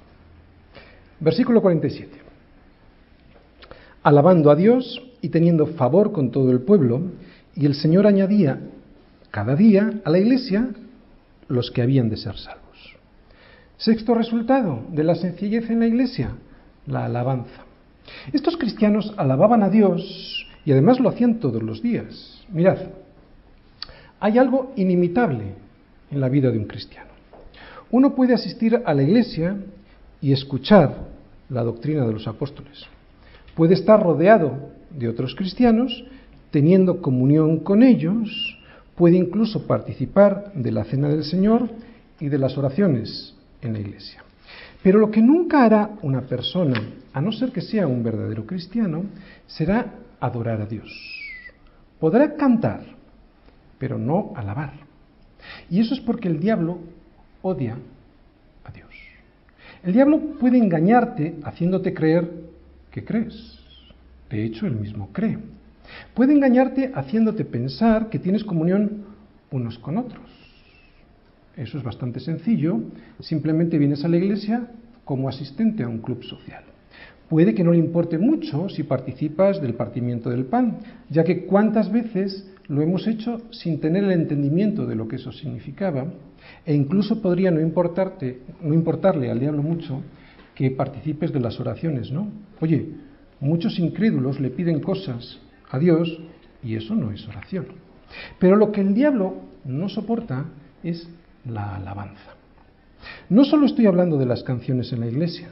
Versículo 1.18 1.60
47. 1.60 2.18
Alabando 4.04 4.52
a 4.52 4.54
Dios 4.54 5.02
y 5.20 5.30
teniendo 5.30 5.66
favor 5.66 6.12
con 6.12 6.30
todo 6.30 6.52
el 6.52 6.60
pueblo, 6.60 7.02
y 7.56 7.66
el 7.66 7.74
Señor 7.74 8.06
añadía 8.06 8.60
cada 9.30 9.56
día 9.56 9.90
a 10.04 10.10
la 10.10 10.18
iglesia 10.18 10.68
los 11.48 11.70
que 11.70 11.82
habían 11.82 12.08
de 12.08 12.16
ser 12.16 12.36
salvos. 12.36 12.96
Sexto 13.78 14.14
resultado 14.14 14.84
de 14.90 15.04
la 15.04 15.14
sencillez 15.14 15.68
en 15.70 15.80
la 15.80 15.86
iglesia, 15.86 16.30
la 16.86 17.06
alabanza. 17.06 17.64
Estos 18.32 18.56
cristianos 18.56 19.12
alababan 19.16 19.62
a 19.62 19.70
Dios 19.70 20.46
y 20.64 20.72
además 20.72 21.00
lo 21.00 21.08
hacían 21.08 21.40
todos 21.40 21.62
los 21.62 21.82
días. 21.82 22.44
Mirad, 22.50 22.78
hay 24.20 24.38
algo 24.38 24.72
inimitable 24.76 25.54
en 26.10 26.20
la 26.20 26.28
vida 26.28 26.50
de 26.50 26.58
un 26.58 26.66
cristiano. 26.66 27.10
Uno 27.90 28.14
puede 28.14 28.34
asistir 28.34 28.82
a 28.84 28.94
la 28.94 29.02
iglesia 29.02 29.56
y 30.20 30.32
escuchar 30.32 30.96
la 31.48 31.62
doctrina 31.62 32.04
de 32.06 32.12
los 32.12 32.26
apóstoles. 32.26 32.84
Puede 33.54 33.74
estar 33.74 34.02
rodeado 34.02 34.70
de 34.90 35.08
otros 35.08 35.34
cristianos, 35.34 36.04
teniendo 36.50 37.02
comunión 37.02 37.60
con 37.60 37.82
ellos, 37.82 38.58
puede 38.94 39.16
incluso 39.16 39.66
participar 39.66 40.52
de 40.54 40.72
la 40.72 40.84
cena 40.84 41.08
del 41.08 41.24
Señor 41.24 41.68
y 42.18 42.28
de 42.28 42.38
las 42.38 42.56
oraciones 42.56 43.34
en 43.62 43.74
la 43.74 43.80
iglesia. 43.80 44.22
Pero 44.82 44.98
lo 44.98 45.10
que 45.10 45.20
nunca 45.20 45.64
hará 45.64 45.90
una 46.02 46.22
persona, 46.22 46.80
a 47.12 47.20
no 47.20 47.32
ser 47.32 47.50
que 47.50 47.60
sea 47.60 47.86
un 47.86 48.02
verdadero 48.02 48.46
cristiano, 48.46 49.04
será 49.46 49.94
adorar 50.20 50.60
a 50.60 50.66
Dios. 50.66 50.90
Podrá 51.98 52.36
cantar, 52.36 52.84
pero 53.78 53.98
no 53.98 54.32
alabar. 54.36 54.74
Y 55.70 55.80
eso 55.80 55.94
es 55.94 56.00
porque 56.00 56.28
el 56.28 56.40
diablo 56.40 56.78
odia 57.42 57.76
a 58.64 58.70
Dios. 58.70 58.90
El 59.82 59.92
diablo 59.92 60.20
puede 60.38 60.58
engañarte 60.58 61.36
haciéndote 61.44 61.92
creer 61.92 62.30
que 62.90 63.04
crees. 63.04 63.58
De 64.30 64.44
hecho, 64.44 64.66
él 64.66 64.76
mismo 64.76 65.10
cree. 65.12 65.38
Puede 66.14 66.32
engañarte 66.32 66.92
haciéndote 66.94 67.44
pensar 67.44 68.08
que 68.08 68.18
tienes 68.18 68.44
comunión 68.44 69.04
unos 69.50 69.78
con 69.78 69.98
otros. 69.98 70.24
Eso 71.56 71.78
es 71.78 71.84
bastante 71.84 72.20
sencillo. 72.20 72.80
Simplemente 73.20 73.78
vienes 73.78 74.04
a 74.04 74.08
la 74.08 74.18
iglesia 74.18 74.68
como 75.04 75.28
asistente 75.28 75.82
a 75.82 75.88
un 75.88 75.98
club 75.98 76.22
social. 76.24 76.64
Puede 77.28 77.54
que 77.54 77.64
no 77.64 77.72
le 77.72 77.78
importe 77.78 78.18
mucho 78.18 78.68
si 78.68 78.84
participas 78.84 79.60
del 79.60 79.74
partimiento 79.74 80.30
del 80.30 80.44
pan, 80.44 80.78
ya 81.10 81.24
que 81.24 81.44
cuántas 81.44 81.90
veces 81.90 82.48
lo 82.68 82.82
hemos 82.82 83.06
hecho 83.06 83.42
sin 83.50 83.80
tener 83.80 84.04
el 84.04 84.12
entendimiento 84.12 84.86
de 84.86 84.94
lo 84.94 85.08
que 85.08 85.16
eso 85.16 85.32
significaba, 85.32 86.06
e 86.64 86.74
incluso 86.74 87.20
podría 87.20 87.50
no 87.50 87.60
importarte, 87.60 88.40
no 88.60 88.74
importarle 88.74 89.30
al 89.30 89.40
diablo 89.40 89.62
mucho 89.62 90.02
que 90.54 90.70
participes 90.70 91.32
de 91.32 91.40
las 91.40 91.58
oraciones, 91.58 92.12
¿no? 92.12 92.28
Oye, 92.60 92.86
muchos 93.40 93.78
incrédulos 93.78 94.40
le 94.40 94.50
piden 94.50 94.80
cosas 94.80 95.40
a 95.70 95.78
Dios 95.78 96.20
y 96.62 96.76
eso 96.76 96.94
no 96.94 97.10
es 97.10 97.26
oración. 97.28 97.66
Pero 98.38 98.56
lo 98.56 98.72
que 98.72 98.80
el 98.80 98.94
diablo 98.94 99.34
no 99.64 99.88
soporta 99.88 100.46
es 100.82 101.08
la 101.44 101.76
alabanza. 101.76 102.34
No 103.28 103.44
solo 103.44 103.66
estoy 103.66 103.86
hablando 103.86 104.16
de 104.16 104.26
las 104.26 104.42
canciones 104.42 104.92
en 104.92 105.00
la 105.00 105.06
iglesia, 105.06 105.48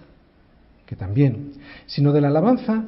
que 0.86 0.96
también, 0.96 1.52
sino 1.86 2.12
de 2.12 2.20
la 2.20 2.28
alabanza 2.28 2.84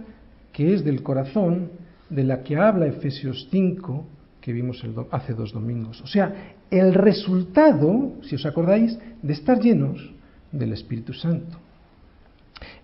que 0.53 0.75
es 0.75 0.85
del 0.85 1.03
corazón, 1.03 1.71
de 2.09 2.25
la 2.25 2.43
que 2.43 2.57
habla 2.57 2.87
Efesios 2.87 3.49
5, 3.51 4.07
que 4.41 4.53
vimos 4.53 4.83
hace 5.11 5.35
dos 5.35 5.53
domingos. 5.53 6.01
O 6.01 6.07
sea, 6.07 6.55
el 6.71 6.95
resultado, 6.95 8.13
si 8.23 8.37
os 8.37 8.47
acordáis, 8.47 8.99
de 9.23 9.33
estar 9.33 9.61
llenos 9.61 10.15
del 10.53 10.73
Espíritu 10.73 11.13
Santo. 11.13 11.59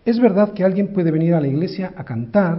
Es 0.04 0.20
verdad 0.20 0.52
que 0.52 0.64
alguien 0.64 0.92
puede 0.92 1.10
venir 1.10 1.34
a 1.34 1.40
la 1.40 1.48
iglesia 1.48 1.94
a 1.96 2.04
cantar 2.04 2.58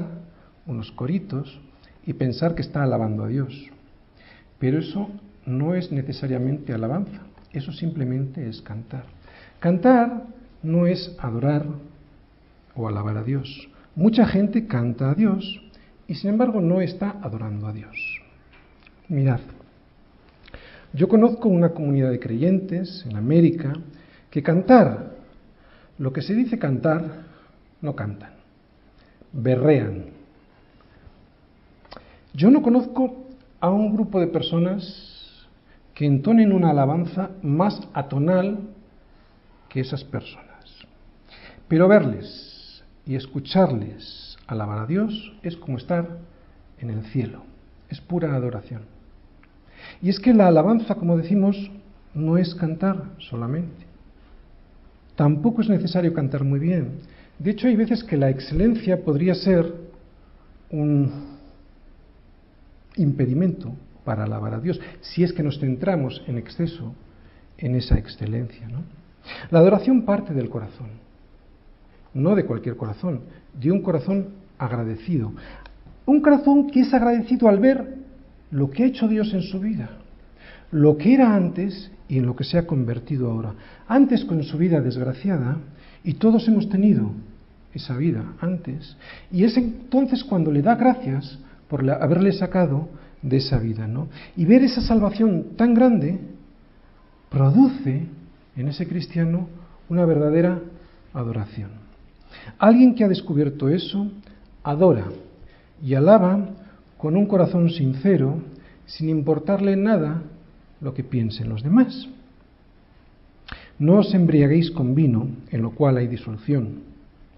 unos 0.66 0.92
coritos 0.92 1.60
y 2.06 2.14
pensar 2.14 2.56
que 2.56 2.62
está 2.62 2.84
alabando 2.84 3.24
a 3.24 3.28
Dios, 3.28 3.70
pero 4.60 4.80
eso 4.80 5.10
no 5.46 5.76
es 5.76 5.92
necesariamente 5.92 6.74
alabanza, 6.74 7.22
eso 7.52 7.72
simplemente 7.72 8.48
es 8.48 8.62
cantar. 8.62 9.06
Cantar 9.60 10.24
no 10.62 10.88
es 10.88 11.16
adorar 11.20 11.66
o 12.76 12.88
alabar 12.88 13.18
a 13.18 13.24
Dios. 13.24 13.70
Mucha 13.96 14.26
gente 14.26 14.68
canta 14.68 15.12
a 15.12 15.16
Dios 15.16 15.62
y 16.08 16.16
sin 16.16 16.32
embargo 16.32 16.62
no 16.62 16.82
está 16.82 17.18
adorando 17.22 17.68
a 17.68 17.74
Dios. 17.74 18.22
Mirad, 19.08 19.42
yo 20.94 21.08
conozco 21.08 21.50
una 21.50 21.70
comunidad 21.70 22.12
de 22.12 22.20
creyentes 22.20 23.06
en 23.08 23.18
América 23.18 23.74
que 24.30 24.42
cantar, 24.42 25.16
lo 25.98 26.14
que 26.14 26.22
se 26.22 26.34
dice 26.34 26.58
cantar, 26.58 27.24
no 27.82 27.96
cantan, 27.96 28.32
berrean. 29.32 30.13
Yo 32.34 32.50
no 32.50 32.64
conozco 32.64 33.28
a 33.60 33.70
un 33.70 33.94
grupo 33.94 34.20
de 34.20 34.28
personas 34.28 35.48
que 35.94 36.06
entonen 36.06 36.52
una 36.52 36.72
alabanza 36.72 37.30
más 37.44 37.80
atonal 37.94 38.60
que 39.70 39.80
esas 39.80 40.04
personas. 40.04 40.86
Pero 41.68 41.88
verles 41.88 42.84
y 43.06 43.16
escucharles 43.16 44.38
alabar 44.48 44.80
a 44.80 44.86
Dios 44.88 45.34
es 45.44 45.56
como 45.56 45.78
estar 45.78 46.18
en 46.80 46.90
el 46.90 47.04
cielo, 47.06 47.44
es 47.90 48.02
pura 48.02 48.36
adoración. 48.36 48.82
Y 50.02 50.10
es 50.10 50.20
que 50.20 50.34
la 50.34 50.48
alabanza, 50.48 50.96
como 50.96 51.18
decimos, 51.18 51.72
no 52.16 52.38
es 52.38 52.56
cantar 52.56 53.12
solamente. 53.20 53.86
Tampoco 55.16 55.62
es 55.62 55.70
necesario 55.70 56.14
cantar 56.14 56.44
muy 56.44 56.60
bien. 56.60 57.00
De 57.38 57.52
hecho, 57.52 57.68
hay 57.68 57.76
veces 57.76 58.04
que 58.04 58.18
la 58.18 58.30
excelencia 58.30 59.04
podría 59.04 59.36
ser 59.36 59.72
un 60.72 61.33
impedimento 62.96 63.74
para 64.04 64.24
alabar 64.24 64.54
a 64.54 64.60
Dios, 64.60 64.80
si 65.02 65.24
es 65.24 65.34
que 65.34 65.44
nos 65.44 65.60
centramos 65.60 66.24
en 66.28 66.38
exceso 66.38 66.94
en 67.58 67.76
esa 67.76 67.98
excelencia. 67.98 68.68
La 69.50 69.60
adoración 69.60 70.04
parte 70.04 70.34
del 70.34 70.50
corazón, 70.50 70.90
no 72.14 72.36
de 72.36 72.46
cualquier 72.46 72.76
corazón, 72.76 73.22
de 73.60 73.72
un 73.72 73.82
corazón 73.82 74.30
agradecido. 74.58 75.32
Un 76.06 76.22
corazón 76.22 76.70
que 76.70 76.82
es 76.82 76.94
agradecido 76.94 77.48
al 77.48 77.60
ver 77.60 77.96
lo 78.52 78.70
que 78.70 78.84
ha 78.84 78.88
hecho 78.88 79.08
Dios 79.08 79.34
en 79.34 79.42
su 79.42 79.60
vida, 79.60 79.90
lo 80.72 80.98
que 80.98 81.14
era 81.14 81.36
antes 81.36 81.92
y 82.08 82.18
en 82.18 82.26
lo 82.26 82.36
que 82.36 82.44
se 82.44 82.58
ha 82.58 82.68
convertido 82.68 83.32
ahora. 83.32 83.54
Antes 83.88 84.26
con 84.26 84.44
su 84.44 84.58
vida 84.58 84.82
desgraciada, 84.82 85.58
y 86.04 86.16
todos 86.16 86.48
hemos 86.48 86.68
tenido 86.70 87.12
esa 87.74 87.96
vida 87.96 88.34
antes, 88.42 88.98
y 89.32 89.46
es 89.46 89.56
entonces 89.58 90.24
cuando 90.24 90.52
le 90.52 90.62
da 90.62 90.76
gracias 90.76 91.40
por 91.74 91.90
haberle 91.90 92.32
sacado 92.34 92.88
de 93.24 93.38
esa 93.38 93.58
vida, 93.58 93.88
¿no? 93.88 94.08
Y 94.38 94.46
ver 94.46 94.62
esa 94.62 94.80
salvación 94.80 95.56
tan 95.58 95.74
grande 95.74 96.20
produce 97.32 98.06
en 98.56 98.68
ese 98.68 98.88
cristiano 98.88 99.48
una 99.90 100.06
verdadera 100.06 100.62
adoración. 101.16 101.72
Alguien 102.60 102.94
que 102.94 103.04
ha 103.04 103.08
descubierto 103.08 103.70
eso 103.70 104.12
adora 104.62 105.08
y 105.84 105.96
alaba 105.96 106.52
con 107.00 107.18
un 107.18 107.26
corazón 107.26 107.72
sincero, 107.72 108.38
sin 108.86 109.10
importarle 109.10 109.76
nada 109.76 110.22
lo 110.80 110.94
que 110.94 111.04
piensen 111.04 111.50
los 111.50 111.64
demás. 111.64 112.08
No 113.80 113.98
os 113.98 114.14
embriaguéis 114.14 114.70
con 114.70 114.94
vino, 114.94 115.28
en 115.50 115.64
lo 115.64 115.72
cual 115.72 115.98
hay 115.98 116.06
disolución. 116.06 116.84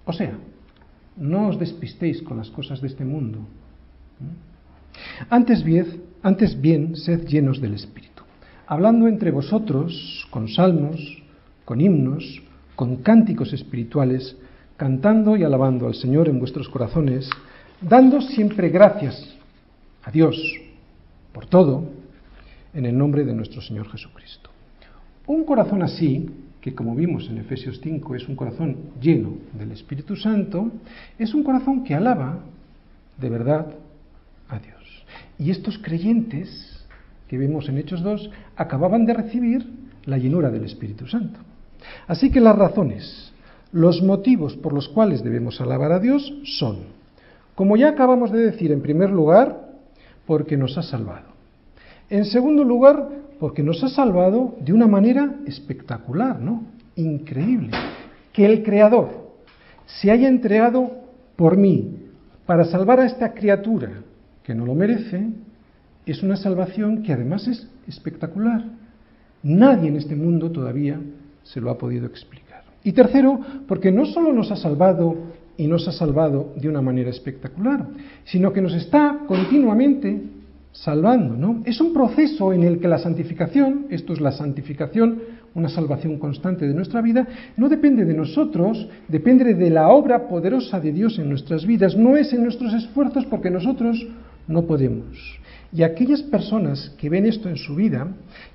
O 0.03 0.11
sea, 0.11 0.37
no 1.15 1.47
os 1.47 1.57
despistéis 1.57 2.21
con 2.21 2.35
las 2.35 2.49
cosas 2.49 2.81
de 2.81 2.87
este 2.87 3.05
mundo. 3.05 3.39
Antes 5.29 5.63
bien, 5.63 6.03
antes 6.23 6.59
bien, 6.59 6.95
sed 6.95 7.27
llenos 7.27 7.61
del 7.61 7.73
Espíritu, 7.73 8.23
hablando 8.67 9.07
entre 9.07 9.31
vosotros 9.31 10.27
con 10.29 10.47
salmos, 10.47 11.21
con 11.65 11.81
himnos, 11.81 12.41
con 12.75 12.97
cánticos 12.97 13.53
espirituales, 13.53 14.37
cantando 14.77 15.37
y 15.37 15.43
alabando 15.43 15.87
al 15.87 15.95
Señor 15.95 16.27
en 16.27 16.39
vuestros 16.39 16.69
corazones, 16.69 17.29
dando 17.81 18.21
siempre 18.21 18.69
gracias 18.69 19.35
a 20.03 20.11
Dios 20.11 20.37
por 21.33 21.45
todo, 21.45 21.89
en 22.73 22.85
el 22.85 22.97
nombre 22.97 23.23
de 23.23 23.33
nuestro 23.33 23.61
Señor 23.61 23.89
Jesucristo. 23.89 24.49
Un 25.27 25.45
corazón 25.45 25.81
así, 25.81 26.29
que 26.61 26.75
como 26.75 26.93
vimos 26.93 27.29
en 27.29 27.37
Efesios 27.37 27.79
5 27.81 28.15
es 28.15 28.27
un 28.27 28.35
corazón 28.35 28.77
lleno 29.01 29.37
del 29.53 29.71
Espíritu 29.71 30.15
Santo, 30.15 30.71
es 31.17 31.33
un 31.33 31.43
corazón 31.43 31.83
que 31.83 31.95
alaba 31.95 32.39
de 33.17 33.29
verdad. 33.29 33.67
Y 35.37 35.51
estos 35.51 35.77
creyentes 35.79 36.83
que 37.27 37.37
vemos 37.37 37.67
en 37.69 37.77
Hechos 37.77 38.01
2 38.01 38.29
acababan 38.55 39.05
de 39.05 39.13
recibir 39.13 39.65
la 40.05 40.17
llenura 40.17 40.49
del 40.49 40.65
Espíritu 40.65 41.07
Santo. 41.07 41.39
Así 42.07 42.31
que 42.31 42.39
las 42.39 42.55
razones, 42.55 43.31
los 43.71 44.01
motivos 44.01 44.55
por 44.55 44.73
los 44.73 44.87
cuales 44.89 45.23
debemos 45.23 45.59
alabar 45.61 45.91
a 45.91 45.99
Dios 45.99 46.33
son, 46.43 46.77
como 47.55 47.77
ya 47.77 47.89
acabamos 47.89 48.31
de 48.31 48.39
decir, 48.39 48.71
en 48.71 48.81
primer 48.81 49.09
lugar, 49.09 49.65
porque 50.25 50.57
nos 50.57 50.77
ha 50.77 50.83
salvado. 50.83 51.27
En 52.09 52.25
segundo 52.25 52.63
lugar, 52.63 53.09
porque 53.39 53.63
nos 53.63 53.83
ha 53.83 53.89
salvado 53.89 54.55
de 54.61 54.73
una 54.73 54.87
manera 54.87 55.35
espectacular, 55.45 56.39
¿no? 56.39 56.63
Increíble. 56.95 57.71
Que 58.31 58.45
el 58.45 58.63
Creador 58.63 59.31
se 59.85 60.11
haya 60.11 60.27
entregado 60.27 60.91
por 61.35 61.57
mí 61.57 61.97
para 62.45 62.65
salvar 62.65 62.99
a 62.99 63.05
esta 63.05 63.33
criatura 63.33 64.03
que 64.45 64.53
no 64.53 64.65
lo 64.65 64.75
merece, 64.75 65.27
es 66.05 66.21
una 66.21 66.37
salvación 66.37 67.01
que 67.01 67.13
además 67.13 67.47
es 67.47 67.67
espectacular. 67.87 68.63
Nadie 69.41 69.89
en 69.89 69.95
este 69.95 70.15
mundo 70.15 70.51
todavía 70.51 70.99
se 71.43 71.59
lo 71.59 71.71
ha 71.71 71.77
podido 71.77 72.05
explicar. 72.05 72.63
Y 72.83 72.93
tercero, 72.93 73.39
porque 73.67 73.91
no 73.91 74.05
solo 74.05 74.31
nos 74.31 74.51
ha 74.51 74.55
salvado 74.55 75.17
y 75.57 75.65
nos 75.67 75.87
ha 75.87 75.91
salvado 75.91 76.53
de 76.55 76.69
una 76.69 76.81
manera 76.81 77.09
espectacular, 77.09 77.87
sino 78.25 78.53
que 78.53 78.61
nos 78.61 78.75
está 78.75 79.21
continuamente 79.27 80.21
salvando, 80.71 81.35
¿no? 81.35 81.63
Es 81.65 81.79
un 81.79 81.93
proceso 81.93 82.51
en 82.51 82.63
el 82.63 82.79
que 82.79 82.87
la 82.87 82.97
santificación, 82.97 83.87
esto 83.89 84.13
es 84.13 84.19
la 84.19 84.31
santificación, 84.31 85.21
una 85.55 85.69
salvación 85.69 86.19
constante 86.19 86.67
de 86.67 86.73
nuestra 86.73 87.01
vida, 87.01 87.25
no 87.55 87.69
depende 87.69 88.03
de 88.03 88.13
nosotros, 88.13 88.87
depende 89.07 89.53
de 89.53 89.69
la 89.69 89.87
obra 89.87 90.27
poderosa 90.27 90.81
de 90.81 90.91
Dios 90.91 91.17
en 91.17 91.29
nuestras 91.29 91.65
vidas, 91.65 91.95
no 91.95 92.17
es 92.17 92.33
en 92.33 92.43
nuestros 92.43 92.73
esfuerzos 92.73 93.25
porque 93.25 93.49
nosotros 93.49 94.05
no 94.47 94.63
podemos. 94.63 95.39
Y 95.71 95.83
aquellas 95.83 96.21
personas 96.21 96.93
que 96.97 97.09
ven 97.09 97.25
esto 97.25 97.49
en 97.49 97.57
su 97.57 97.75
vida, 97.75 98.07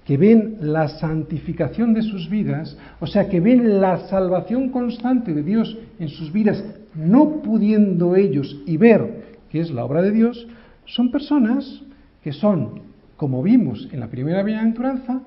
que 0.07 0.17
ven 0.17 0.57
la 0.61 0.89
santificación 0.89 1.93
de 1.93 2.03
sus 2.03 2.31
vidas, 2.31 2.77
o 2.99 3.07
sea, 3.07 3.29
que 3.29 3.41
ven 3.41 3.81
la 3.81 4.09
salvación 4.09 4.71
constante 4.71 5.35
de 5.35 5.43
Dios 5.43 5.77
en 5.99 6.09
sus 6.09 6.33
vidas, 6.33 6.65
no 6.95 7.43
pudiendo 7.43 8.17
ellos 8.17 8.63
y 8.67 8.77
ver 8.77 9.39
que 9.51 9.61
es 9.61 9.71
la 9.71 9.85
obra 9.85 10.01
de 10.01 10.13
Dios, 10.13 10.47
son 10.87 11.11
personas 11.11 11.83
que 12.23 12.33
son, 12.33 12.83
como 13.17 13.43
vimos 13.43 13.89
en 13.93 14.01
la 14.01 14.09
primera 14.09 14.43
bienaventuranza, 14.43 15.21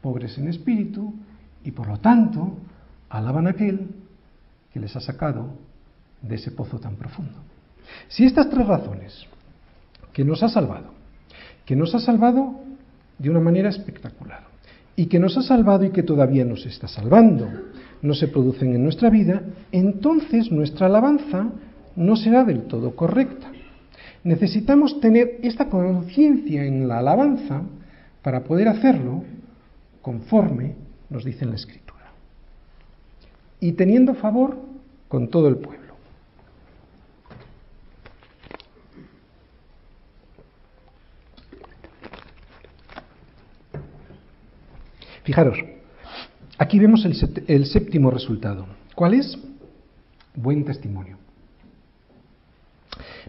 pobres 0.00 0.38
en 0.38 0.48
espíritu 0.48 1.14
y 1.64 1.70
por 1.70 1.86
lo 1.86 1.98
tanto 1.98 2.56
alaban 3.10 3.46
a 3.46 3.50
aquel 3.50 3.88
que 4.72 4.80
les 4.80 4.94
ha 4.96 5.00
sacado 5.00 5.50
de 6.22 6.34
ese 6.34 6.50
pozo 6.50 6.78
tan 6.78 6.96
profundo. 6.96 7.38
Si 8.08 8.24
estas 8.24 8.50
tres 8.50 8.66
razones, 8.66 9.26
que 10.18 10.24
nos 10.24 10.42
ha 10.42 10.48
salvado, 10.48 10.90
que 11.64 11.76
nos 11.76 11.94
ha 11.94 12.00
salvado 12.00 12.56
de 13.20 13.30
una 13.30 13.38
manera 13.38 13.68
espectacular, 13.68 14.48
y 14.96 15.06
que 15.06 15.20
nos 15.20 15.38
ha 15.38 15.42
salvado 15.42 15.84
y 15.84 15.90
que 15.90 16.02
todavía 16.02 16.44
nos 16.44 16.66
está 16.66 16.88
salvando, 16.88 17.48
no 18.02 18.14
se 18.14 18.26
producen 18.26 18.74
en 18.74 18.82
nuestra 18.82 19.10
vida, 19.10 19.42
entonces 19.70 20.50
nuestra 20.50 20.86
alabanza 20.88 21.52
no 21.94 22.16
será 22.16 22.42
del 22.42 22.62
todo 22.62 22.96
correcta. 22.96 23.52
Necesitamos 24.24 24.98
tener 24.98 25.38
esta 25.44 25.68
conciencia 25.68 26.64
en 26.64 26.88
la 26.88 26.98
alabanza 26.98 27.62
para 28.20 28.42
poder 28.42 28.66
hacerlo 28.66 29.22
conforme 30.02 30.74
nos 31.10 31.24
dice 31.24 31.44
en 31.44 31.50
la 31.50 31.56
Escritura. 31.56 32.10
Y 33.60 33.70
teniendo 33.74 34.14
favor 34.14 34.58
con 35.06 35.28
todo 35.28 35.46
el 35.46 35.58
pueblo. 35.58 35.77
Fijaros, 45.28 45.58
aquí 46.56 46.78
vemos 46.78 47.04
el, 47.04 47.66
séptimo 47.66 48.10
resultado. 48.10 48.64
¿Cuál 48.94 49.12
es? 49.12 49.36
Buen 50.34 50.64
testimonio. 50.64 51.18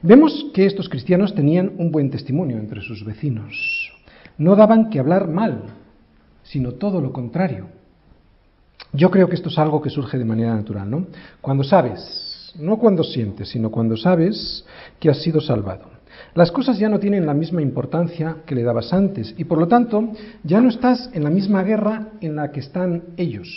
Vemos 0.02 0.46
que 0.54 0.66
estos 0.66 0.88
cristianos 0.88 1.36
tenían 1.36 1.74
un 1.78 1.92
buen 1.92 2.10
testimonio 2.10 2.58
entre 2.58 2.80
sus 2.80 3.04
vecinos. 3.04 3.92
No 4.38 4.56
daban 4.56 4.90
que 4.90 5.00
hablar 5.02 5.28
mal, 5.28 5.64
sino 6.44 6.72
todo 6.76 7.02
lo 7.02 7.12
contrario. 7.12 7.68
Yo 8.94 9.12
creo 9.12 9.28
que 9.28 9.36
esto 9.36 9.50
es 9.50 9.58
algo 9.58 9.82
que 9.82 9.90
surge 9.90 10.18
de 10.18 10.24
manera 10.24 10.56
natural, 10.56 10.90
¿no? 10.90 11.08
Cuando 11.42 11.66
sabes, 11.66 12.54
no 12.58 12.78
cuando 12.78 13.04
sientes, 13.04 13.50
sino 13.50 13.72
cuando 13.72 13.98
sabes 13.98 14.66
que 15.02 15.10
has 15.10 15.22
sido 15.22 15.42
salvado. 15.42 15.99
Las 16.36 16.52
cosas 16.52 16.78
ya 16.80 16.90
no 16.90 17.00
tienen 17.00 17.26
la 17.26 17.34
misma 17.34 17.62
importancia 17.62 18.38
que 18.46 18.56
le 18.56 18.64
dabas 18.64 18.94
antes 18.94 19.34
y 19.38 19.44
por 19.44 19.58
lo 19.58 19.68
tanto 19.68 20.12
ya 20.44 20.62
no 20.62 20.70
estás 20.70 21.10
en 21.14 21.24
la 21.24 21.30
misma 21.30 21.64
guerra 21.64 22.10
en 22.22 22.36
la 22.36 22.52
que 22.52 22.60
están 22.60 23.04
ellos, 23.18 23.48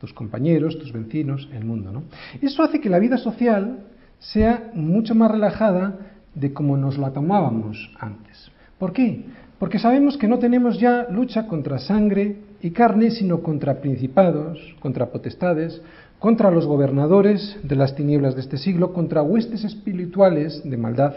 tus 0.00 0.12
compañeros, 0.12 0.78
tus 0.78 0.92
vecinos, 0.92 1.48
el 1.52 1.64
mundo. 1.64 1.92
¿no? 1.92 2.02
Eso 2.40 2.62
hace 2.62 2.80
que 2.80 2.90
la 2.90 2.98
vida 2.98 3.18
social 3.18 3.84
sea 4.18 4.70
mucho 4.74 5.14
más 5.14 5.30
relajada 5.30 5.98
de 6.34 6.52
como 6.52 6.76
nos 6.76 6.98
la 6.98 7.12
tomábamos 7.12 7.90
antes. 7.98 8.50
¿Por 8.78 8.92
qué? 8.92 9.24
Porque 9.58 9.78
sabemos 9.78 10.18
que 10.18 10.28
no 10.28 10.38
tenemos 10.38 10.78
ya 10.78 11.06
lucha 11.10 11.46
contra 11.46 11.78
sangre 11.78 12.36
y 12.60 12.70
carne, 12.70 13.10
sino 13.10 13.40
contra 13.42 13.80
principados, 13.80 14.58
contra 14.80 15.06
potestades, 15.06 15.80
contra 16.18 16.50
los 16.50 16.66
gobernadores 16.66 17.58
de 17.62 17.76
las 17.76 17.94
tinieblas 17.94 18.34
de 18.34 18.42
este 18.42 18.58
siglo, 18.58 18.92
contra 18.92 19.22
huestes 19.22 19.64
espirituales 19.64 20.62
de 20.68 20.76
maldad 20.76 21.14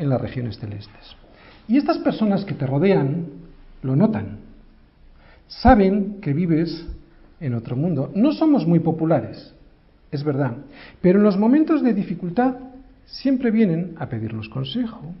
en 0.00 0.08
las 0.08 0.20
regiones 0.20 0.58
celestes. 0.58 1.14
Y 1.68 1.76
estas 1.76 1.98
personas 1.98 2.44
que 2.44 2.54
te 2.54 2.66
rodean 2.66 3.26
lo 3.82 3.94
notan. 3.94 4.38
Saben 5.46 6.20
que 6.22 6.32
vives 6.32 6.86
en 7.38 7.54
otro 7.54 7.76
mundo. 7.76 8.10
No 8.14 8.32
somos 8.32 8.66
muy 8.66 8.80
populares, 8.80 9.52
es 10.10 10.24
verdad, 10.24 10.56
pero 11.02 11.18
en 11.18 11.24
los 11.24 11.36
momentos 11.36 11.82
de 11.82 11.92
dificultad 11.92 12.56
siempre 13.04 13.50
vienen 13.50 13.94
a 13.98 14.08
pedirnos 14.08 14.48
consejo 14.48 15.12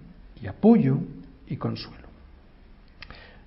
y 0.42 0.46
apoyo 0.46 0.98
y 1.46 1.56
consuelo. 1.56 2.08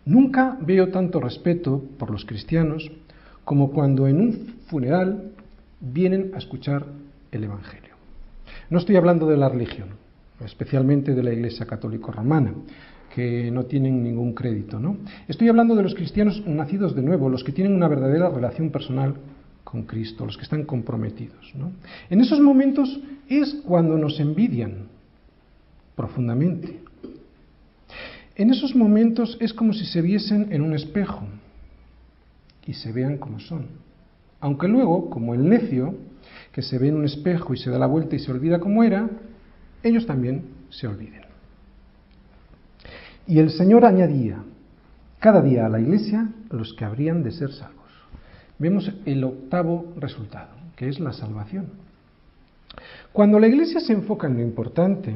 Nunca 0.05 0.57
veo 0.61 0.89
tanto 0.89 1.19
respeto 1.19 1.84
por 1.97 2.11
los 2.11 2.25
cristianos 2.25 2.91
como 3.43 3.71
cuando 3.71 4.07
en 4.07 4.19
un 4.19 4.55
funeral 4.67 5.31
vienen 5.79 6.31
a 6.36 6.38
escuchar 6.38 6.86
el 7.31 7.43
Evangelio. 7.43 7.95
No 8.69 8.77
estoy 8.77 8.97
hablando 8.97 9.27
de 9.27 9.38
la 9.38 9.49
religión, 9.49 10.03
especialmente 10.45 11.13
de 11.13 11.23
la 11.23 11.33
Iglesia 11.33 11.65
Católica 11.65 12.11
Romana, 12.11 12.53
que 13.13 13.51
no 13.51 13.65
tienen 13.65 14.03
ningún 14.03 14.33
crédito. 14.33 14.79
¿no? 14.79 14.97
Estoy 15.27 15.49
hablando 15.49 15.75
de 15.75 15.83
los 15.83 15.95
cristianos 15.95 16.45
nacidos 16.45 16.95
de 16.95 17.01
nuevo, 17.01 17.29
los 17.29 17.43
que 17.43 17.51
tienen 17.51 17.75
una 17.75 17.87
verdadera 17.87 18.29
relación 18.29 18.71
personal 18.71 19.15
con 19.63 19.83
Cristo, 19.83 20.25
los 20.25 20.37
que 20.37 20.43
están 20.43 20.63
comprometidos. 20.63 21.53
¿no? 21.55 21.71
En 22.09 22.21
esos 22.21 22.39
momentos 22.39 22.99
es 23.29 23.55
cuando 23.65 23.97
nos 23.97 24.19
envidian 24.19 24.87
profundamente. 25.95 26.79
En 28.35 28.49
esos 28.49 28.75
momentos 28.75 29.37
es 29.39 29.53
como 29.53 29.73
si 29.73 29.85
se 29.85 30.01
viesen 30.01 30.51
en 30.51 30.63
un 30.63 30.73
espejo 30.73 31.21
y 32.65 32.73
se 32.73 32.91
vean 32.91 33.17
como 33.17 33.39
son. 33.39 33.67
Aunque 34.39 34.67
luego, 34.67 35.09
como 35.09 35.35
el 35.35 35.47
necio, 35.47 35.95
que 36.51 36.61
se 36.61 36.79
ve 36.79 36.87
en 36.87 36.95
un 36.95 37.05
espejo 37.05 37.53
y 37.53 37.57
se 37.57 37.69
da 37.69 37.77
la 37.77 37.85
vuelta 37.85 38.15
y 38.15 38.19
se 38.19 38.31
olvida 38.31 38.59
cómo 38.59 38.83
era, 38.83 39.09
ellos 39.84 40.05
también 40.05 40.45
se 40.69 40.88
olviden. 40.88 41.23
Y 43.27 43.39
el 43.39 43.51
Señor 43.51 43.86
añadía 43.86 44.43
cada 45.19 45.41
día 45.41 45.65
a 45.65 45.69
la 45.69 45.79
iglesia 45.79 46.29
los 46.49 46.73
que 46.73 46.86
habrían 46.86 47.23
de 47.23 47.31
ser 47.31 47.51
salvos. 47.51 47.91
Vemos 48.59 48.91
el 49.05 49.23
octavo 49.23 49.93
resultado, 49.97 50.51
que 50.75 50.89
es 50.89 50.99
la 50.99 51.13
salvación. 51.13 51.67
Cuando 53.11 53.39
la 53.39 53.47
iglesia 53.47 53.79
se 53.79 53.93
enfoca 53.93 54.27
en 54.27 54.36
lo 54.36 54.41
importante, 54.41 55.15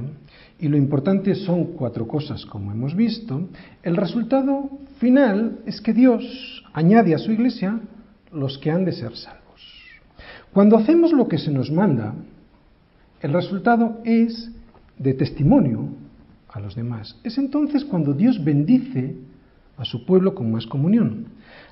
y 0.60 0.68
lo 0.68 0.78
importante 0.78 1.36
son 1.36 1.74
cuatro 1.74 2.08
cosas, 2.08 2.46
como 2.46 2.72
hemos 2.72 2.96
visto, 2.96 3.50
el 3.84 3.96
resultado 3.96 4.70
final 5.00 5.60
es 5.66 5.82
que 5.82 5.94
Dios 5.94 6.64
añade 6.74 7.14
a 7.14 7.20
su 7.20 7.32
iglesia 7.32 7.80
los 8.32 8.58
que 8.60 8.72
han 8.72 8.86
de 8.86 8.92
ser 8.92 9.16
salvos. 9.16 9.62
Cuando 10.54 10.78
hacemos 10.78 11.12
lo 11.12 11.28
que 11.28 11.38
se 11.38 11.52
nos 11.52 11.72
manda, 11.72 12.14
el 13.22 13.34
resultado 13.34 14.00
es 14.06 14.52
de 14.98 15.14
testimonio 15.14 15.90
a 16.50 16.60
los 16.60 16.76
demás. 16.76 17.20
Es 17.24 17.38
entonces 17.38 17.86
cuando 17.86 18.14
Dios 18.14 18.44
bendice 18.44 19.16
a 19.78 19.86
su 19.86 20.06
pueblo 20.06 20.34
con 20.34 20.52
más 20.52 20.66
comunión. 20.66 21.28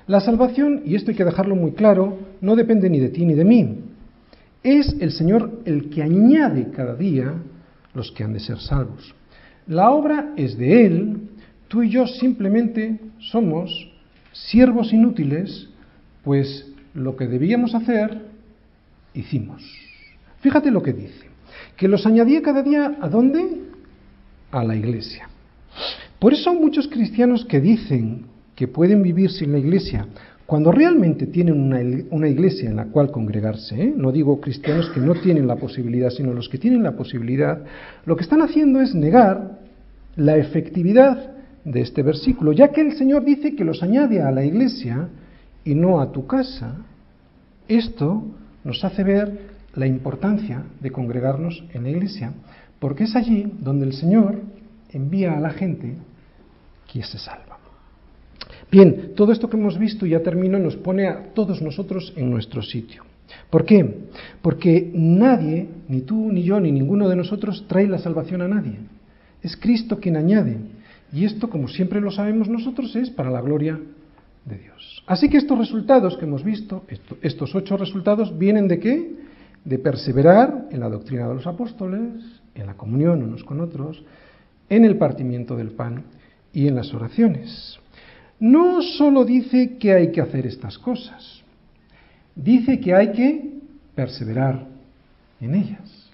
La 0.06 0.20
salvación, 0.20 0.82
y 0.84 0.94
esto 0.94 1.10
hay 1.10 1.16
que 1.16 1.24
dejarlo 1.24 1.56
muy 1.56 1.72
claro, 1.72 2.18
no 2.40 2.54
depende 2.54 2.88
ni 2.88 3.00
de 3.00 3.08
ti 3.08 3.24
ni 3.24 3.34
de 3.34 3.44
mí. 3.44 3.80
Es 4.62 4.96
el 5.00 5.10
Señor 5.12 5.62
el 5.64 5.90
que 5.90 6.02
añade 6.02 6.70
cada 6.70 6.94
día 6.94 7.34
los 7.94 8.12
que 8.12 8.24
han 8.24 8.32
de 8.32 8.40
ser 8.40 8.58
salvos. 8.58 9.14
La 9.66 9.90
obra 9.90 10.32
es 10.36 10.56
de 10.56 10.86
Él, 10.86 11.28
tú 11.68 11.82
y 11.82 11.90
yo 11.90 12.06
simplemente 12.06 13.00
somos 13.18 13.90
siervos 14.32 14.92
inútiles, 14.92 15.68
pues 16.22 16.70
lo 16.94 17.16
que 17.16 17.26
debíamos 17.26 17.74
hacer, 17.74 18.26
hicimos. 19.14 19.62
Fíjate 20.40 20.70
lo 20.70 20.82
que 20.82 20.92
dice 20.92 21.25
que 21.76 21.88
los 21.88 22.06
añadía 22.06 22.42
cada 22.42 22.62
día 22.62 22.96
a 23.00 23.08
dónde? 23.08 23.62
A 24.50 24.64
la 24.64 24.74
iglesia. 24.74 25.28
Por 26.18 26.32
eso 26.32 26.54
muchos 26.54 26.88
cristianos 26.88 27.44
que 27.44 27.60
dicen 27.60 28.26
que 28.54 28.68
pueden 28.68 29.02
vivir 29.02 29.30
sin 29.30 29.52
la 29.52 29.58
iglesia, 29.58 30.06
cuando 30.46 30.70
realmente 30.70 31.26
tienen 31.26 31.60
una, 31.60 32.28
iglesia 32.28 32.70
en 32.70 32.76
la 32.76 32.86
cual 32.86 33.10
congregarse, 33.10 33.82
¿eh? 33.82 33.94
no 33.94 34.12
digo 34.12 34.40
cristianos 34.40 34.88
que 34.90 35.00
no 35.00 35.14
tienen 35.14 35.46
la 35.46 35.56
posibilidad, 35.56 36.10
sino 36.10 36.32
los 36.32 36.48
que 36.48 36.56
tienen 36.56 36.84
la 36.84 36.96
posibilidad, 36.96 37.64
lo 38.06 38.16
que 38.16 38.22
están 38.22 38.42
haciendo 38.42 38.80
es 38.80 38.94
negar 38.94 39.58
la 40.14 40.36
efectividad 40.36 41.32
de 41.64 41.80
este 41.80 42.02
versículo, 42.02 42.52
ya 42.52 42.68
que 42.68 42.80
el 42.80 42.96
Señor 42.96 43.24
dice 43.24 43.56
que 43.56 43.64
los 43.64 43.82
añade 43.82 44.22
a 44.22 44.30
la 44.30 44.44
iglesia 44.44 45.08
y 45.64 45.74
no 45.74 46.00
a 46.00 46.12
tu 46.12 46.26
casa, 46.26 46.76
esto 47.66 48.24
nos 48.62 48.84
hace 48.84 49.02
ver 49.02 49.55
la 49.76 49.86
importancia 49.86 50.64
de 50.80 50.90
congregarnos 50.90 51.64
en 51.72 51.84
la 51.84 51.90
iglesia, 51.90 52.32
porque 52.78 53.04
es 53.04 53.14
allí 53.14 53.52
donde 53.60 53.86
el 53.86 53.92
Señor 53.92 54.40
envía 54.90 55.36
a 55.36 55.40
la 55.40 55.50
gente 55.50 55.94
que 56.92 57.02
se 57.02 57.18
salva. 57.18 57.58
Bien, 58.70 59.12
todo 59.14 59.32
esto 59.32 59.48
que 59.48 59.56
hemos 59.56 59.78
visto, 59.78 60.06
ya 60.06 60.22
termino, 60.22 60.58
nos 60.58 60.76
pone 60.76 61.06
a 61.06 61.32
todos 61.34 61.62
nosotros 61.62 62.12
en 62.16 62.30
nuestro 62.30 62.62
sitio. 62.62 63.04
¿Por 63.50 63.64
qué? 63.64 64.08
Porque 64.42 64.90
nadie, 64.92 65.68
ni 65.88 66.00
tú, 66.00 66.32
ni 66.32 66.42
yo, 66.42 66.58
ni 66.60 66.72
ninguno 66.72 67.08
de 67.08 67.16
nosotros, 67.16 67.64
trae 67.68 67.86
la 67.86 67.98
salvación 67.98 68.42
a 68.42 68.48
nadie. 68.48 68.78
Es 69.42 69.56
Cristo 69.56 70.00
quien 70.00 70.16
añade. 70.16 70.56
Y 71.12 71.24
esto, 71.24 71.48
como 71.48 71.68
siempre 71.68 72.00
lo 72.00 72.10
sabemos 72.10 72.48
nosotros, 72.48 72.94
es 72.96 73.10
para 73.10 73.30
la 73.30 73.40
gloria 73.40 73.78
de 74.44 74.58
Dios. 74.58 75.04
Así 75.06 75.28
que 75.28 75.36
estos 75.36 75.58
resultados 75.58 76.16
que 76.16 76.24
hemos 76.24 76.42
visto, 76.42 76.84
estos 77.22 77.54
ocho 77.54 77.76
resultados, 77.76 78.36
vienen 78.36 78.66
de 78.66 78.80
qué? 78.80 79.25
De 79.66 79.78
perseverar 79.78 80.68
en 80.70 80.78
la 80.78 80.88
doctrina 80.88 81.26
de 81.26 81.34
los 81.34 81.46
apóstoles, 81.46 82.22
en 82.54 82.66
la 82.66 82.74
comunión 82.74 83.22
unos 83.22 83.42
con 83.42 83.60
otros, 83.60 84.02
en 84.68 84.84
el 84.84 84.96
partimiento 84.96 85.56
del 85.56 85.72
pan 85.72 86.04
y 86.52 86.68
en 86.68 86.76
las 86.76 86.94
oraciones. 86.94 87.78
No 88.38 88.80
solo 88.80 89.24
dice 89.24 89.76
que 89.76 89.92
hay 89.92 90.12
que 90.12 90.20
hacer 90.20 90.46
estas 90.46 90.78
cosas, 90.78 91.42
dice 92.36 92.78
que 92.78 92.94
hay 92.94 93.10
que 93.10 93.54
perseverar 93.96 94.66
en 95.40 95.54
ellas. 95.56 96.10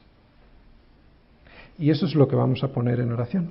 Y 1.78 1.90
eso 1.90 2.06
es 2.06 2.14
lo 2.14 2.28
que 2.28 2.36
vamos 2.36 2.64
a 2.64 2.68
poner 2.68 3.00
en 3.00 3.12
oración. 3.12 3.50